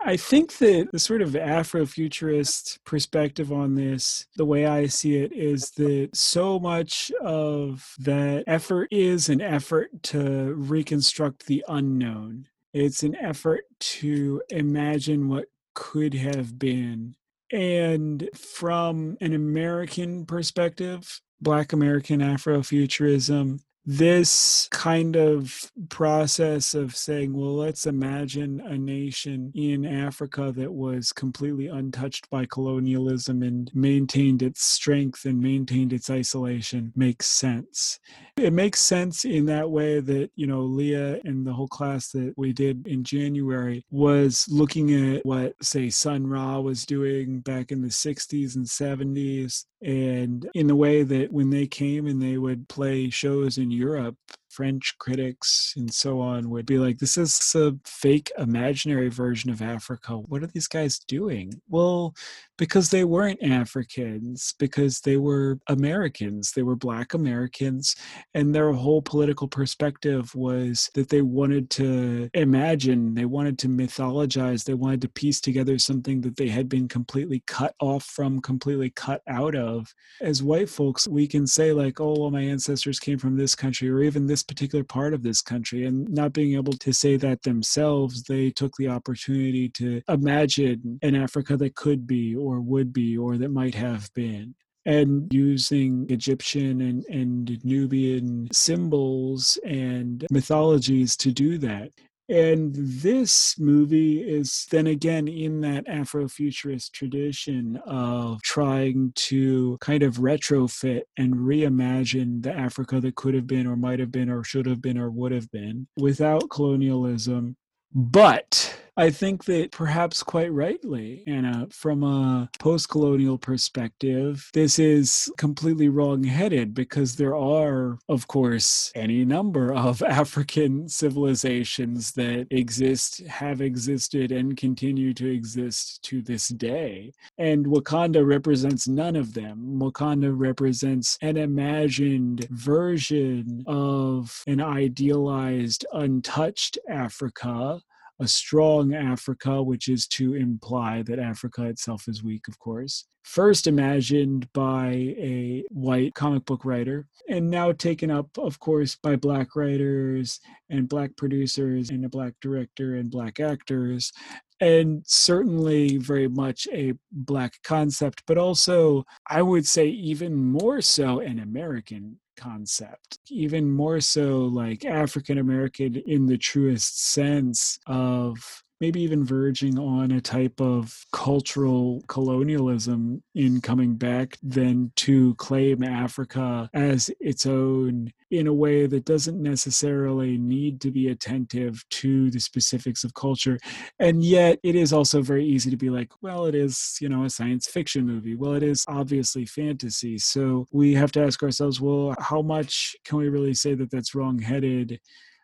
I 0.00 0.16
think 0.16 0.58
that 0.58 0.90
the 0.92 0.98
sort 0.98 1.22
of 1.22 1.30
Afrofuturist 1.30 2.78
perspective 2.84 3.52
on 3.52 3.74
this, 3.74 4.26
the 4.36 4.44
way 4.44 4.66
I 4.66 4.86
see 4.86 5.16
it, 5.16 5.32
is 5.32 5.70
that 5.72 6.10
so 6.14 6.58
much 6.58 7.10
of 7.20 7.94
that 7.98 8.44
effort 8.46 8.88
is 8.90 9.28
an 9.28 9.40
effort 9.40 9.90
to 10.04 10.54
reconstruct 10.54 11.46
the 11.46 11.64
unknown. 11.68 12.46
It's 12.72 13.02
an 13.02 13.16
effort 13.16 13.64
to 13.80 14.42
imagine 14.50 15.28
what 15.28 15.46
could 15.74 16.14
have 16.14 16.58
been. 16.58 17.14
And 17.52 18.28
from 18.34 19.16
an 19.20 19.34
American 19.34 20.26
perspective, 20.26 21.20
Black 21.40 21.72
American 21.72 22.20
Afrofuturism, 22.20 23.60
this 23.86 24.68
kind 24.72 25.16
of 25.16 25.70
process 25.88 26.74
of 26.74 26.96
saying, 26.96 27.32
well, 27.32 27.54
let's 27.54 27.86
imagine 27.86 28.60
a 28.60 28.76
nation 28.76 29.52
in 29.54 29.86
Africa 29.86 30.52
that 30.56 30.72
was 30.72 31.12
completely 31.12 31.68
untouched 31.68 32.28
by 32.28 32.46
colonialism 32.46 33.42
and 33.42 33.70
maintained 33.74 34.42
its 34.42 34.64
strength 34.64 35.24
and 35.24 35.40
maintained 35.40 35.92
its 35.92 36.10
isolation 36.10 36.92
makes 36.96 37.28
sense. 37.28 38.00
It 38.36 38.52
makes 38.52 38.80
sense 38.80 39.24
in 39.24 39.46
that 39.46 39.70
way 39.70 40.00
that, 40.00 40.30
you 40.34 40.46
know, 40.46 40.62
Leah 40.62 41.20
and 41.24 41.46
the 41.46 41.52
whole 41.52 41.68
class 41.68 42.10
that 42.10 42.34
we 42.36 42.52
did 42.52 42.86
in 42.86 43.04
January 43.04 43.84
was 43.90 44.46
looking 44.50 45.14
at 45.14 45.24
what, 45.24 45.54
say, 45.62 45.88
Sun 45.90 46.26
Ra 46.26 46.58
was 46.58 46.84
doing 46.84 47.40
back 47.40 47.70
in 47.70 47.80
the 47.80 47.88
60s 47.88 48.56
and 48.56 48.66
70s 48.66 49.64
and 49.82 50.48
in 50.54 50.66
the 50.66 50.74
way 50.74 51.02
that 51.02 51.32
when 51.32 51.50
they 51.50 51.66
came 51.66 52.06
and 52.06 52.20
they 52.20 52.38
would 52.38 52.68
play 52.68 53.08
shows 53.10 53.58
in 53.58 53.70
Europe, 53.76 54.16
French 54.56 54.94
critics 54.98 55.74
and 55.76 55.92
so 55.92 56.18
on 56.18 56.48
would 56.48 56.64
be 56.64 56.78
like, 56.78 56.96
this 56.96 57.18
is 57.18 57.54
a 57.54 57.74
fake 57.84 58.32
imaginary 58.38 59.10
version 59.10 59.50
of 59.50 59.60
Africa. 59.60 60.16
What 60.16 60.42
are 60.42 60.46
these 60.46 60.66
guys 60.66 60.98
doing? 60.98 61.52
Well, 61.68 62.14
because 62.56 62.88
they 62.88 63.04
weren't 63.04 63.42
Africans, 63.42 64.54
because 64.58 65.00
they 65.00 65.18
were 65.18 65.58
Americans. 65.68 66.52
They 66.52 66.62
were 66.62 66.74
Black 66.74 67.12
Americans. 67.12 67.96
And 68.32 68.54
their 68.54 68.72
whole 68.72 69.02
political 69.02 69.46
perspective 69.46 70.34
was 70.34 70.88
that 70.94 71.10
they 71.10 71.20
wanted 71.20 71.68
to 71.70 72.30
imagine, 72.32 73.12
they 73.12 73.26
wanted 73.26 73.58
to 73.58 73.68
mythologize, 73.68 74.64
they 74.64 74.74
wanted 74.74 75.02
to 75.02 75.08
piece 75.10 75.42
together 75.42 75.78
something 75.78 76.22
that 76.22 76.36
they 76.36 76.48
had 76.48 76.68
been 76.68 76.88
completely 76.88 77.42
cut 77.46 77.74
off 77.78 78.04
from, 78.04 78.40
completely 78.40 78.88
cut 78.88 79.20
out 79.28 79.54
of. 79.54 79.94
As 80.22 80.42
white 80.42 80.70
folks, 80.70 81.06
we 81.06 81.26
can 81.26 81.46
say, 81.46 81.72
like, 81.72 82.00
oh, 82.00 82.16
well, 82.18 82.30
my 82.30 82.40
ancestors 82.40 82.98
came 82.98 83.18
from 83.18 83.36
this 83.36 83.54
country 83.54 83.90
or 83.90 84.00
even 84.00 84.26
this 84.26 84.45
particular 84.46 84.84
part 84.84 85.14
of 85.14 85.22
this 85.22 85.42
country. 85.42 85.84
And 85.84 86.08
not 86.08 86.32
being 86.32 86.54
able 86.54 86.72
to 86.74 86.92
say 86.92 87.16
that 87.16 87.42
themselves, 87.42 88.22
they 88.24 88.50
took 88.50 88.76
the 88.76 88.88
opportunity 88.88 89.68
to 89.70 90.02
imagine 90.08 90.98
an 91.02 91.14
Africa 91.14 91.56
that 91.56 91.74
could 91.74 92.06
be 92.06 92.34
or 92.34 92.60
would 92.60 92.92
be 92.92 93.16
or 93.16 93.36
that 93.38 93.50
might 93.50 93.74
have 93.74 94.12
been 94.14 94.54
and 94.86 95.32
using 95.34 96.06
Egyptian 96.08 96.80
and, 96.80 97.04
and 97.06 97.58
Nubian 97.64 98.48
symbols 98.52 99.58
and 99.66 100.24
mythologies 100.30 101.16
to 101.18 101.32
do 101.32 101.58
that. 101.58 101.90
And 102.28 102.74
this 102.74 103.56
movie 103.58 104.20
is 104.20 104.66
then 104.70 104.88
again 104.88 105.28
in 105.28 105.60
that 105.60 105.86
Afrofuturist 105.86 106.90
tradition 106.90 107.76
of 107.86 108.42
trying 108.42 109.12
to 109.14 109.78
kind 109.80 110.02
of 110.02 110.16
retrofit 110.16 111.02
and 111.16 111.34
reimagine 111.34 112.42
the 112.42 112.52
Africa 112.52 113.00
that 113.00 113.14
could 113.14 113.34
have 113.34 113.46
been, 113.46 113.66
or 113.66 113.76
might 113.76 114.00
have 114.00 114.10
been, 114.10 114.28
or 114.28 114.42
should 114.42 114.66
have 114.66 114.82
been, 114.82 114.98
or 114.98 115.10
would 115.10 115.30
have 115.30 115.50
been 115.52 115.86
without 115.96 116.50
colonialism. 116.50 117.56
But 117.94 118.76
I 118.98 119.10
think 119.10 119.44
that 119.44 119.72
perhaps 119.72 120.22
quite 120.22 120.50
rightly, 120.50 121.22
Anna, 121.26 121.66
from 121.70 122.02
a 122.02 122.48
post 122.58 122.88
colonial 122.88 123.36
perspective, 123.36 124.48
this 124.54 124.78
is 124.78 125.30
completely 125.36 125.90
wrong 125.90 126.24
headed 126.24 126.72
because 126.72 127.16
there 127.16 127.36
are, 127.36 127.98
of 128.08 128.26
course, 128.26 128.90
any 128.94 129.26
number 129.26 129.74
of 129.74 130.02
African 130.22 130.88
civilizations 130.88 132.12
that 132.12 132.46
exist, 132.50 133.20
have 133.26 133.60
existed, 133.60 134.32
and 134.32 134.56
continue 134.56 135.12
to 135.12 135.30
exist 135.30 136.02
to 136.04 136.22
this 136.22 136.48
day. 136.48 137.12
And 137.36 137.66
Wakanda 137.66 138.26
represents 138.26 138.88
none 138.88 139.14
of 139.14 139.34
them. 139.34 139.78
Wakanda 139.78 140.32
represents 140.34 141.18
an 141.20 141.36
imagined 141.36 142.46
version 142.50 143.62
of 143.66 144.42
an 144.46 144.62
idealized, 144.62 145.84
untouched 145.92 146.78
Africa 146.88 147.82
a 148.20 148.26
strong 148.26 148.94
Africa, 148.94 149.62
which 149.62 149.88
is 149.88 150.06
to 150.08 150.34
imply 150.34 151.02
that 151.02 151.18
Africa 151.18 151.64
itself 151.64 152.08
is 152.08 152.22
weak, 152.22 152.48
of 152.48 152.58
course. 152.58 153.04
First 153.24 153.66
imagined 153.66 154.48
by 154.52 154.88
a 155.18 155.64
white 155.70 156.14
comic 156.14 156.44
book 156.44 156.64
writer, 156.64 157.06
and 157.28 157.50
now 157.50 157.72
taken 157.72 158.10
up, 158.10 158.28
of 158.38 158.60
course, 158.60 158.96
by 159.02 159.16
black 159.16 159.56
writers 159.56 160.38
and 160.70 160.88
black 160.88 161.16
producers 161.16 161.90
and 161.90 162.04
a 162.04 162.08
black 162.08 162.34
director 162.40 162.96
and 162.96 163.10
black 163.10 163.40
actors. 163.40 164.12
And 164.60 165.02
certainly 165.06 165.98
very 165.98 166.28
much 166.28 166.66
a 166.72 166.94
black 167.12 167.54
concept, 167.62 168.22
but 168.26 168.38
also, 168.38 169.04
I 169.28 169.42
would 169.42 169.66
say, 169.66 169.88
even 169.88 170.34
more 170.34 170.80
so 170.80 171.20
an 171.20 171.40
American 171.40 172.18
concept, 172.36 173.18
even 173.30 173.70
more 173.70 174.00
so 174.00 174.44
like 174.44 174.84
African 174.84 175.38
American 175.38 175.96
in 175.96 176.26
the 176.26 176.38
truest 176.38 177.02
sense 177.12 177.78
of 177.86 178.62
maybe 178.80 179.00
even 179.00 179.24
verging 179.24 179.78
on 179.78 180.10
a 180.10 180.20
type 180.20 180.60
of 180.60 181.04
cultural 181.12 182.02
colonialism 182.08 183.22
in 183.34 183.60
coming 183.60 183.94
back 183.94 184.36
than 184.42 184.92
to 184.96 185.34
claim 185.36 185.82
Africa 185.82 186.68
as 186.74 187.10
its 187.20 187.46
own 187.46 188.12
in 188.30 188.46
a 188.46 188.52
way 188.52 188.86
that 188.86 189.04
doesn't 189.04 189.40
necessarily 189.40 190.36
need 190.36 190.80
to 190.80 190.90
be 190.90 191.08
attentive 191.08 191.84
to 191.88 192.30
the 192.30 192.40
specifics 192.40 193.04
of 193.04 193.14
culture. 193.14 193.58
And 193.98 194.22
yet, 194.22 194.58
it 194.62 194.74
is 194.74 194.92
also 194.92 195.22
very 195.22 195.46
easy 195.46 195.70
to 195.70 195.76
be 195.76 195.90
like, 195.90 196.10
well, 196.22 196.46
it 196.46 196.54
is, 196.54 196.98
you 197.00 197.08
know, 197.08 197.24
a 197.24 197.30
science 197.30 197.66
fiction 197.66 198.06
movie. 198.06 198.34
Well, 198.34 198.54
it 198.54 198.62
is 198.62 198.84
obviously 198.88 199.46
fantasy. 199.46 200.18
So 200.18 200.66
we 200.72 200.94
have 200.94 201.12
to 201.12 201.22
ask 201.22 201.42
ourselves, 201.42 201.80
well, 201.80 202.14
how 202.18 202.42
much 202.42 202.96
can 203.04 203.18
we 203.18 203.28
really 203.28 203.54
say 203.54 203.74
that 203.74 203.90
that's 203.90 204.14
wrong 204.14 204.38
headed? 204.38 205.00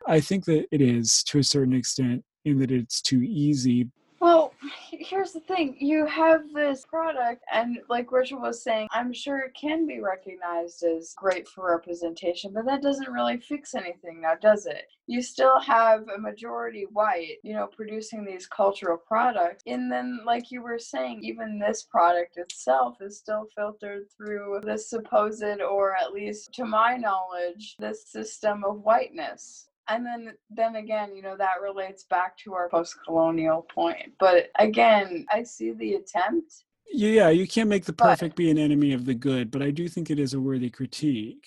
I 0.07 0.21
think 0.21 0.45
that 0.47 0.67
it 0.73 0.81
is 0.83 1.23
to 1.25 1.39
a 1.39 1.45
certain 1.45 1.75
extent 1.75 2.25
in 2.45 2.59
that 2.59 2.71
it's 2.71 3.01
too 3.01 3.23
easy. 3.23 3.89
Well, 4.23 4.55
here's 4.93 5.33
the 5.33 5.41
thing. 5.41 5.77
You 5.81 6.07
have 6.07 6.53
this 6.55 6.87
product, 6.87 7.43
and 7.53 7.81
like 7.89 8.13
Rachel 8.13 8.41
was 8.41 8.63
saying, 8.63 8.87
I'm 8.93 9.13
sure 9.13 9.41
it 9.41 9.57
can 9.61 9.85
be 9.85 9.99
recognized 9.99 10.85
as 10.85 11.13
great 11.17 11.49
for 11.49 11.73
representation, 11.73 12.53
but 12.55 12.65
that 12.67 12.83
doesn't 12.83 13.11
really 13.11 13.39
fix 13.39 13.75
anything 13.75 14.21
now, 14.21 14.35
does 14.41 14.67
it? 14.67 14.85
You 15.09 15.23
still 15.23 15.59
have 15.59 16.05
a 16.09 16.21
majority 16.21 16.87
white, 16.93 17.39
you 17.43 17.55
know, 17.55 17.67
producing 17.67 18.25
these 18.25 18.47
cultural 18.47 18.97
products. 18.97 19.65
And 19.67 19.91
then, 19.91 20.21
like 20.25 20.53
you 20.53 20.63
were 20.63 20.79
saying, 20.79 21.25
even 21.25 21.59
this 21.59 21.83
product 21.83 22.37
itself 22.37 22.99
is 23.01 23.19
still 23.19 23.49
filtered 23.57 24.05
through 24.17 24.61
this 24.63 24.89
supposed, 24.89 25.43
or 25.69 25.97
at 25.97 26.13
least 26.13 26.55
to 26.55 26.65
my 26.65 26.97
knowledge, 26.97 27.75
this 27.81 28.07
system 28.07 28.63
of 28.63 28.83
whiteness 28.83 29.69
and 29.89 30.07
then 30.07 30.33
then 30.51 30.77
again 30.77 31.15
you 31.15 31.23
know 31.23 31.37
that 31.37 31.61
relates 31.63 32.05
back 32.05 32.37
to 32.39 32.55
our 32.55 32.69
post-colonial 32.69 33.67
point 33.75 34.13
but 34.19 34.51
again 34.59 35.25
i 35.31 35.43
see 35.43 35.73
the 35.73 35.95
attempt. 35.95 36.65
Yeah 36.93 37.31
you 37.31 37.47
can't 37.47 37.69
make 37.69 37.85
the 37.85 37.93
perfect 37.93 38.35
but, 38.35 38.37
be 38.37 38.51
an 38.51 38.59
enemy 38.59 38.93
of 38.93 39.05
the 39.05 39.15
good 39.15 39.51
but 39.51 39.63
i 39.63 39.71
do 39.71 39.89
think 39.89 40.11
it 40.11 40.19
is 40.19 40.35
a 40.35 40.41
worthy 40.41 40.71
critique. 40.71 41.47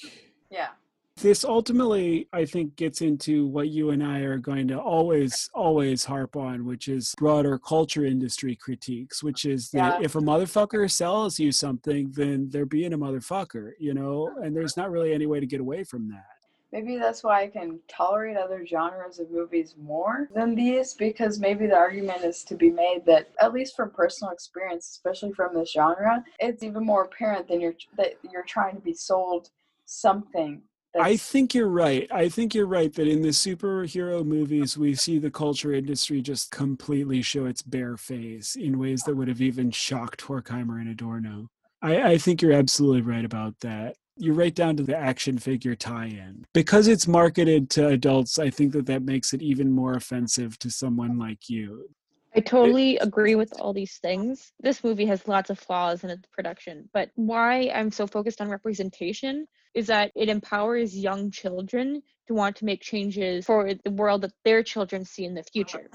Yeah. 0.49 0.69
This 1.17 1.45
ultimately 1.45 2.27
i 2.33 2.43
think 2.43 2.75
gets 2.75 3.01
into 3.01 3.47
what 3.47 3.69
you 3.69 3.91
and 3.91 4.03
i 4.03 4.19
are 4.19 4.37
going 4.37 4.67
to 4.67 4.77
always 4.77 5.49
always 5.53 6.03
harp 6.03 6.35
on 6.35 6.65
which 6.65 6.89
is 6.89 7.15
broader 7.17 7.57
culture 7.57 8.05
industry 8.05 8.53
critiques 8.55 9.23
which 9.23 9.45
is 9.45 9.71
that 9.71 10.01
yeah. 10.01 10.05
if 10.05 10.15
a 10.15 10.19
motherfucker 10.19 10.91
sells 10.91 11.39
you 11.39 11.53
something 11.53 12.11
then 12.11 12.49
they're 12.49 12.65
being 12.65 12.91
a 12.91 12.97
motherfucker 12.97 13.71
you 13.79 13.93
know 13.93 14.29
and 14.43 14.53
there's 14.53 14.75
not 14.75 14.91
really 14.91 15.13
any 15.13 15.25
way 15.25 15.39
to 15.39 15.45
get 15.45 15.61
away 15.61 15.85
from 15.85 16.09
that 16.09 16.34
maybe 16.75 16.97
that's 16.97 17.23
why 17.23 17.43
I 17.43 17.47
can 17.47 17.79
tolerate 17.87 18.35
other 18.35 18.65
genres 18.65 19.19
of 19.19 19.31
movies 19.31 19.75
more 19.81 20.27
than 20.35 20.55
these 20.55 20.93
because 20.93 21.39
maybe 21.39 21.67
the 21.67 21.75
argument 21.75 22.25
is 22.25 22.43
to 22.43 22.55
be 22.55 22.69
made 22.69 23.03
that 23.05 23.29
at 23.41 23.53
least 23.53 23.77
from 23.77 23.91
personal 23.91 24.33
experience, 24.33 24.89
especially 24.89 25.31
from 25.31 25.55
this 25.55 25.71
genre, 25.71 26.21
it's 26.39 26.63
even 26.63 26.85
more 26.85 27.03
apparent 27.03 27.47
than 27.47 27.61
you're 27.61 27.75
that 27.95 28.15
you're 28.29 28.43
trying 28.43 28.75
to 28.75 28.81
be 28.81 28.93
sold 28.93 29.51
something. 29.85 30.61
I 30.99 31.15
think 31.15 31.53
you're 31.53 31.69
right. 31.69 32.09
I 32.11 32.27
think 32.27 32.53
you're 32.53 32.67
right 32.67 32.93
that 32.93 33.07
in 33.07 33.21
the 33.21 33.29
superhero 33.29 34.25
movies, 34.25 34.77
we 34.77 34.95
see 34.95 35.17
the 35.17 35.31
culture 35.31 35.73
industry 35.73 36.21
just 36.21 36.51
completely 36.51 37.21
show 37.21 37.45
its 37.45 37.61
bare 37.61 37.95
face 37.95 38.57
in 38.57 38.79
ways 38.79 39.03
that 39.03 39.15
would 39.15 39.29
have 39.29 39.41
even 39.41 39.71
shocked 39.71 40.25
Horkheimer 40.25 40.79
and 40.81 40.89
Adorno. 40.89 41.47
I, 41.81 42.11
I 42.11 42.17
think 42.17 42.41
you're 42.41 42.53
absolutely 42.53 43.01
right 43.01 43.25
about 43.25 43.59
that 43.61 43.95
you're 44.17 44.35
right 44.35 44.55
down 44.55 44.77
to 44.77 44.83
the 44.83 44.95
action 44.95 45.37
figure 45.37 45.75
tie-in. 45.75 46.45
Because 46.53 46.87
it's 46.87 47.07
marketed 47.07 47.69
to 47.71 47.87
adults 47.87 48.39
i 48.39 48.49
think 48.49 48.73
that 48.73 48.85
that 48.85 49.03
makes 49.03 49.33
it 49.33 49.41
even 49.41 49.71
more 49.71 49.93
offensive 49.93 50.57
to 50.59 50.69
someone 50.69 51.17
like 51.17 51.49
you. 51.49 51.89
I 52.35 52.41
totally 52.41 52.97
agree 52.97 53.35
with 53.35 53.53
all 53.61 53.71
these 53.71 53.97
things. 53.97 54.51
This 54.59 54.83
movie 54.83 55.05
has 55.05 55.25
lots 55.25 55.49
of 55.49 55.57
flaws 55.57 56.03
in 56.03 56.09
its 56.09 56.27
production 56.31 56.89
but 56.93 57.09
why 57.15 57.71
i'm 57.73 57.91
so 57.91 58.07
focused 58.07 58.41
on 58.41 58.49
representation 58.49 59.47
is 59.73 59.87
that 59.87 60.11
it 60.15 60.29
empowers 60.29 60.97
young 60.97 61.29
children 61.29 62.01
to 62.27 62.33
want 62.33 62.55
to 62.55 62.65
make 62.65 62.81
changes 62.81 63.45
for 63.45 63.73
the 63.83 63.91
world 63.91 64.21
that 64.21 64.31
their 64.43 64.63
children 64.63 65.05
see 65.05 65.25
in 65.25 65.35
the 65.35 65.43
future. 65.43 65.89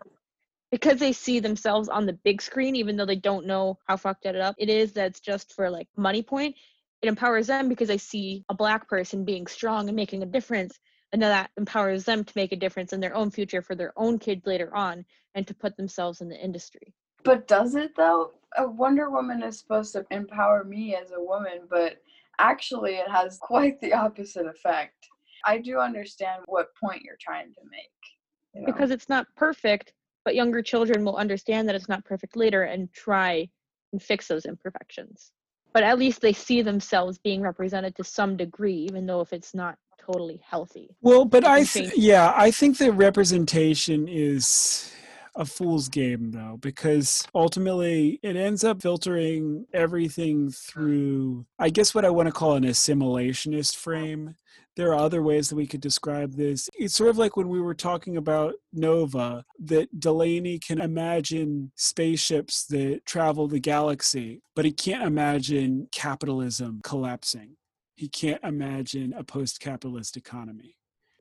Because 0.70 1.00
they 1.00 1.12
see 1.12 1.40
themselves 1.40 1.88
on 1.88 2.06
the 2.06 2.12
big 2.12 2.40
screen 2.40 2.76
even 2.76 2.96
though 2.96 3.06
they 3.06 3.16
don't 3.16 3.46
know 3.46 3.78
how 3.86 3.96
fucked 3.96 4.26
it 4.26 4.36
up 4.36 4.54
it 4.58 4.68
is 4.68 4.92
that's 4.92 5.18
just 5.18 5.52
for 5.54 5.68
like 5.68 5.88
money 5.96 6.22
point 6.22 6.54
it 7.02 7.08
empowers 7.08 7.46
them 7.46 7.68
because 7.68 7.88
they 7.88 7.98
see 7.98 8.44
a 8.48 8.54
black 8.54 8.88
person 8.88 9.24
being 9.24 9.46
strong 9.46 9.88
and 9.88 9.96
making 9.96 10.22
a 10.22 10.26
difference. 10.26 10.78
And 11.12 11.22
that 11.22 11.50
empowers 11.56 12.04
them 12.04 12.22
to 12.22 12.32
make 12.36 12.52
a 12.52 12.56
difference 12.56 12.92
in 12.92 13.00
their 13.00 13.16
own 13.16 13.30
future 13.30 13.62
for 13.62 13.74
their 13.74 13.92
own 13.96 14.18
kids 14.18 14.46
later 14.46 14.74
on 14.76 15.04
and 15.34 15.46
to 15.46 15.54
put 15.54 15.76
themselves 15.76 16.20
in 16.20 16.28
the 16.28 16.38
industry. 16.38 16.94
But 17.24 17.48
does 17.48 17.74
it 17.74 17.96
though? 17.96 18.32
A 18.56 18.68
wonder 18.68 19.10
woman 19.10 19.42
is 19.42 19.58
supposed 19.58 19.92
to 19.94 20.06
empower 20.10 20.64
me 20.64 20.94
as 20.94 21.10
a 21.12 21.20
woman 21.20 21.62
but 21.68 21.96
actually 22.38 22.94
it 22.96 23.10
has 23.10 23.38
quite 23.42 23.80
the 23.80 23.92
opposite 23.92 24.46
effect. 24.46 25.08
I 25.44 25.58
do 25.58 25.78
understand 25.78 26.42
what 26.46 26.68
point 26.76 27.02
you're 27.02 27.16
trying 27.20 27.52
to 27.54 27.60
make 27.70 27.90
you 28.54 28.60
know? 28.60 28.66
because 28.66 28.90
it's 28.90 29.08
not 29.08 29.26
perfect 29.36 29.92
but 30.24 30.34
younger 30.34 30.62
children 30.62 31.04
will 31.04 31.16
understand 31.16 31.66
that 31.68 31.74
it's 31.74 31.88
not 31.88 32.04
perfect 32.04 32.36
later 32.36 32.64
and 32.64 32.92
try 32.92 33.48
and 33.92 34.02
fix 34.02 34.28
those 34.28 34.44
imperfections 34.44 35.32
but 35.72 35.82
at 35.82 35.98
least 35.98 36.20
they 36.20 36.32
see 36.32 36.62
themselves 36.62 37.18
being 37.18 37.40
represented 37.40 37.94
to 37.96 38.04
some 38.04 38.36
degree 38.36 38.74
even 38.74 39.06
though 39.06 39.20
if 39.20 39.32
it's 39.32 39.54
not 39.54 39.76
totally 39.98 40.40
healthy. 40.44 40.88
Well 41.00 41.24
but 41.24 41.44
i 41.44 41.62
th- 41.62 41.96
yeah 41.96 42.32
i 42.36 42.50
think 42.50 42.78
the 42.78 42.92
representation 42.92 44.08
is 44.08 44.90
a 45.36 45.44
fool's 45.44 45.88
game 45.88 46.32
though 46.32 46.58
because 46.60 47.26
ultimately 47.34 48.18
it 48.22 48.36
ends 48.36 48.64
up 48.64 48.82
filtering 48.82 49.66
everything 49.72 50.50
through 50.50 51.46
i 51.58 51.70
guess 51.70 51.94
what 51.94 52.04
i 52.04 52.10
want 52.10 52.26
to 52.26 52.32
call 52.32 52.56
an 52.56 52.64
assimilationist 52.64 53.76
frame 53.76 54.34
there 54.80 54.94
are 54.94 55.04
other 55.04 55.22
ways 55.22 55.50
that 55.50 55.56
we 55.56 55.66
could 55.66 55.82
describe 55.82 56.32
this. 56.32 56.70
It's 56.78 56.94
sort 56.94 57.10
of 57.10 57.18
like 57.18 57.36
when 57.36 57.50
we 57.50 57.60
were 57.60 57.74
talking 57.74 58.16
about 58.16 58.54
Nova, 58.72 59.44
that 59.58 60.00
Delany 60.00 60.58
can 60.58 60.80
imagine 60.80 61.70
spaceships 61.74 62.64
that 62.68 63.04
travel 63.04 63.46
the 63.46 63.60
galaxy, 63.60 64.40
but 64.56 64.64
he 64.64 64.72
can't 64.72 65.02
imagine 65.02 65.86
capitalism 65.92 66.80
collapsing. 66.82 67.58
He 67.94 68.08
can't 68.08 68.42
imagine 68.42 69.12
a 69.12 69.22
post 69.22 69.60
capitalist 69.60 70.16
economy. 70.16 70.78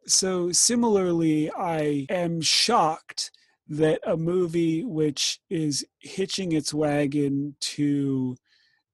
So, 0.07 0.53
similarly, 0.53 1.51
I 1.51 2.05
am 2.09 2.39
shocked 2.39 3.29
that 3.67 3.99
a 4.07 4.15
movie 4.15 4.85
which 4.85 5.41
is 5.49 5.85
hitching 5.99 6.53
its 6.53 6.73
wagon 6.73 7.57
to 7.59 8.37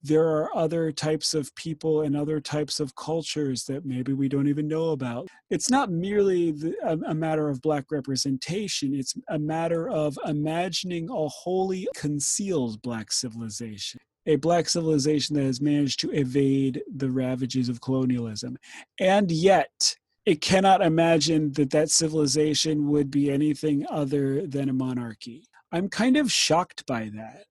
there 0.05 0.27
are 0.27 0.55
other 0.55 0.91
types 0.91 1.33
of 1.33 1.53
people 1.55 2.01
and 2.01 2.15
other 2.15 2.39
types 2.39 2.79
of 2.79 2.95
cultures 2.95 3.63
that 3.65 3.85
maybe 3.85 4.13
we 4.13 4.29
don't 4.29 4.47
even 4.47 4.67
know 4.67 4.89
about. 4.89 5.27
It's 5.49 5.71
not 5.71 5.89
merely 5.89 6.51
the, 6.51 6.75
a, 6.83 7.11
a, 7.11 7.15
matter 7.15 7.49
of 7.49 7.61
Black 7.61 7.85
representation, 7.89 8.93
it's 8.93 9.15
a 9.29 9.39
matter 9.39 9.89
of 9.89 10.17
imagining 10.25 11.09
a 11.09 11.27
wholly 11.27 11.87
concealed 11.95 12.81
Black 12.83 13.11
civilization. 13.11 13.99
A 14.27 14.35
Black 14.35 14.69
civilization 14.69 15.35
that 15.35 15.43
has 15.43 15.59
managed 15.59 15.99
to 16.01 16.11
evade 16.11 16.83
the 16.95 17.09
ravages 17.09 17.67
of 17.67 17.81
colonialism. 17.81 18.57
And 18.99 19.31
yet, 19.31 19.95
it 20.25 20.41
cannot 20.41 20.81
imagine 20.81 21.51
that 21.53 21.71
that 21.71 21.89
civilization 21.89 22.89
would 22.89 23.09
be 23.09 23.31
anything 23.31 23.85
other 23.89 24.45
than 24.45 24.69
a 24.69 24.73
monarchy. 24.73 25.47
I'm 25.71 25.89
kind 25.89 26.15
of 26.17 26.31
shocked 26.31 26.85
by 26.85 27.11
that. 27.15 27.45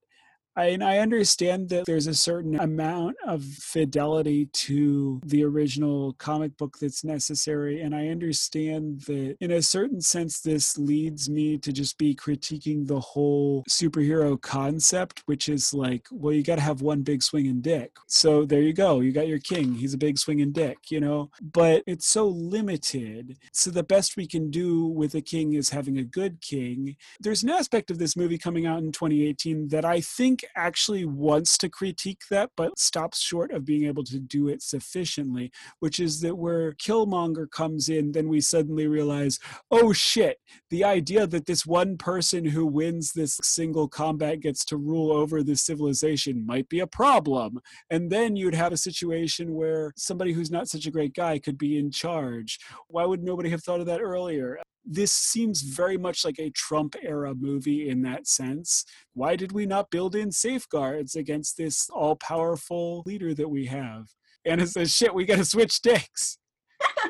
I, 0.57 0.67
and 0.67 0.85
I 0.85 0.99
understand 0.99 1.69
that 1.71 1.87
there's 1.87 2.07
a 2.07 2.15
certain 2.15 2.59
amount 2.59 3.17
of 3.27 3.43
fidelity 3.43 4.47
to 4.47 5.21
the 5.25 5.45
original 5.45 6.13
comic 6.15 6.57
book 6.57 6.79
that's 6.79 7.05
necessary. 7.05 7.81
And 7.81 7.95
I 7.95 8.09
understand 8.09 9.03
that 9.03 9.37
in 9.41 9.51
a 9.51 9.63
certain 9.63 10.01
sense, 10.01 10.41
this 10.41 10.79
leads 10.79 11.29
me 11.29 11.59
to 11.59 11.73
just 11.73 11.99
be 11.99 12.15
critiquing 12.15 12.87
the 12.87 13.01
whole 13.01 13.65
superhero 13.69 14.41
concept, 14.41 15.23
which 15.27 15.49
is 15.49 15.75
like, 15.75 16.07
well, 16.11 16.33
you 16.33 16.43
got 16.43 16.57
to 16.57 16.63
have 16.63 16.83
one 16.83 17.03
big 17.03 17.23
swinging 17.23 17.61
dick. 17.61 17.97
So 18.07 18.45
there 18.45 18.63
you 18.63 18.73
go. 18.73 19.01
You 19.01 19.13
got 19.13 19.29
your 19.29 19.41
king. 19.41 19.75
He's 19.75 19.95
a 19.95 19.99
big 19.99 20.19
swinging 20.19 20.53
dick, 20.53 20.91
you 20.91 21.01
know? 21.01 21.31
But 21.43 21.83
it's 21.87 22.07
so 22.07 22.29
limited. 22.29 23.39
So 23.53 23.71
the 23.71 23.83
best 23.83 24.17
we 24.17 24.27
can 24.27 24.51
do 24.51 24.87
with 24.87 25.15
a 25.15 25.21
king 25.21 25.55
is 25.55 25.71
having 25.71 25.99
a 25.99 26.05
good 26.05 26.41
king. 26.41 26.97
There's 27.21 27.43
an 27.43 27.51
aspect 27.51 27.91
of 27.91 27.99
this 27.99 28.17
movie 28.17 28.39
coming 28.39 28.67
out 28.67 28.79
in 28.79 28.93
2018 28.93 29.69
that 29.69 29.85
I 29.85 30.01
think 30.01 30.44
actually 30.57 31.05
wants 31.05 31.59
to 31.59 31.69
critique 31.69 32.23
that, 32.31 32.51
but 32.57 32.79
stops 32.79 33.21
short 33.21 33.53
of 33.53 33.65
being 33.65 33.85
able 33.87 34.05
to 34.05 34.19
do 34.19 34.49
it 34.49 34.63
sufficiently, 34.63 35.51
which 35.81 36.01
is 36.01 36.21
that 36.21 36.37
where 36.37 36.73
Killmonger 36.73 37.51
comes 37.51 37.89
in, 37.89 38.13
then 38.13 38.29
we 38.29 38.41
suddenly 38.41 38.87
realize, 38.87 39.39
oh 39.71 39.93
shit, 39.93 40.39
the 40.71 40.85
idea 40.85 41.27
that 41.27 41.47
this 41.47 41.67
one 41.67 41.97
person 41.97 42.45
who 42.45 42.67
wins 42.67 43.13
this 43.13 43.39
single 43.43 43.89
combat 43.89 44.41
gets 44.41 44.65
to 44.67 44.77
rule 44.77 45.13
over 45.13 45.43
this 45.43 45.65
civilization 45.65 46.45
might 46.47 46.69
be 46.69 46.81
a 46.81 46.87
problem. 46.87 47.61
And 47.91 48.11
then 48.11 48.37
you'd 48.37 48.55
have 48.55 48.73
a 48.73 48.77
situation 48.77 49.55
where 49.55 49.93
somebody 49.97 50.33
who's 50.33 50.51
not 50.51 50.69
such 50.69 50.87
a 50.87 50.91
great 50.91 51.15
guy 51.15 51.39
could 51.39 51.59
be 51.59 51.79
in 51.79 51.91
charge. 51.91 52.59
Why 52.89 53.05
would 53.05 53.23
nobody 53.23 53.51
have 53.51 53.63
thought 53.63 53.81
of 53.81 53.87
that 53.87 54.01
earlier? 54.01 54.59
This 54.85 55.13
seems 55.13 55.63
very 55.63 55.97
much 55.97 56.25
like 56.25 56.39
a 56.39 56.51
Trump 56.51 56.95
era 57.03 57.35
movie 57.35 57.89
in 57.89 58.03
that 58.03 58.27
sense. 58.27 58.85
Why 59.15 59.37
did 59.37 59.53
we 59.53 59.67
not 59.67 59.91
build 59.91 60.15
in 60.15 60.31
safeguards 60.31 61.17
against 61.17 61.57
this 61.57 61.89
all 61.91 62.17
powerful 62.17 63.03
leader 63.07 63.35
that 63.35 63.49
we 63.49 63.67
have? 63.67 64.09
And 64.45 64.61
it 64.61 64.69
says, 64.69 64.95
shit, 64.95 65.15
we 65.15 65.25
got 65.25 65.37
to 65.37 65.45
switch 65.45 65.81
dicks. 65.81 66.39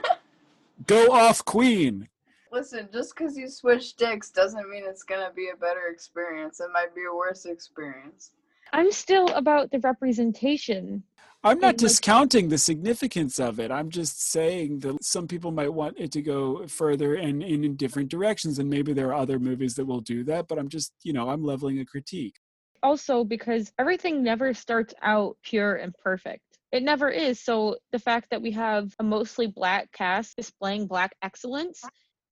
Go 0.87 1.13
off, 1.13 1.45
Queen. 1.45 2.09
Listen, 2.53 2.89
just 2.93 3.17
because 3.17 3.37
you 3.37 3.49
switch 3.49 3.97
dicks 3.97 4.31
doesn't 4.31 4.71
mean 4.71 4.85
it's 4.87 5.03
gonna 5.03 5.33
be 5.35 5.51
a 5.53 5.57
better 5.57 5.89
experience. 5.91 6.61
It 6.61 6.69
might 6.73 6.95
be 6.95 7.03
a 7.11 7.15
worse 7.15 7.47
experience. 7.47 8.31
I'm 8.73 8.93
still 8.93 9.27
about 9.29 9.73
the 9.73 9.81
representation. 9.81 11.03
I'm 11.45 11.61
not 11.61 11.77
mm-hmm. 11.77 11.87
discounting 11.87 12.49
the 12.49 12.57
significance 12.57 13.39
of 13.39 13.61
it. 13.61 13.71
I'm 13.71 13.91
just 13.91 14.31
saying 14.31 14.79
that 14.81 15.05
some 15.05 15.29
people 15.29 15.51
might 15.51 15.73
want 15.73 15.99
it 15.99 16.11
to 16.13 16.23
go 16.23 16.67
further 16.67 17.17
and, 17.17 17.43
and 17.43 17.65
in 17.67 17.77
different 17.77 18.09
directions. 18.09 18.59
And 18.59 18.71
maybe 18.71 18.95
there 18.95 19.09
are 19.09 19.21
other 19.21 19.39
movies 19.39 19.75
that 19.75 19.85
will 19.85 20.01
do 20.01 20.25
that. 20.25 20.49
But 20.49 20.59
I'm 20.59 20.71
just, 20.71 20.95
you 21.03 21.13
know, 21.13 21.29
I'm 21.29 21.45
leveling 21.45 21.81
a 21.81 21.85
critique. 21.85 22.37
Also, 22.83 23.25
because 23.25 23.71
everything 23.79 24.23
never 24.23 24.55
starts 24.55 24.95
out 25.03 25.37
pure 25.43 25.77
and 25.77 25.95
perfect. 26.03 26.41
It 26.73 26.83
never 26.83 27.11
is. 27.11 27.41
So 27.41 27.77
the 27.93 27.99
fact 27.99 28.29
that 28.31 28.41
we 28.41 28.51
have 28.53 28.95
a 28.99 29.05
mostly 29.05 29.47
black 29.47 29.93
cast 29.93 30.37
displaying 30.37 30.87
black 30.87 31.15
excellence, 31.23 31.83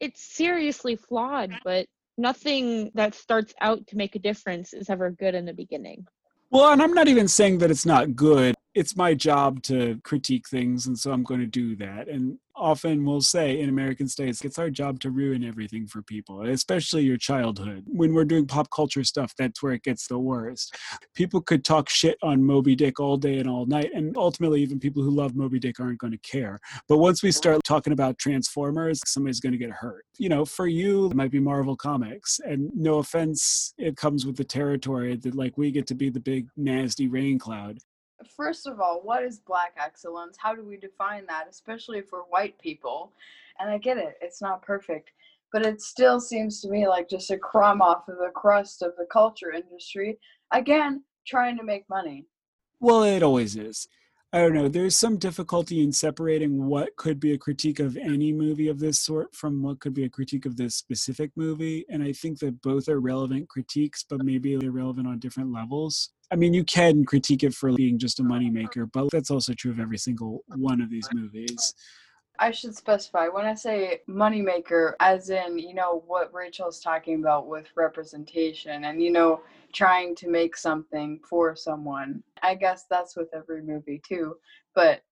it's 0.00 0.34
seriously 0.34 0.96
flawed, 0.96 1.52
but 1.64 1.86
nothing 2.16 2.90
that 2.94 3.14
starts 3.14 3.52
out 3.60 3.86
to 3.88 3.96
make 3.96 4.16
a 4.16 4.18
difference 4.18 4.72
is 4.72 4.88
ever 4.88 5.10
good 5.10 5.34
in 5.34 5.44
the 5.44 5.54
beginning. 5.54 6.06
Well, 6.50 6.72
and 6.72 6.82
I'm 6.82 6.92
not 6.92 7.08
even 7.08 7.28
saying 7.28 7.58
that 7.58 7.70
it's 7.70 7.86
not 7.86 8.16
good. 8.16 8.54
It's 8.74 8.96
my 8.96 9.12
job 9.12 9.62
to 9.64 10.00
critique 10.02 10.48
things, 10.48 10.86
and 10.86 10.98
so 10.98 11.12
I'm 11.12 11.24
going 11.24 11.40
to 11.40 11.46
do 11.46 11.76
that. 11.76 12.08
And 12.08 12.38
often 12.56 13.04
we'll 13.04 13.20
say 13.20 13.60
in 13.60 13.68
American 13.68 14.08
states, 14.08 14.42
it's 14.44 14.58
our 14.58 14.70
job 14.70 15.00
to 15.00 15.10
ruin 15.10 15.44
everything 15.44 15.86
for 15.86 16.00
people, 16.02 16.42
especially 16.42 17.02
your 17.02 17.16
childhood. 17.16 17.84
When 17.86 18.14
we're 18.14 18.24
doing 18.24 18.46
pop 18.46 18.70
culture 18.70 19.04
stuff, 19.04 19.34
that's 19.36 19.62
where 19.62 19.72
it 19.72 19.82
gets 19.82 20.06
the 20.06 20.18
worst. 20.18 20.76
People 21.14 21.40
could 21.40 21.64
talk 21.64 21.88
shit 21.88 22.16
on 22.22 22.42
Moby 22.42 22.74
Dick 22.74 22.98
all 22.98 23.16
day 23.16 23.38
and 23.38 23.48
all 23.48 23.66
night, 23.66 23.90
and 23.94 24.16
ultimately, 24.16 24.62
even 24.62 24.80
people 24.80 25.02
who 25.02 25.10
love 25.10 25.34
Moby 25.34 25.58
Dick 25.58 25.78
aren't 25.78 25.98
going 25.98 26.12
to 26.12 26.18
care. 26.18 26.58
But 26.88 26.98
once 26.98 27.22
we 27.22 27.30
start 27.30 27.60
talking 27.64 27.92
about 27.92 28.18
Transformers, 28.18 29.00
somebody's 29.06 29.40
going 29.40 29.52
to 29.52 29.58
get 29.58 29.70
hurt. 29.70 30.04
You 30.18 30.28
know, 30.28 30.44
for 30.44 30.66
you, 30.66 31.10
it 31.10 31.14
might 31.14 31.30
be 31.30 31.40
Marvel 31.40 31.76
Comics, 31.76 32.40
and 32.44 32.70
no 32.74 32.98
offense, 32.98 33.74
it 33.76 33.96
comes 33.96 34.24
with 34.24 34.36
the 34.36 34.44
territory 34.44 35.16
that 35.16 35.34
like 35.34 35.58
we 35.58 35.70
get 35.70 35.86
to 35.88 35.94
be 35.94 36.08
the 36.08 36.20
big 36.20 36.48
nasty 36.56 37.08
rain 37.08 37.38
cloud. 37.38 37.78
First 38.28 38.66
of 38.66 38.80
all, 38.80 39.00
what 39.02 39.22
is 39.22 39.38
black 39.38 39.74
excellence? 39.78 40.36
How 40.38 40.54
do 40.54 40.64
we 40.64 40.76
define 40.76 41.26
that, 41.26 41.46
especially 41.48 42.02
for 42.02 42.20
white 42.28 42.58
people? 42.58 43.12
And 43.58 43.70
I 43.70 43.78
get 43.78 43.98
it, 43.98 44.16
it's 44.20 44.40
not 44.40 44.62
perfect, 44.62 45.10
but 45.52 45.64
it 45.64 45.80
still 45.80 46.20
seems 46.20 46.60
to 46.60 46.68
me 46.68 46.88
like 46.88 47.08
just 47.08 47.30
a 47.30 47.38
crumb 47.38 47.82
off 47.82 48.08
of 48.08 48.18
the 48.18 48.30
crust 48.34 48.82
of 48.82 48.92
the 48.96 49.06
culture 49.12 49.52
industry. 49.52 50.18
Again, 50.50 51.02
trying 51.26 51.56
to 51.58 51.64
make 51.64 51.88
money. 51.88 52.26
Well, 52.80 53.04
it 53.04 53.22
always 53.22 53.56
is. 53.56 53.88
I 54.34 54.38
don't 54.38 54.54
know. 54.54 54.66
There's 54.66 54.96
some 54.96 55.18
difficulty 55.18 55.84
in 55.84 55.92
separating 55.92 56.66
what 56.66 56.96
could 56.96 57.20
be 57.20 57.34
a 57.34 57.38
critique 57.38 57.80
of 57.80 57.98
any 57.98 58.32
movie 58.32 58.68
of 58.68 58.78
this 58.78 58.98
sort 58.98 59.34
from 59.34 59.62
what 59.62 59.78
could 59.80 59.92
be 59.92 60.04
a 60.04 60.08
critique 60.08 60.46
of 60.46 60.56
this 60.56 60.74
specific 60.74 61.30
movie. 61.36 61.84
And 61.90 62.02
I 62.02 62.14
think 62.14 62.38
that 62.38 62.62
both 62.62 62.88
are 62.88 62.98
relevant 62.98 63.50
critiques, 63.50 64.06
but 64.08 64.24
maybe 64.24 64.56
they're 64.56 64.70
relevant 64.70 65.06
on 65.06 65.18
different 65.18 65.52
levels. 65.52 66.12
I 66.32 66.34
mean, 66.34 66.54
you 66.54 66.64
can 66.64 67.04
critique 67.04 67.44
it 67.44 67.52
for 67.52 67.70
being 67.72 67.98
just 67.98 68.18
a 68.18 68.22
moneymaker, 68.22 68.90
but 68.90 69.10
that's 69.10 69.30
also 69.30 69.52
true 69.52 69.70
of 69.70 69.78
every 69.78 69.98
single 69.98 70.42
one 70.56 70.80
of 70.80 70.88
these 70.88 71.06
movies. 71.12 71.74
I 72.38 72.50
should 72.50 72.74
specify 72.74 73.28
when 73.28 73.44
I 73.44 73.54
say 73.54 74.00
moneymaker, 74.08 74.94
as 74.98 75.28
in, 75.28 75.58
you 75.58 75.74
know, 75.74 76.02
what 76.06 76.32
Rachel's 76.32 76.80
talking 76.80 77.20
about 77.20 77.46
with 77.46 77.66
representation 77.76 78.84
and, 78.84 79.02
you 79.02 79.12
know, 79.12 79.42
trying 79.74 80.16
to 80.16 80.28
make 80.28 80.56
something 80.56 81.20
for 81.22 81.54
someone. 81.54 82.22
I 82.42 82.54
guess 82.54 82.86
that's 82.88 83.14
with 83.14 83.28
every 83.34 83.62
movie 83.62 84.00
too, 84.08 84.36
but 84.74 85.02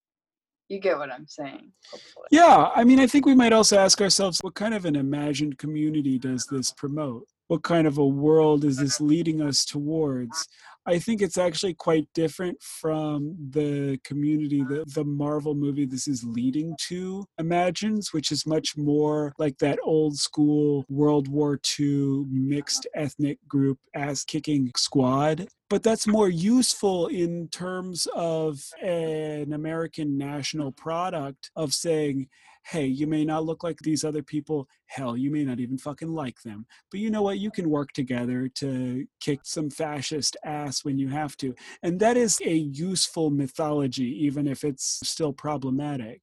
you 0.71 0.79
get 0.79 0.97
what 0.97 1.13
I'm 1.13 1.27
saying, 1.27 1.71
hopefully. 1.91 2.27
Yeah, 2.31 2.71
I 2.75 2.85
mean, 2.85 2.99
I 2.99 3.07
think 3.07 3.27
we 3.27 3.35
might 3.35 3.53
also 3.53 3.77
ask 3.77 4.01
ourselves 4.01 4.39
what 4.41 4.55
kind 4.55 4.73
of 4.73 4.87
an 4.87 4.97
imagined 4.97 5.59
community 5.59 6.19
does 6.19 6.47
this 6.47 6.73
promote? 6.73 7.27
What 7.49 7.65
kind 7.65 7.87
of 7.87 7.99
a 7.99 8.07
world 8.07 8.65
is 8.65 8.77
this 8.77 9.01
leading 9.01 9.43
us 9.43 9.65
towards? 9.65 10.47
I 10.87 10.99
think 10.99 11.21
it's 11.21 11.37
actually 11.37 11.75
quite 11.75 12.09
different 12.15 12.63
from 12.63 13.37
the 13.51 13.99
community 14.03 14.65
that 14.71 14.95
the 14.95 15.05
Marvel 15.05 15.55
movie 15.55 15.85
this 15.85 16.09
is 16.09 16.25
leading 16.25 16.75
to 16.89 17.27
imagines, 17.39 18.13
which 18.13 18.33
is 18.33 18.47
much 18.47 18.77
more 18.77 19.35
like 19.39 19.59
that 19.59 19.79
old 19.85 20.17
school 20.17 20.85
World 20.89 21.29
War 21.29 21.61
II 21.79 22.25
mixed 22.31 22.87
ethnic 22.95 23.39
group 23.47 23.79
ass 23.95 24.25
kicking 24.25 24.71
squad. 24.77 25.49
But 25.69 25.83
that's 25.83 26.07
more 26.07 26.29
useful 26.29 27.07
in 27.09 27.49
terms 27.49 28.09
of 28.15 28.61
an 28.83 29.53
American 29.53 30.19
national 30.19 30.73
product 30.73 31.51
of 31.55 31.73
saying, 31.73 32.29
hey, 32.65 32.87
you 32.87 33.07
may 33.07 33.25
not 33.25 33.45
look 33.45 33.63
like 33.63 33.79
these 33.79 34.05
other 34.05 34.23
people. 34.23 34.69
Hell, 34.87 35.17
you 35.17 35.31
may 35.31 35.45
not 35.45 35.61
even 35.61 35.79
fucking 35.79 36.13
like 36.13 36.41
them. 36.43 36.67
But 36.91 37.01
you 37.01 37.11
know 37.11 37.23
what? 37.23 37.39
You 37.39 37.51
can 37.51 37.71
work 37.71 37.93
together 37.93 38.49
to 38.57 39.07
kick 39.21 39.41
some 39.45 39.71
fascist 39.71 40.37
ass 40.45 40.85
when 40.85 40.99
you 40.99 41.09
have 41.09 41.37
to. 41.39 41.55
And 41.83 41.99
that 42.01 42.17
is 42.17 42.41
a 42.45 42.55
useful 42.55 43.31
mythology, 43.31 44.25
even 44.25 44.47
if 44.47 44.65
it's 44.65 45.01
still 45.05 45.33
problematic. 45.33 46.23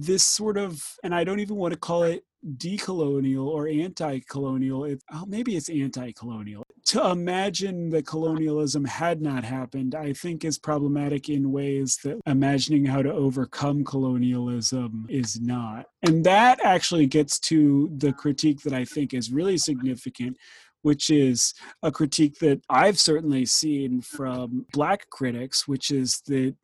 This 0.00 0.22
sort 0.22 0.56
of, 0.56 0.80
and 1.02 1.12
I 1.12 1.24
don't 1.24 1.40
even 1.40 1.56
want 1.56 1.72
to 1.74 1.78
call 1.78 2.04
it 2.04 2.22
decolonial 2.56 3.46
or 3.46 3.66
anti-colonial. 3.66 4.84
It, 4.84 5.02
oh, 5.12 5.24
maybe 5.26 5.56
it's 5.56 5.68
anti-colonial. 5.68 6.62
To 6.86 7.10
imagine 7.10 7.90
that 7.90 8.06
colonialism 8.06 8.84
had 8.84 9.20
not 9.20 9.42
happened 9.44 9.96
i 9.96 10.12
think 10.12 10.44
is 10.44 10.56
problematic 10.56 11.28
in 11.28 11.50
ways 11.50 11.98
that 12.04 12.20
imagining 12.26 12.84
how 12.84 13.02
to 13.02 13.12
overcome 13.12 13.84
colonialism 13.84 15.06
is 15.08 15.40
not. 15.40 15.86
And 16.02 16.24
that 16.24 16.60
actually 16.64 17.06
gets 17.06 17.40
to 17.40 17.90
the 17.96 18.12
critique 18.12 18.60
that 18.62 18.72
i 18.72 18.84
think 18.84 19.12
is 19.12 19.32
really 19.32 19.58
significant 19.58 20.36
which 20.82 21.10
is 21.10 21.54
a 21.82 21.90
critique 21.90 22.38
that 22.38 22.60
i've 22.70 23.00
certainly 23.00 23.44
seen 23.44 24.00
from 24.00 24.64
black 24.72 25.10
critics 25.10 25.66
which 25.66 25.90
is 25.90 26.22
that 26.26 26.54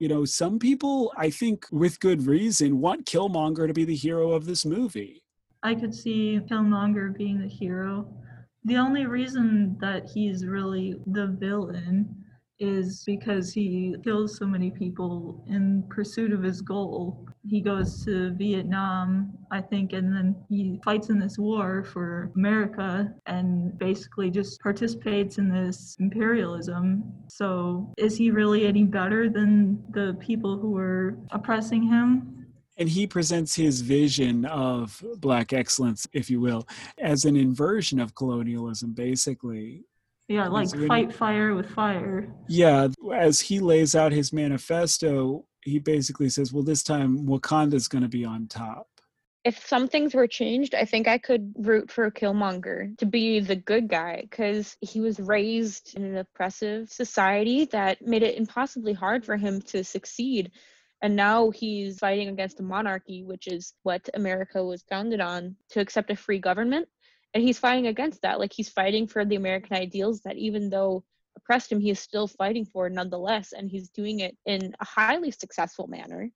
you 0.00 0.08
know, 0.08 0.24
some 0.24 0.58
people, 0.58 1.12
I 1.16 1.28
think 1.30 1.66
with 1.70 2.00
good 2.00 2.26
reason, 2.26 2.80
want 2.80 3.04
Killmonger 3.04 3.68
to 3.68 3.74
be 3.74 3.84
the 3.84 3.94
hero 3.94 4.32
of 4.32 4.46
this 4.46 4.64
movie. 4.64 5.22
I 5.62 5.74
could 5.74 5.94
see 5.94 6.40
Killmonger 6.50 7.16
being 7.16 7.38
the 7.38 7.46
hero. 7.46 8.10
The 8.64 8.78
only 8.78 9.04
reason 9.04 9.76
that 9.80 10.08
he's 10.12 10.46
really 10.46 10.96
the 11.06 11.26
villain 11.26 12.19
is 12.60 13.02
because 13.06 13.52
he 13.52 13.96
kills 14.04 14.36
so 14.36 14.46
many 14.46 14.70
people 14.70 15.42
in 15.48 15.82
pursuit 15.88 16.32
of 16.32 16.42
his 16.42 16.60
goal. 16.60 17.26
He 17.48 17.60
goes 17.60 18.04
to 18.04 18.32
Vietnam, 18.34 19.32
I 19.50 19.62
think, 19.62 19.94
and 19.94 20.14
then 20.14 20.36
he 20.48 20.78
fights 20.84 21.08
in 21.08 21.18
this 21.18 21.38
war 21.38 21.82
for 21.82 22.30
America 22.36 23.12
and 23.26 23.76
basically 23.78 24.30
just 24.30 24.60
participates 24.60 25.38
in 25.38 25.48
this 25.48 25.96
imperialism. 25.98 27.12
So, 27.28 27.92
is 27.96 28.16
he 28.16 28.30
really 28.30 28.66
any 28.66 28.84
better 28.84 29.30
than 29.30 29.82
the 29.92 30.16
people 30.20 30.58
who 30.58 30.76
are 30.76 31.16
oppressing 31.30 31.82
him? 31.82 32.40
And 32.76 32.88
he 32.88 33.06
presents 33.06 33.54
his 33.54 33.82
vision 33.82 34.46
of 34.46 35.02
Black 35.18 35.52
excellence, 35.52 36.06
if 36.12 36.30
you 36.30 36.40
will, 36.40 36.66
as 36.98 37.24
an 37.24 37.36
inversion 37.36 38.00
of 38.00 38.14
colonialism, 38.14 38.92
basically. 38.92 39.84
Yeah, 40.30 40.46
like 40.46 40.66
Is 40.66 40.74
any- 40.74 40.86
fight 40.86 41.12
fire 41.12 41.54
with 41.56 41.68
fire. 41.68 42.32
Yeah, 42.48 42.86
as 43.12 43.40
he 43.40 43.58
lays 43.58 43.96
out 43.96 44.12
his 44.12 44.32
manifesto, 44.32 45.44
he 45.64 45.80
basically 45.80 46.28
says, 46.28 46.52
well, 46.52 46.62
this 46.62 46.84
time 46.84 47.26
Wakanda's 47.26 47.88
going 47.88 48.02
to 48.02 48.08
be 48.08 48.24
on 48.24 48.46
top. 48.46 48.86
if 49.42 49.66
some 49.66 49.88
things 49.88 50.14
were 50.14 50.26
changed, 50.28 50.74
I 50.74 50.84
think 50.84 51.08
I 51.08 51.16
could 51.18 51.52
root 51.56 51.90
for 51.90 52.10
Killmonger 52.10 52.96
to 52.98 53.06
be 53.06 53.40
the 53.40 53.56
good 53.56 53.88
guy 53.88 54.20
because 54.22 54.76
he 54.82 55.00
was 55.00 55.18
raised 55.18 55.96
in 55.96 56.04
an 56.04 56.18
oppressive 56.18 56.90
society 56.90 57.64
that 57.72 58.06
made 58.06 58.22
it 58.22 58.36
impossibly 58.36 58.92
hard 58.92 59.24
for 59.24 59.36
him 59.38 59.60
to 59.62 59.82
succeed. 59.82 60.52
And 61.02 61.16
now 61.16 61.50
he's 61.50 61.98
fighting 61.98 62.28
against 62.28 62.60
a 62.60 62.62
monarchy, 62.62 63.24
which 63.24 63.46
is 63.48 63.72
what 63.82 64.08
America 64.14 64.62
was 64.62 64.84
founded 64.90 65.20
on 65.20 65.56
to 65.70 65.80
accept 65.80 66.10
a 66.10 66.16
free 66.16 66.38
government. 66.38 66.86
And 67.34 67.42
he's 67.42 67.58
fighting 67.58 67.86
against 67.86 68.22
that. 68.22 68.40
Like 68.40 68.52
he's 68.52 68.68
fighting 68.68 69.06
for 69.06 69.24
the 69.24 69.36
American 69.36 69.76
ideals 69.76 70.20
that 70.22 70.36
even 70.36 70.70
though 70.70 71.04
oppressed 71.36 71.70
him, 71.70 71.80
he 71.80 71.90
is 71.90 72.00
still 72.00 72.26
fighting 72.26 72.64
for 72.64 72.88
nonetheless. 72.90 73.52
And 73.52 73.70
he's 73.70 73.88
doing 73.90 74.20
it 74.20 74.36
in 74.46 74.74
a 74.80 74.84
highly 74.84 75.30
successful 75.30 75.86
manner 75.86 76.30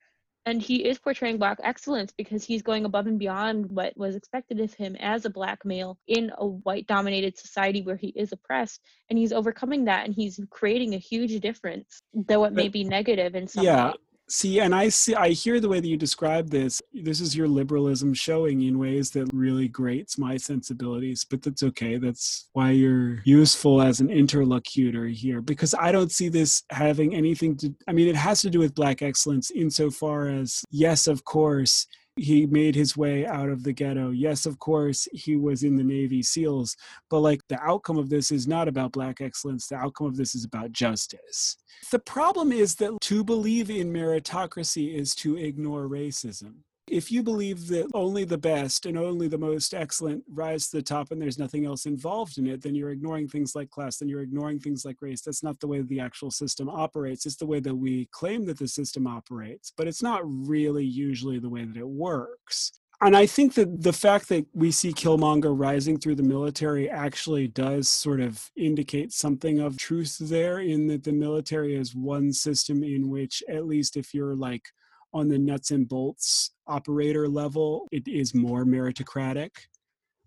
and 0.46 0.60
he 0.60 0.84
is 0.84 0.98
portraying 0.98 1.38
black 1.38 1.58
excellence 1.62 2.12
because 2.16 2.44
he's 2.44 2.62
going 2.62 2.84
above 2.84 3.06
and 3.06 3.18
beyond 3.18 3.70
what 3.70 3.96
was 3.96 4.14
expected 4.14 4.60
of 4.60 4.72
him 4.74 4.94
as 4.96 5.24
a 5.24 5.30
black 5.30 5.64
male 5.64 5.98
in 6.06 6.30
a 6.38 6.46
white 6.46 6.86
dominated 6.86 7.38
society 7.38 7.82
where 7.82 7.96
he 7.96 8.08
is 8.08 8.32
oppressed 8.32 8.80
and 9.08 9.18
he's 9.18 9.32
overcoming 9.32 9.84
that 9.84 10.04
and 10.04 10.14
he's 10.14 10.38
creating 10.50 10.94
a 10.94 10.98
huge 10.98 11.40
difference 11.40 12.02
though 12.12 12.44
it 12.44 12.52
may 12.52 12.68
be 12.68 12.84
negative 12.84 13.34
in 13.34 13.46
some 13.48 13.64
Yeah. 13.64 13.86
way 13.88 13.94
See, 14.26 14.60
and 14.60 14.74
I 14.74 14.88
see, 14.88 15.14
I 15.14 15.30
hear 15.30 15.60
the 15.60 15.68
way 15.68 15.80
that 15.80 15.86
you 15.86 15.98
describe 15.98 16.48
this. 16.48 16.80
This 16.94 17.20
is 17.20 17.36
your 17.36 17.46
liberalism 17.46 18.14
showing 18.14 18.62
in 18.62 18.78
ways 18.78 19.10
that 19.10 19.30
really 19.34 19.68
grates 19.68 20.16
my 20.16 20.38
sensibilities, 20.38 21.26
but 21.28 21.42
that's 21.42 21.62
okay. 21.62 21.98
That's 21.98 22.48
why 22.54 22.70
you're 22.70 23.20
useful 23.24 23.82
as 23.82 24.00
an 24.00 24.08
interlocutor 24.08 25.06
here, 25.08 25.42
because 25.42 25.74
I 25.74 25.92
don't 25.92 26.10
see 26.10 26.30
this 26.30 26.62
having 26.70 27.14
anything 27.14 27.54
to, 27.58 27.74
I 27.86 27.92
mean, 27.92 28.08
it 28.08 28.16
has 28.16 28.40
to 28.40 28.50
do 28.50 28.60
with 28.60 28.74
Black 28.74 29.02
excellence 29.02 29.50
insofar 29.50 30.28
as, 30.28 30.64
yes, 30.70 31.06
of 31.06 31.24
course, 31.24 31.86
he 32.16 32.46
made 32.46 32.74
his 32.74 32.96
way 32.96 33.26
out 33.26 33.48
of 33.48 33.62
the 33.62 33.72
ghetto. 33.72 34.10
Yes, 34.10 34.46
of 34.46 34.58
course, 34.58 35.08
he 35.12 35.36
was 35.36 35.62
in 35.62 35.76
the 35.76 35.84
Navy 35.84 36.22
SEALs, 36.22 36.76
but 37.10 37.20
like 37.20 37.40
the 37.48 37.60
outcome 37.60 37.98
of 37.98 38.08
this 38.08 38.30
is 38.30 38.46
not 38.46 38.68
about 38.68 38.92
Black 38.92 39.20
excellence. 39.20 39.66
The 39.66 39.76
outcome 39.76 40.06
of 40.06 40.16
this 40.16 40.34
is 40.34 40.44
about 40.44 40.72
justice. 40.72 41.56
The 41.90 41.98
problem 41.98 42.52
is 42.52 42.76
that 42.76 43.00
to 43.02 43.24
believe 43.24 43.70
in 43.70 43.92
meritocracy 43.92 44.94
is 44.94 45.14
to 45.16 45.36
ignore 45.36 45.88
racism. 45.88 46.54
If 46.86 47.10
you 47.10 47.22
believe 47.22 47.68
that 47.68 47.90
only 47.94 48.24
the 48.24 48.38
best 48.38 48.84
and 48.84 48.98
only 48.98 49.26
the 49.26 49.38
most 49.38 49.72
excellent 49.72 50.22
rise 50.28 50.68
to 50.68 50.76
the 50.76 50.82
top 50.82 51.10
and 51.10 51.20
there's 51.20 51.38
nothing 51.38 51.64
else 51.64 51.86
involved 51.86 52.36
in 52.36 52.46
it, 52.46 52.62
then 52.62 52.74
you're 52.74 52.90
ignoring 52.90 53.26
things 53.26 53.54
like 53.54 53.70
class, 53.70 53.96
then 53.96 54.08
you're 54.08 54.20
ignoring 54.20 54.60
things 54.60 54.84
like 54.84 55.00
race. 55.00 55.22
That's 55.22 55.42
not 55.42 55.58
the 55.60 55.66
way 55.66 55.80
the 55.80 56.00
actual 56.00 56.30
system 56.30 56.68
operates. 56.68 57.24
It's 57.24 57.36
the 57.36 57.46
way 57.46 57.60
that 57.60 57.74
we 57.74 58.06
claim 58.12 58.44
that 58.46 58.58
the 58.58 58.68
system 58.68 59.06
operates, 59.06 59.72
but 59.74 59.88
it's 59.88 60.02
not 60.02 60.20
really 60.24 60.84
usually 60.84 61.38
the 61.38 61.48
way 61.48 61.64
that 61.64 61.76
it 61.76 61.88
works. 61.88 62.72
And 63.00 63.16
I 63.16 63.26
think 63.26 63.54
that 63.54 63.82
the 63.82 63.92
fact 63.92 64.28
that 64.28 64.46
we 64.52 64.70
see 64.70 64.92
Killmonger 64.92 65.58
rising 65.58 65.98
through 65.98 66.14
the 66.14 66.22
military 66.22 66.88
actually 66.88 67.48
does 67.48 67.88
sort 67.88 68.20
of 68.20 68.50
indicate 68.56 69.12
something 69.12 69.58
of 69.58 69.76
truth 69.76 70.16
there, 70.20 70.60
in 70.60 70.86
that 70.88 71.04
the 71.04 71.12
military 71.12 71.74
is 71.74 71.94
one 71.94 72.32
system 72.32 72.84
in 72.84 73.08
which, 73.08 73.42
at 73.48 73.66
least 73.66 73.96
if 73.96 74.14
you're 74.14 74.36
like 74.36 74.66
on 75.14 75.28
the 75.28 75.38
nuts 75.38 75.70
and 75.70 75.88
bolts 75.88 76.50
operator 76.66 77.28
level, 77.28 77.86
it 77.92 78.06
is 78.08 78.34
more 78.34 78.64
meritocratic, 78.64 79.50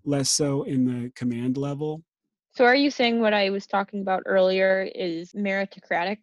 less 0.06 0.30
so 0.30 0.64
in 0.64 0.86
the 0.86 1.12
command 1.12 1.58
level. 1.58 2.04
So 2.56 2.66
are 2.66 2.76
you 2.76 2.90
saying 2.90 3.20
what 3.20 3.34
I 3.34 3.52
was 3.52 3.68
talking 3.68 4.02
about 4.02 4.24
earlier 4.26 4.90
is 4.96 5.34
meritocratic? 5.34 6.18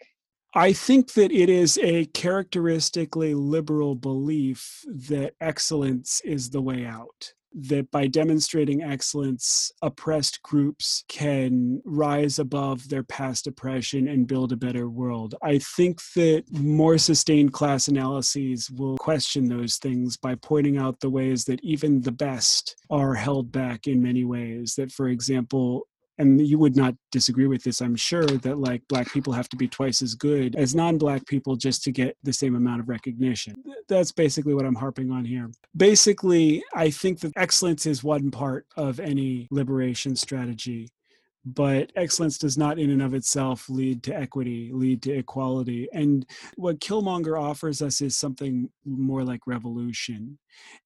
I 0.54 0.72
think 0.72 1.12
that 1.12 1.30
it 1.30 1.48
is 1.48 1.78
a 1.82 2.06
characteristically 2.06 3.34
liberal 3.34 3.94
belief 3.94 4.84
that 4.86 5.34
excellence 5.40 6.20
is 6.24 6.50
the 6.50 6.62
way 6.62 6.86
out 6.86 7.34
that 7.54 7.90
by 7.90 8.06
demonstrating 8.06 8.82
excellence, 8.82 9.72
oppressed 9.82 10.42
groups 10.42 11.04
can 11.08 11.80
rise 11.84 12.38
above 12.38 12.88
their 12.88 13.04
past 13.04 13.46
oppression 13.46 14.08
and 14.08 14.26
build 14.26 14.52
a 14.52 14.56
better 14.56 14.88
world. 14.88 15.34
I 15.42 15.58
think 15.58 16.00
that 16.14 16.44
more 16.50 16.98
sustained 16.98 17.52
class 17.52 17.88
analyses 17.88 18.70
will 18.70 18.96
question 18.96 19.48
those 19.48 19.76
things 19.76 20.16
by 20.16 20.34
pointing 20.34 20.76
out 20.76 21.00
the 21.00 21.10
ways 21.10 21.44
that 21.44 21.62
even 21.62 22.02
the 22.02 22.12
best 22.12 22.76
are 22.90 23.14
held 23.14 23.52
back 23.52 23.86
in 23.86 24.02
many 24.02 24.24
ways. 24.24 24.74
That, 24.74 24.90
for 24.90 25.08
example, 25.08 25.86
and 26.18 26.46
you 26.46 26.58
would 26.58 26.76
not 26.76 26.94
disagree 27.10 27.46
with 27.46 27.62
this 27.62 27.80
i'm 27.80 27.96
sure 27.96 28.26
that 28.26 28.58
like 28.58 28.82
black 28.88 29.12
people 29.12 29.32
have 29.32 29.48
to 29.48 29.56
be 29.56 29.68
twice 29.68 30.02
as 30.02 30.14
good 30.14 30.56
as 30.56 30.74
non-black 30.74 31.26
people 31.26 31.56
just 31.56 31.82
to 31.82 31.92
get 31.92 32.16
the 32.22 32.32
same 32.32 32.54
amount 32.54 32.80
of 32.80 32.88
recognition. 32.88 33.54
That's 33.88 34.12
basically 34.12 34.54
what 34.54 34.64
i'm 34.66 34.74
harping 34.74 35.10
on 35.10 35.24
here. 35.24 35.50
Basically 35.76 36.62
i 36.74 36.90
think 36.90 37.20
that 37.20 37.32
excellence 37.36 37.86
is 37.86 38.04
one 38.04 38.30
part 38.30 38.66
of 38.76 39.00
any 39.00 39.48
liberation 39.50 40.16
strategy 40.16 40.88
but 41.44 41.92
excellence 41.96 42.38
does 42.38 42.56
not 42.56 42.78
in 42.78 42.90
and 42.90 43.02
of 43.02 43.14
itself 43.14 43.68
lead 43.68 44.02
to 44.04 44.16
equity 44.16 44.70
lead 44.72 45.02
to 45.02 45.12
equality. 45.12 45.88
And 45.92 46.26
what 46.56 46.80
killmonger 46.80 47.40
offers 47.40 47.82
us 47.82 48.00
is 48.00 48.16
something 48.16 48.70
more 48.84 49.24
like 49.24 49.46
revolution. 49.46 50.38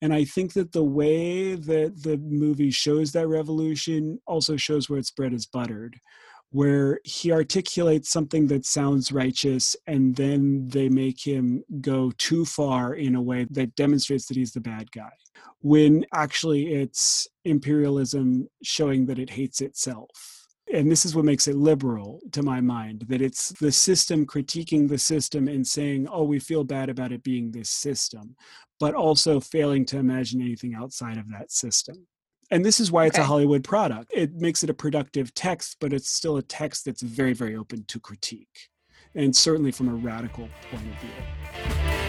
And 0.02 0.12
i 0.12 0.24
think 0.24 0.54
that 0.54 0.72
the 0.72 0.84
way 0.84 1.54
that 1.54 2.02
the 2.02 2.16
movie 2.18 2.70
shows 2.70 3.12
that 3.12 3.28
revolution 3.28 4.18
also 4.26 4.56
shows 4.56 4.88
where 4.88 4.98
its 4.98 5.10
bread 5.10 5.32
is 5.32 5.46
buttered 5.46 6.00
where 6.50 6.98
he 7.04 7.30
articulates 7.30 8.08
something 8.08 8.46
that 8.46 8.64
sounds 8.64 9.12
righteous 9.12 9.76
and 9.86 10.16
then 10.16 10.66
they 10.68 10.88
make 10.88 11.20
him 11.20 11.62
go 11.80 12.10
too 12.16 12.44
far 12.44 12.94
in 12.94 13.14
a 13.14 13.22
way 13.22 13.46
that 13.50 13.74
demonstrates 13.76 14.26
that 14.26 14.36
he's 14.36 14.52
the 14.52 14.60
bad 14.60 14.90
guy 14.92 15.10
when 15.60 16.06
actually 16.14 16.72
it's 16.72 17.28
imperialism 17.44 18.48
showing 18.62 19.06
that 19.06 19.18
it 19.18 19.30
hates 19.30 19.60
itself 19.60 20.37
and 20.72 20.90
this 20.90 21.04
is 21.04 21.14
what 21.14 21.24
makes 21.24 21.48
it 21.48 21.56
liberal 21.56 22.20
to 22.32 22.42
my 22.42 22.60
mind 22.60 23.04
that 23.08 23.22
it's 23.22 23.50
the 23.60 23.72
system 23.72 24.26
critiquing 24.26 24.88
the 24.88 24.98
system 24.98 25.48
and 25.48 25.66
saying 25.66 26.06
oh 26.10 26.24
we 26.24 26.38
feel 26.38 26.64
bad 26.64 26.88
about 26.88 27.12
it 27.12 27.22
being 27.22 27.50
this 27.50 27.70
system 27.70 28.34
but 28.80 28.94
also 28.94 29.40
failing 29.40 29.84
to 29.84 29.98
imagine 29.98 30.40
anything 30.40 30.74
outside 30.74 31.16
of 31.18 31.28
that 31.30 31.50
system. 31.50 32.06
And 32.50 32.64
this 32.64 32.78
is 32.80 32.92
why 32.92 33.06
it's 33.06 33.16
Okay. 33.16 33.24
a 33.24 33.26
hollywood 33.26 33.64
product. 33.64 34.10
It 34.14 34.34
makes 34.34 34.62
it 34.62 34.70
a 34.70 34.74
productive 34.74 35.34
text 35.34 35.76
but 35.80 35.92
it's 35.92 36.10
still 36.10 36.36
a 36.36 36.42
text 36.42 36.84
that's 36.84 37.02
very 37.02 37.32
very 37.32 37.56
open 37.56 37.84
to 37.88 38.00
critique 38.00 38.68
and 39.14 39.34
certainly 39.34 39.72
from 39.72 39.88
a 39.88 39.94
radical 39.94 40.48
point 40.70 40.86
of 40.86 41.00
view 41.00 42.07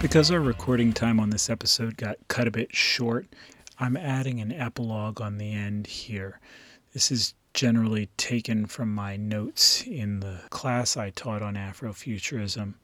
Because 0.00 0.30
our 0.30 0.40
recording 0.40 0.92
time 0.92 1.18
on 1.18 1.30
this 1.30 1.48
episode 1.48 1.96
got 1.96 2.16
cut 2.28 2.46
a 2.46 2.50
bit 2.50 2.74
short, 2.74 3.26
I'm 3.80 3.96
adding 3.96 4.40
an 4.40 4.52
epilogue 4.52 5.20
on 5.20 5.38
the 5.38 5.52
end 5.52 5.86
here. 5.86 6.38
This 6.92 7.10
is 7.10 7.34
generally 7.54 8.10
taken 8.18 8.66
from 8.66 8.94
my 8.94 9.16
notes 9.16 9.82
in 9.82 10.20
the 10.20 10.40
class 10.50 10.96
I 10.96 11.10
taught 11.10 11.42
on 11.42 11.54
Afrofuturism, 11.54 12.74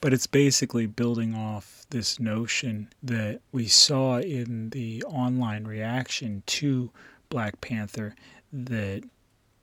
but 0.00 0.12
it's 0.12 0.28
basically 0.28 0.86
building 0.86 1.34
off 1.34 1.84
this 1.90 2.20
notion 2.20 2.88
that 3.02 3.40
we 3.50 3.66
saw 3.66 4.18
in 4.20 4.70
the 4.70 5.02
online 5.02 5.64
reaction 5.64 6.44
to 6.46 6.90
Black 7.28 7.60
Panther 7.60 8.14
that 8.52 9.02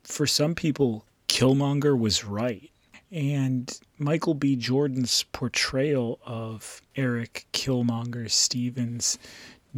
for 0.04 0.26
some 0.26 0.54
people, 0.54 1.06
Killmonger 1.28 1.98
was 1.98 2.24
right. 2.24 2.70
And 3.10 3.78
Michael 3.98 4.34
B. 4.34 4.54
Jordan's 4.54 5.24
portrayal 5.32 6.20
of 6.24 6.80
Eric 6.94 7.46
Killmonger 7.52 8.30
Stevens 8.30 9.18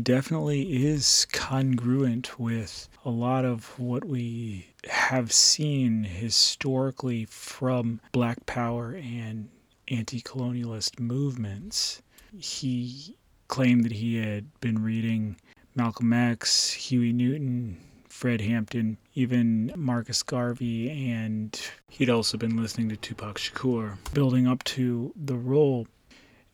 definitely 0.00 0.84
is 0.84 1.26
congruent 1.32 2.38
with 2.38 2.88
a 3.04 3.10
lot 3.10 3.44
of 3.44 3.78
what 3.78 4.04
we 4.04 4.66
have 4.88 5.32
seen 5.32 6.04
historically 6.04 7.24
from 7.26 8.00
Black 8.12 8.44
Power 8.46 8.94
and 8.94 9.48
anti 9.88 10.20
colonialist 10.20 10.98
movements. 10.98 12.02
He 12.38 13.16
claimed 13.48 13.84
that 13.84 13.92
he 13.92 14.16
had 14.16 14.46
been 14.60 14.82
reading 14.82 15.36
Malcolm 15.74 16.12
X, 16.12 16.70
Huey 16.72 17.12
Newton, 17.12 17.78
Fred 18.12 18.42
Hampton, 18.42 18.98
even 19.14 19.72
Marcus 19.74 20.22
Garvey, 20.22 20.88
and 21.10 21.60
he'd 21.88 22.10
also 22.10 22.38
been 22.38 22.56
listening 22.56 22.88
to 22.90 22.96
Tupac 22.96 23.36
Shakur, 23.36 23.96
building 24.14 24.46
up 24.46 24.62
to 24.64 25.12
the 25.16 25.34
role. 25.34 25.88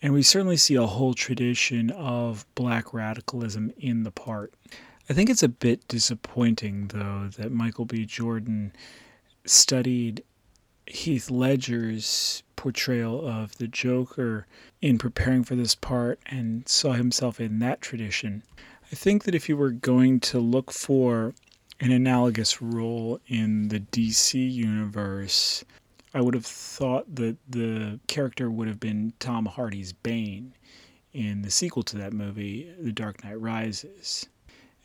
And 0.01 0.15
we 0.15 0.23
certainly 0.23 0.57
see 0.57 0.77
a 0.77 0.87
whole 0.87 1.13
tradition 1.13 1.91
of 1.91 2.47
black 2.55 2.95
radicalism 2.95 3.71
in 3.77 4.05
the 4.05 4.11
part. 4.11 4.55
I 5.11 5.13
think 5.13 5.29
it's 5.29 5.43
a 5.43 5.49
bit 5.49 5.87
disappointing, 5.89 6.87
though, 6.89 7.29
that 7.37 7.53
Michael 7.53 7.85
B. 7.85 8.07
Jordan 8.07 8.73
studied 9.45 10.23
Heath 10.87 11.31
Ledger's 11.31 12.45
portrayal 12.57 13.29
of 13.29 13.59
the 13.59 13.69
Joker 13.69 14.47
in 14.81 14.97
preparing 14.97 15.45
for 15.45 15.55
this 15.55 15.75
part 15.75 16.19
and 16.27 16.67
saw 16.67 16.93
himself 16.93 17.41
in 17.41 17.59
that 17.59 17.83
tradition. 17.83 18.43
I 18.91 18.95
think 18.95 19.25
that 19.25 19.35
if 19.35 19.51
you 19.51 19.57
were 19.59 19.71
going 19.71 20.19
to 20.21 20.39
look 20.39 20.73
for 20.73 21.35
an 21.81 21.93
analogous 21.93 22.61
role 22.61 23.21
in 23.27 23.69
the 23.69 23.81
DC 23.81 24.35
universe, 24.53 25.65
I 26.15 26.21
would 26.21 26.35
have 26.35 26.47
thought 26.47 27.15
that 27.15 27.37
the 27.49 28.01
character 28.07 28.51
would 28.51 28.67
have 28.67 28.81
been 28.81 29.13
Tom 29.21 29.47
Hardy's 29.47 29.93
Bane 29.93 30.55
in 31.13 31.43
the 31.43 31.51
sequel 31.51 31.83
to 31.85 31.97
that 31.99 32.13
movie, 32.13 32.73
The 32.81 32.93
Dark 32.93 33.25
Knight 33.25 33.41
Rises. 33.41 34.29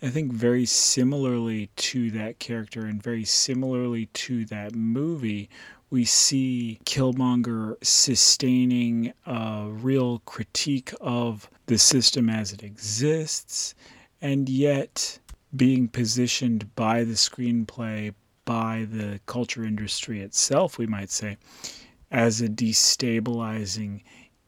I 0.02 0.10
think 0.10 0.34
very 0.34 0.66
similarly 0.66 1.70
to 1.78 2.12
that 2.12 2.39
character 2.39 2.86
and 2.86 3.02
very 3.02 3.24
similarly 3.24 4.08
to 4.08 4.46
that 4.46 4.76
movie, 4.76 5.50
we 5.89 6.04
see 6.06 6.80
Killmonger 6.86 7.76
sustaining 7.84 9.14
a 9.26 9.68
real 9.70 10.20
critique 10.26 10.91
of 11.00 11.50
the 11.68 11.78
system 11.78 12.30
as 12.30 12.52
it 12.52 12.64
exists, 12.64 13.76
and 14.22 14.50
yet 14.50 15.20
being 15.56 15.88
positioned 15.88 16.76
by 16.76 17.04
the 17.04 17.14
screenplay, 17.14 18.14
by 18.45 18.88
the 18.91 19.20
culture 19.26 19.64
industry 19.64 20.22
itself, 20.22 20.78
we 20.78 20.88
might 20.88 21.10
say, 21.10 21.38
as 22.12 22.41
a 22.41 22.47
destabilizing 22.47 24.01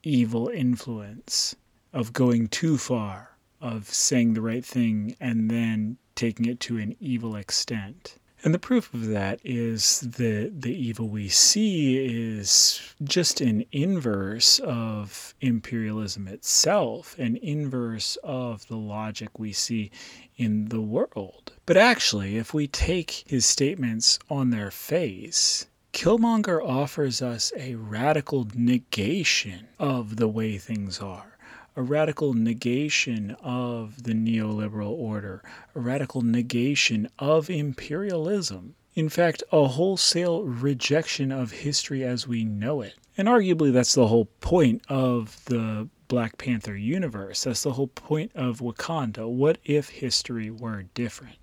evil 0.03 0.49
influence 0.49 1.55
of 1.93 2.13
going 2.13 2.47
too 2.47 2.77
far, 2.77 3.37
of 3.61 3.87
saying 3.89 4.33
the 4.33 4.41
right 4.41 4.65
thing 4.65 5.15
and 5.19 5.49
then 5.49 5.97
taking 6.13 6.45
it 6.45 6.59
to 6.59 6.77
an 6.77 6.95
evil 6.99 7.35
extent. 7.35 8.17
And 8.45 8.53
the 8.53 8.59
proof 8.59 8.93
of 8.93 9.07
that 9.07 9.39
is 9.43 10.01
that 10.01 10.61
the 10.61 10.71
evil 10.71 11.09
we 11.09 11.29
see 11.29 11.97
is 11.97 12.93
just 13.03 13.41
an 13.41 13.65
inverse 13.71 14.59
of 14.59 15.33
imperialism 15.41 16.27
itself, 16.27 17.17
an 17.17 17.37
inverse 17.37 18.19
of 18.23 18.67
the 18.67 18.77
logic 18.77 19.39
we 19.39 19.51
see 19.51 19.89
in 20.37 20.65
the 20.65 20.79
world. 20.79 21.53
But 21.65 21.77
actually, 21.77 22.37
if 22.37 22.53
we 22.53 22.67
take 22.67 23.23
his 23.25 23.47
statements 23.47 24.19
on 24.29 24.51
their 24.51 24.69
face, 24.69 25.65
Killmonger 25.91 26.63
offers 26.63 27.23
us 27.23 27.51
a 27.57 27.73
radical 27.73 28.47
negation 28.53 29.69
of 29.79 30.17
the 30.17 30.27
way 30.27 30.59
things 30.59 30.99
are 30.99 31.34
a 31.75 31.81
radical 31.81 32.33
negation 32.33 33.35
of 33.41 34.03
the 34.03 34.13
neoliberal 34.13 34.91
order, 34.91 35.43
a 35.73 35.79
radical 35.79 36.21
negation 36.21 37.07
of 37.19 37.49
imperialism. 37.49 38.75
In 38.93 39.09
fact, 39.09 39.43
a 39.51 39.67
wholesale 39.67 40.43
rejection 40.43 41.31
of 41.31 41.51
history 41.51 42.03
as 42.03 42.27
we 42.27 42.45
know 42.45 42.81
it. 42.81 42.95
And 43.17 43.27
arguably, 43.27 43.73
that's 43.73 43.93
the 43.93 44.07
whole 44.07 44.25
point 44.39 44.81
of 44.87 45.43
the 45.45 45.89
Black 46.07 46.37
Panther 46.37 46.77
universe. 46.77 47.43
That's 47.43 47.63
the 47.63 47.73
whole 47.73 47.87
point 47.87 48.31
of 48.35 48.59
Wakanda. 48.59 49.27
What 49.27 49.57
if 49.65 49.89
history 49.89 50.49
were 50.49 50.83
different? 50.93 51.37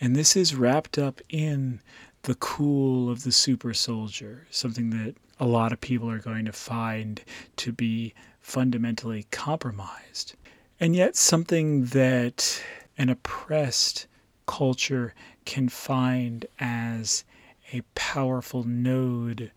And 0.00 0.14
this 0.14 0.36
is 0.36 0.54
wrapped 0.54 0.98
up 0.98 1.20
in 1.28 1.80
the 2.22 2.34
cool 2.34 3.08
of 3.08 3.22
the 3.22 3.32
super 3.32 3.72
soldier, 3.72 4.46
something 4.50 4.90
that 4.90 5.14
a 5.38 5.46
lot 5.46 5.72
of 5.72 5.80
people 5.80 6.10
are 6.10 6.18
going 6.18 6.44
to 6.44 6.52
find 6.52 7.22
to 7.56 7.72
be 7.72 8.14
fundamentally 8.46 9.26
compromised. 9.32 10.36
And 10.78 10.94
yet, 10.94 11.16
something 11.16 11.86
that 11.86 12.62
an 12.96 13.08
oppressed 13.08 14.06
culture 14.46 15.14
can 15.44 15.68
find 15.68 16.46
as 16.60 17.24
a 17.72 17.80
powerful 17.96 18.62
node 18.62 19.50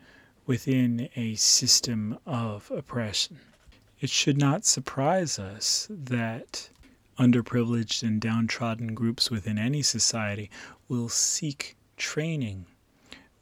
within 0.48 1.08
a 1.16 1.36
system 1.36 2.18
of 2.26 2.72
oppression. 2.72 3.38
It 4.02 4.10
should 4.10 4.40
not 4.40 4.66
surprise 4.66 5.38
us 5.38 5.88
that 5.92 6.70
underprivileged 7.20 8.02
and 8.02 8.20
downtrodden 8.20 8.96
groups 8.96 9.30
within 9.30 9.60
any 9.60 9.84
society 9.84 10.50
will 10.88 11.10
seek 11.10 11.76
training, 11.96 12.66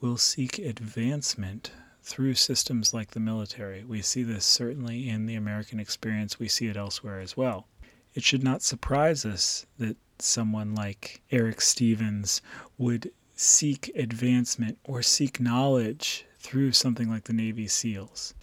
will 0.01 0.17
seek 0.17 0.59
advancement 0.59 1.71
through 2.07 2.33
systems 2.33 2.93
like 2.93 3.11
the 3.11 3.19
military. 3.19 3.83
We 3.83 4.01
see 4.01 4.23
this 4.23 4.45
certainly 4.45 5.09
in 5.09 5.25
the 5.25 5.35
American 5.35 5.77
experience, 5.77 6.39
we 6.39 6.47
see 6.47 6.67
it 6.67 6.77
elsewhere 6.77 7.19
as 7.19 7.35
well. 7.35 7.67
It 8.13 8.23
should 8.23 8.43
not 8.43 8.61
surprise 8.61 9.25
us 9.25 9.65
that 9.77 9.97
someone 10.17 10.73
like 10.73 11.21
Eric 11.31 11.59
Stevens 11.59 12.41
would 12.77 13.11
seek 13.35 13.91
advancement 13.93 14.77
or 14.85 15.01
seek 15.03 15.41
knowledge 15.41 16.25
through 16.39 16.71
something 16.71 17.09
like 17.09 17.25
the 17.25 17.33
Navy 17.33 17.67
SEALs. 17.67 18.33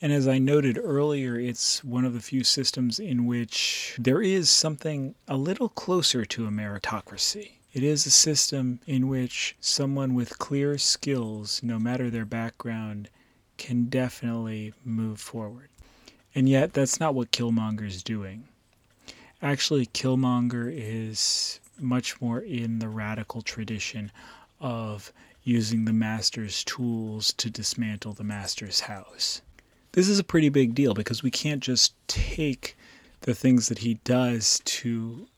And 0.00 0.12
as 0.12 0.28
I 0.28 0.38
noted 0.38 0.78
earlier, 0.78 1.40
it's 1.40 1.82
one 1.82 2.04
of 2.04 2.14
the 2.14 2.20
few 2.20 2.44
systems 2.44 3.00
in 3.00 3.26
which 3.26 3.96
there 3.98 4.22
is 4.22 4.48
something 4.48 5.16
a 5.26 5.36
little 5.36 5.68
closer 5.68 6.24
to 6.24 6.46
a 6.46 6.50
meritocracy. 6.50 7.57
It 7.78 7.84
is 7.84 8.06
a 8.06 8.10
system 8.10 8.80
in 8.88 9.06
which 9.06 9.54
someone 9.60 10.14
with 10.14 10.40
clear 10.40 10.78
skills, 10.78 11.62
no 11.62 11.78
matter 11.78 12.10
their 12.10 12.24
background, 12.24 13.08
can 13.56 13.84
definitely 13.84 14.74
move 14.84 15.20
forward. 15.20 15.68
And 16.34 16.48
yet, 16.48 16.72
that's 16.72 16.98
not 16.98 17.14
what 17.14 17.30
Killmonger 17.30 17.86
is 17.86 18.02
doing. 18.02 18.48
Actually, 19.40 19.86
Killmonger 19.86 20.68
is 20.76 21.60
much 21.78 22.20
more 22.20 22.40
in 22.40 22.80
the 22.80 22.88
radical 22.88 23.42
tradition 23.42 24.10
of 24.58 25.12
using 25.44 25.84
the 25.84 25.92
master's 25.92 26.64
tools 26.64 27.32
to 27.34 27.48
dismantle 27.48 28.14
the 28.14 28.24
master's 28.24 28.80
house. 28.80 29.40
This 29.92 30.08
is 30.08 30.18
a 30.18 30.24
pretty 30.24 30.48
big 30.48 30.74
deal 30.74 30.94
because 30.94 31.22
we 31.22 31.30
can't 31.30 31.62
just 31.62 31.94
take 32.08 32.76
the 33.20 33.36
things 33.36 33.68
that 33.68 33.78
he 33.78 34.00
does 34.02 34.60
to 34.64 35.28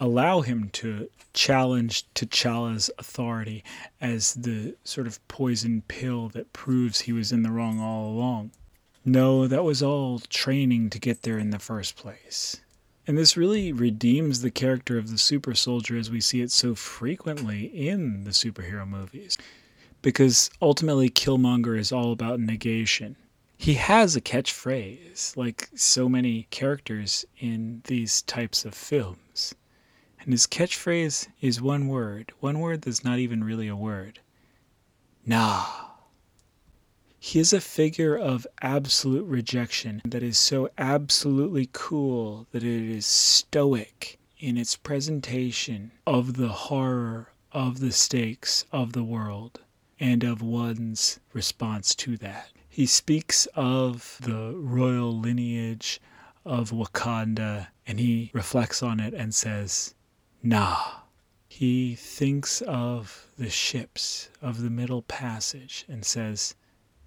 allow 0.00 0.40
him 0.40 0.70
to 0.70 1.08
challenge 1.34 2.06
T'Challa's 2.14 2.90
authority 2.98 3.62
as 4.00 4.34
the 4.34 4.74
sort 4.82 5.06
of 5.06 5.26
poison 5.28 5.82
pill 5.86 6.28
that 6.30 6.52
proves 6.52 7.02
he 7.02 7.12
was 7.12 7.30
in 7.30 7.42
the 7.42 7.52
wrong 7.52 7.78
all 7.78 8.08
along. 8.08 8.50
No, 9.04 9.46
that 9.46 9.62
was 9.62 9.82
all 9.82 10.18
training 10.18 10.90
to 10.90 10.98
get 10.98 11.22
there 11.22 11.38
in 11.38 11.50
the 11.50 11.58
first 11.58 11.96
place. 11.96 12.60
And 13.06 13.16
this 13.16 13.36
really 13.36 13.72
redeems 13.72 14.40
the 14.40 14.50
character 14.50 14.98
of 14.98 15.10
the 15.10 15.18
super 15.18 15.54
soldier 15.54 15.96
as 15.96 16.10
we 16.10 16.20
see 16.20 16.42
it 16.42 16.50
so 16.50 16.74
frequently 16.74 17.64
in 17.64 18.24
the 18.24 18.30
superhero 18.30 18.86
movies. 18.86 19.38
Because 20.02 20.50
ultimately, 20.62 21.10
Killmonger 21.10 21.78
is 21.78 21.92
all 21.92 22.12
about 22.12 22.40
negation. 22.40 23.16
He 23.56 23.74
has 23.74 24.16
a 24.16 24.20
catchphrase, 24.20 25.36
like 25.36 25.68
so 25.74 26.08
many 26.08 26.46
characters 26.50 27.26
in 27.38 27.82
these 27.86 28.22
types 28.22 28.64
of 28.64 28.74
films. 28.74 29.54
And 30.30 30.34
his 30.34 30.46
catchphrase 30.46 31.26
is 31.40 31.60
one 31.60 31.88
word, 31.88 32.32
one 32.38 32.60
word 32.60 32.82
that's 32.82 33.02
not 33.02 33.18
even 33.18 33.42
really 33.42 33.66
a 33.66 33.74
word. 33.74 34.20
Nah. 35.26 35.66
He 37.18 37.40
is 37.40 37.52
a 37.52 37.60
figure 37.60 38.16
of 38.16 38.46
absolute 38.62 39.24
rejection 39.24 40.00
that 40.04 40.22
is 40.22 40.38
so 40.38 40.70
absolutely 40.78 41.68
cool 41.72 42.46
that 42.52 42.62
it 42.62 42.90
is 42.96 43.06
stoic 43.06 44.20
in 44.38 44.56
its 44.56 44.76
presentation 44.76 45.90
of 46.06 46.34
the 46.34 46.50
horror 46.50 47.32
of 47.50 47.80
the 47.80 47.90
stakes 47.90 48.64
of 48.70 48.92
the 48.92 49.02
world 49.02 49.58
and 49.98 50.22
of 50.22 50.42
one's 50.42 51.18
response 51.32 51.92
to 51.96 52.16
that. 52.18 52.50
He 52.68 52.86
speaks 52.86 53.46
of 53.56 54.16
the 54.20 54.52
royal 54.54 55.10
lineage 55.10 56.00
of 56.44 56.70
Wakanda 56.70 57.66
and 57.84 57.98
he 57.98 58.30
reflects 58.32 58.80
on 58.80 59.00
it 59.00 59.12
and 59.12 59.34
says, 59.34 59.92
Nah. 60.42 60.76
He 61.48 61.94
thinks 61.94 62.62
of 62.62 63.28
the 63.36 63.50
ships 63.50 64.30
of 64.40 64.62
the 64.62 64.70
Middle 64.70 65.02
Passage 65.02 65.84
and 65.88 66.04
says, 66.04 66.54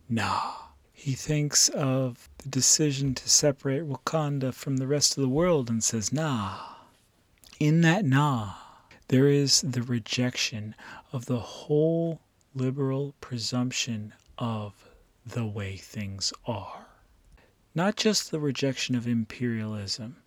Nah. 0.08 0.54
He 0.92 1.14
thinks 1.14 1.68
of 1.70 2.30
the 2.38 2.50
decision 2.50 3.16
to 3.16 3.28
separate 3.30 3.84
Wakanda 3.84 4.54
from 4.54 4.78
the 4.78 4.88
rest 4.88 5.18
of 5.18 5.22
the 5.22 5.30
world 5.30 5.70
and 5.70 5.84
says, 5.84 6.14
Nah. 6.14 6.60
In 7.60 7.82
that 7.82 8.06
nah, 8.06 8.54
there 9.08 9.28
is 9.28 9.62
the 9.62 9.82
rejection 9.82 10.76
of 11.12 11.26
the 11.26 11.40
whole 11.40 12.20
liberal 12.54 13.16
presumption 13.20 14.14
of 14.38 14.90
the 15.26 15.46
way 15.46 15.78
things 15.78 16.34
are. 16.46 16.86
Not 17.74 17.96
just 17.96 18.30
the 18.30 18.40
rejection 18.40 18.96
of 18.96 19.08
imperialism, 19.08 20.18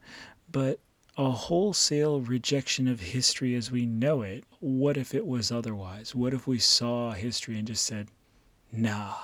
but 0.51 0.81
a 1.17 1.31
wholesale 1.31 2.21
rejection 2.21 2.87
of 2.87 3.01
history 3.01 3.55
as 3.55 3.71
we 3.71 3.87
know 3.87 4.21
it. 4.23 4.45
What 4.61 4.97
if 4.97 5.15
it 5.15 5.27
was 5.27 5.51
otherwise? 5.51 6.15
What 6.15 6.35
if 6.35 6.47
we 6.47 6.59
saw 6.59 7.13
history 7.13 7.59
and 7.59 7.67
just 7.67 7.87
said, 7.87 8.09
nah? 8.71 9.15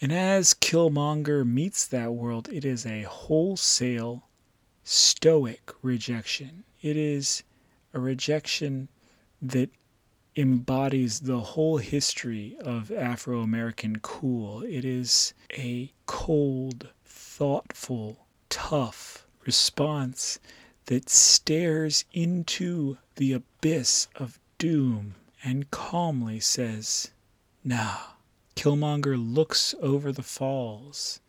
And 0.00 0.12
as 0.12 0.54
Killmonger 0.54 1.44
meets 1.44 1.84
that 1.86 2.14
world, 2.14 2.48
it 2.52 2.64
is 2.64 2.86
a 2.86 3.02
wholesale, 3.02 4.28
stoic 4.84 5.72
rejection. 5.82 6.62
It 6.80 6.96
is 6.96 7.42
a 7.92 7.98
rejection 7.98 8.88
that 9.42 9.70
embodies 10.36 11.20
the 11.20 11.40
whole 11.40 11.78
history 11.78 12.56
of 12.60 12.92
Afro 12.92 13.40
American 13.40 13.98
cool. 13.98 14.62
It 14.62 14.84
is 14.84 15.34
a 15.52 15.92
cold, 16.06 16.90
thoughtful, 17.04 18.28
tough 18.48 19.26
response 19.44 20.38
that 20.88 21.10
stares 21.10 22.06
into 22.14 22.96
the 23.16 23.34
abyss 23.34 24.08
of 24.14 24.40
doom 24.56 25.14
and 25.44 25.70
calmly 25.70 26.40
says, 26.40 27.10
Nah. 27.62 27.98
Killmonger 28.56 29.16
looks 29.16 29.74
over 29.82 30.10
the 30.10 30.22
falls 30.22 31.20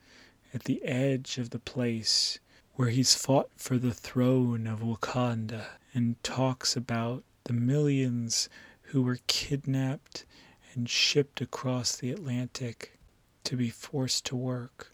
at 0.54 0.64
the 0.64 0.82
edge 0.86 1.38
of 1.38 1.50
the 1.50 1.60
place 1.60 2.40
where 2.76 2.88
he's 2.88 3.14
fought 3.14 3.50
for 3.58 3.78
the 3.78 3.94
throne 3.94 4.66
of 4.66 4.80
Wakanda 4.80 5.66
and 5.94 6.16
talks 6.24 6.78
about 6.78 7.26
the 7.44 7.54
millions 7.54 8.48
who 8.84 9.02
were 9.02 9.20
kidnapped 9.28 10.26
and 10.74 10.90
shipped 10.90 11.42
across 11.42 11.98
the 11.98 12.12
Atlantic 12.12 12.98
to 13.44 13.58
be 13.58 13.70
forced 13.70 14.26
to 14.28 14.38
work. 14.38 14.94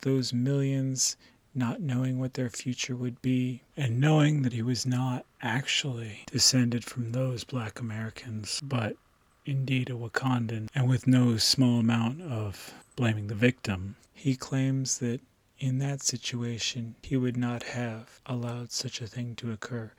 Those 0.00 0.32
millions 0.32 1.18
not 1.54 1.80
knowing 1.80 2.18
what 2.18 2.34
their 2.34 2.50
future 2.50 2.96
would 2.96 3.20
be, 3.22 3.62
and 3.76 4.00
knowing 4.00 4.42
that 4.42 4.52
he 4.52 4.62
was 4.62 4.86
not 4.86 5.24
actually 5.42 6.24
descended 6.30 6.84
from 6.84 7.12
those 7.12 7.44
black 7.44 7.80
Americans, 7.80 8.60
but 8.62 8.96
indeed 9.44 9.90
a 9.90 9.94
Wakandan, 9.94 10.68
and 10.74 10.88
with 10.88 11.06
no 11.06 11.36
small 11.36 11.80
amount 11.80 12.22
of 12.22 12.74
blaming 12.96 13.26
the 13.26 13.34
victim, 13.34 13.96
he 14.14 14.36
claims 14.36 14.98
that 14.98 15.20
in 15.58 15.78
that 15.78 16.02
situation 16.02 16.94
he 17.02 17.16
would 17.16 17.36
not 17.36 17.62
have 17.62 18.20
allowed 18.26 18.72
such 18.72 19.00
a 19.00 19.06
thing 19.06 19.34
to 19.36 19.52
occur 19.52 19.92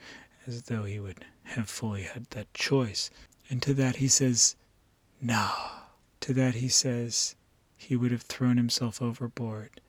as 0.46 0.64
though 0.64 0.84
he 0.84 1.00
would 1.00 1.26
have 1.44 1.70
fully 1.70 2.04
had 2.04 2.26
that 2.32 2.54
choice. 2.54 3.10
And 3.50 3.62
to 3.62 3.74
that 3.76 3.98
he 3.98 4.08
says, 4.08 4.56
Nah. 5.22 5.52
To 6.22 6.34
that 6.34 6.56
he 6.56 6.70
says, 6.70 7.36
he 7.78 7.96
would 7.96 8.12
have 8.12 8.24
thrown 8.24 8.58
himself 8.58 9.02
overboard, 9.02 9.82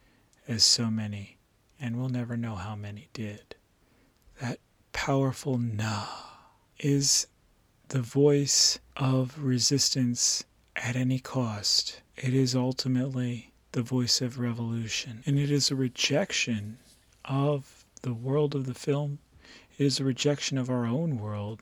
as 0.49 0.65
so 0.65 0.91
many, 0.91 1.34
and 1.85 1.99
we'll 1.99 2.09
never 2.09 2.35
know 2.35 2.55
how 2.55 2.75
many 2.75 3.11
did. 3.13 3.55
That 4.41 4.59
powerful 4.95 5.59
nah 5.59 6.07
is 6.79 7.27
the 7.89 8.01
voice 8.01 8.79
of 8.97 9.39
resistance 9.39 10.45
at 10.75 10.97
any 10.97 11.19
cost. 11.19 12.01
It 12.17 12.33
is 12.33 12.55
ultimately 12.55 13.53
the 13.73 13.83
voice 13.83 14.23
of 14.23 14.39
revolution, 14.39 15.23
and 15.27 15.39
it 15.39 15.51
is 15.51 15.71
a 15.71 15.77
rejection 15.77 16.79
of 17.27 17.85
the 18.01 18.15
world 18.15 18.55
of 18.55 18.65
the 18.65 18.73
film. 18.73 19.19
It 19.77 19.85
is 19.85 20.01
a 20.01 20.05
rejection 20.05 20.57
of 20.57 20.71
our 20.71 20.87
own 20.87 21.19
world 21.19 21.61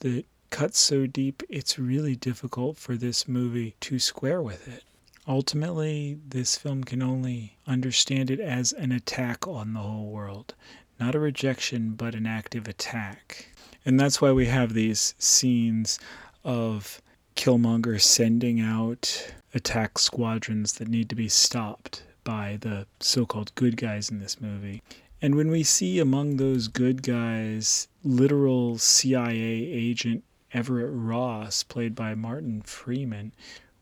that 0.00 0.26
cuts 0.50 0.80
so 0.80 1.06
deep 1.06 1.44
it's 1.48 1.78
really 1.78 2.16
difficult 2.16 2.78
for 2.78 2.96
this 2.96 3.28
movie 3.28 3.76
to 3.82 4.00
square 4.00 4.42
with 4.42 4.66
it. 4.66 4.82
Ultimately, 5.28 6.18
this 6.28 6.56
film 6.56 6.84
can 6.84 7.02
only 7.02 7.58
understand 7.66 8.30
it 8.30 8.38
as 8.38 8.72
an 8.72 8.92
attack 8.92 9.46
on 9.46 9.74
the 9.74 9.80
whole 9.80 10.10
world, 10.10 10.54
not 11.00 11.16
a 11.16 11.18
rejection, 11.18 11.94
but 11.94 12.14
an 12.14 12.26
active 12.26 12.68
attack. 12.68 13.48
And 13.84 13.98
that's 13.98 14.20
why 14.20 14.30
we 14.30 14.46
have 14.46 14.72
these 14.72 15.14
scenes 15.18 15.98
of 16.44 17.02
Killmonger 17.34 18.00
sending 18.00 18.60
out 18.60 19.32
attack 19.52 19.98
squadrons 19.98 20.74
that 20.74 20.88
need 20.88 21.08
to 21.08 21.16
be 21.16 21.28
stopped 21.28 22.04
by 22.22 22.58
the 22.60 22.86
so 23.00 23.26
called 23.26 23.54
good 23.56 23.76
guys 23.76 24.10
in 24.10 24.20
this 24.20 24.40
movie. 24.40 24.82
And 25.20 25.34
when 25.34 25.50
we 25.50 25.62
see 25.62 25.98
among 25.98 26.36
those 26.36 26.68
good 26.68 27.02
guys 27.02 27.88
literal 28.04 28.78
CIA 28.78 29.34
agent 29.34 30.22
Everett 30.52 30.90
Ross, 30.92 31.62
played 31.62 31.94
by 31.94 32.14
Martin 32.14 32.62
Freeman, 32.62 33.32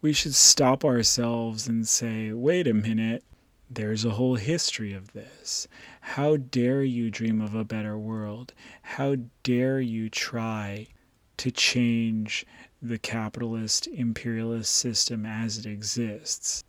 we 0.05 0.13
should 0.13 0.35
stop 0.35 0.85
ourselves 0.85 1.67
and 1.67 1.89
say, 1.89 2.31
wait 2.31 2.67
a 2.67 2.75
minute, 2.75 3.25
there's 3.71 4.05
a 4.05 4.11
whole 4.11 4.35
history 4.35 4.93
of 4.93 5.15
this. 5.15 5.67
How 6.03 6.37
dare 6.37 6.83
you 6.83 7.11
dream 7.11 7.41
of 7.41 7.55
a 7.55 7.65
better 7.65 7.97
world? 7.97 8.53
How 8.83 9.17
dare 9.43 9.81
you 9.81 10.11
try 10.11 10.89
to 11.39 11.51
change 11.51 12.45
the 12.83 12.99
capitalist 12.99 13.87
imperialist 13.87 14.77
system 14.77 15.25
as 15.25 15.57
it 15.57 15.65
exists? 15.65 16.65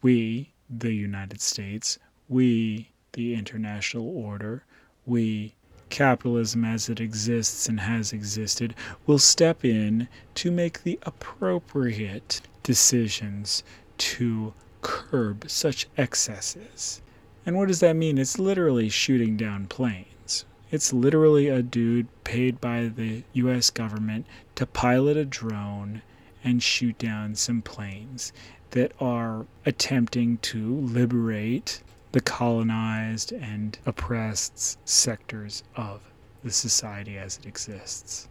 We, 0.00 0.54
the 0.70 0.94
United 0.94 1.42
States, 1.42 1.98
we, 2.30 2.88
the 3.12 3.34
international 3.34 4.08
order, 4.08 4.64
we, 5.04 5.54
capitalism 5.90 6.64
as 6.64 6.88
it 6.88 6.98
exists 6.98 7.68
and 7.68 7.80
has 7.80 8.14
existed, 8.14 8.74
will 9.06 9.18
step 9.18 9.66
in 9.66 10.08
to 10.36 10.50
make 10.50 10.82
the 10.82 10.98
appropriate 11.02 12.40
decisions 12.62 13.62
to 13.98 14.54
curb 14.82 15.44
such 15.48 15.88
excesses. 15.96 17.02
And 17.44 17.56
what 17.56 17.68
does 17.68 17.80
that 17.80 17.96
mean? 17.96 18.18
It's 18.18 18.38
literally 18.38 18.88
shooting 18.88 19.36
down 19.36 19.66
planes. 19.66 20.44
It's 20.70 20.92
literally 20.92 21.48
a 21.48 21.62
dude 21.62 22.06
paid 22.24 22.60
by 22.60 22.88
the 22.88 23.24
US 23.32 23.70
government 23.70 24.26
to 24.54 24.66
pilot 24.66 25.16
a 25.16 25.24
drone 25.24 26.02
and 26.44 26.62
shoot 26.62 26.96
down 26.98 27.34
some 27.34 27.60
planes 27.60 28.32
that 28.70 28.92
are 29.00 29.46
attempting 29.66 30.38
to 30.38 30.76
liberate 30.76 31.82
the 32.12 32.20
colonized 32.20 33.32
and 33.32 33.78
oppressed 33.86 34.78
sectors 34.88 35.62
of 35.76 36.00
the 36.42 36.50
society 36.50 37.18
as 37.18 37.38
it 37.38 37.46
exists. 37.46 38.28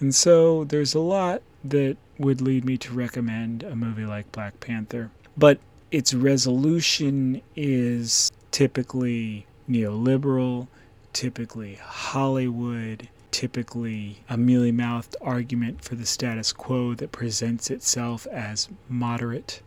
And 0.00 0.14
so 0.14 0.64
there's 0.64 0.94
a 0.94 1.00
lot 1.00 1.42
that 1.64 1.96
would 2.18 2.40
lead 2.40 2.64
me 2.64 2.76
to 2.78 2.92
recommend 2.92 3.62
a 3.62 3.74
movie 3.74 4.04
like 4.04 4.30
Black 4.32 4.60
Panther. 4.60 5.10
But 5.36 5.58
its 5.90 6.14
resolution 6.14 7.40
is 7.56 8.30
typically 8.50 9.46
neoliberal, 9.68 10.68
typically 11.12 11.76
Hollywood, 11.76 13.08
typically 13.30 14.18
a 14.28 14.36
mealy 14.36 14.70
mouthed 14.70 15.16
argument 15.20 15.82
for 15.82 15.96
the 15.96 16.06
status 16.06 16.52
quo 16.52 16.94
that 16.94 17.10
presents 17.10 17.70
itself 17.70 18.26
as 18.28 18.68
moderate. 18.88 19.60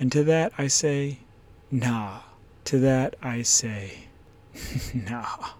And 0.00 0.10
to 0.12 0.24
that 0.24 0.52
I 0.56 0.68
say, 0.68 1.18
nah. 1.70 2.20
To 2.64 2.78
that 2.78 3.16
I 3.22 3.42
say, 3.42 4.08
nah. 4.94 5.50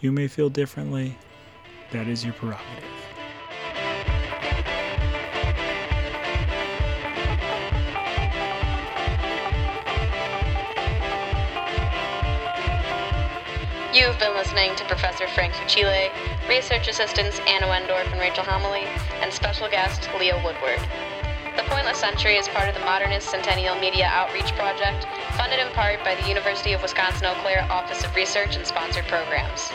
You 0.00 0.12
may 0.12 0.28
feel 0.28 0.50
differently. 0.50 1.18
That 1.92 2.08
is 2.08 2.24
your 2.24 2.34
prerogative. 2.34 2.95
You've 13.96 14.18
been 14.18 14.34
listening 14.34 14.76
to 14.76 14.84
Professor 14.84 15.26
Frank 15.28 15.54
Fucile, 15.54 16.10
research 16.50 16.86
assistants 16.86 17.40
Anna 17.48 17.64
Wendorff 17.64 18.12
and 18.12 18.20
Rachel 18.20 18.44
Hamele, 18.44 18.84
and 19.22 19.32
special 19.32 19.70
guest 19.70 20.10
Leah 20.18 20.36
Woodward. 20.44 20.80
The 21.56 21.62
Pointless 21.62 21.96
Century 21.96 22.36
is 22.36 22.46
part 22.48 22.68
of 22.68 22.74
the 22.74 22.84
Modernist 22.84 23.30
Centennial 23.30 23.74
Media 23.76 24.04
Outreach 24.12 24.52
Project, 24.52 25.06
funded 25.38 25.60
in 25.60 25.72
part 25.72 26.04
by 26.04 26.14
the 26.14 26.28
University 26.28 26.74
of 26.74 26.82
Wisconsin 26.82 27.24
Eau 27.24 27.34
Claire 27.40 27.66
Office 27.70 28.04
of 28.04 28.14
Research 28.14 28.54
and 28.54 28.66
sponsored 28.66 29.06
programs. 29.06 29.70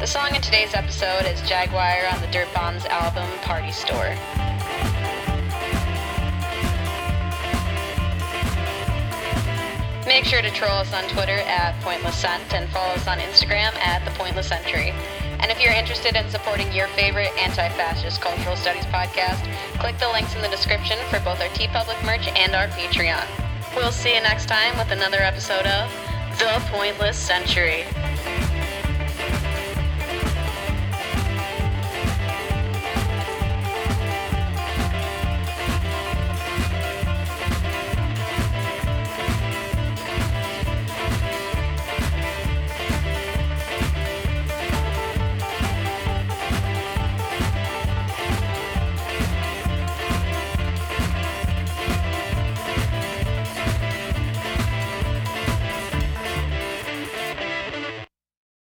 The 0.00 0.06
song 0.06 0.34
in 0.34 0.40
today's 0.40 0.72
episode 0.72 1.26
is 1.26 1.42
Jaguar 1.42 2.06
on 2.10 2.22
the 2.22 2.28
Dirtbombs 2.28 2.86
album 2.86 3.28
Party 3.42 3.70
Store. 3.70 4.16
Make 10.06 10.26
sure 10.26 10.42
to 10.42 10.50
troll 10.50 10.70
us 10.70 10.92
on 10.92 11.08
Twitter 11.08 11.38
at 11.48 11.80
Pointless 11.80 12.16
Cent 12.16 12.52
and 12.52 12.68
follow 12.70 12.92
us 12.92 13.06
on 13.08 13.18
Instagram 13.18 13.74
at 13.76 14.04
The 14.04 14.10
Pointless 14.12 14.46
Century. 14.46 14.92
And 15.40 15.50
if 15.50 15.60
you're 15.60 15.72
interested 15.72 16.14
in 16.14 16.28
supporting 16.30 16.70
your 16.72 16.88
favorite 16.88 17.30
anti-fascist 17.38 18.20
cultural 18.20 18.54
studies 18.54 18.84
podcast, 18.86 19.42
click 19.78 19.98
the 19.98 20.08
links 20.08 20.34
in 20.34 20.42
the 20.42 20.48
description 20.48 20.98
for 21.08 21.20
both 21.20 21.40
our 21.40 21.48
T 21.48 21.66
TeePublic 21.66 22.04
merch 22.04 22.28
and 22.28 22.54
our 22.54 22.68
Patreon. 22.68 23.26
We'll 23.74 23.92
see 23.92 24.14
you 24.14 24.20
next 24.20 24.46
time 24.46 24.76
with 24.76 24.90
another 24.90 25.18
episode 25.18 25.66
of 25.66 25.90
The 26.38 26.62
Pointless 26.70 27.18
Century. 27.18 27.84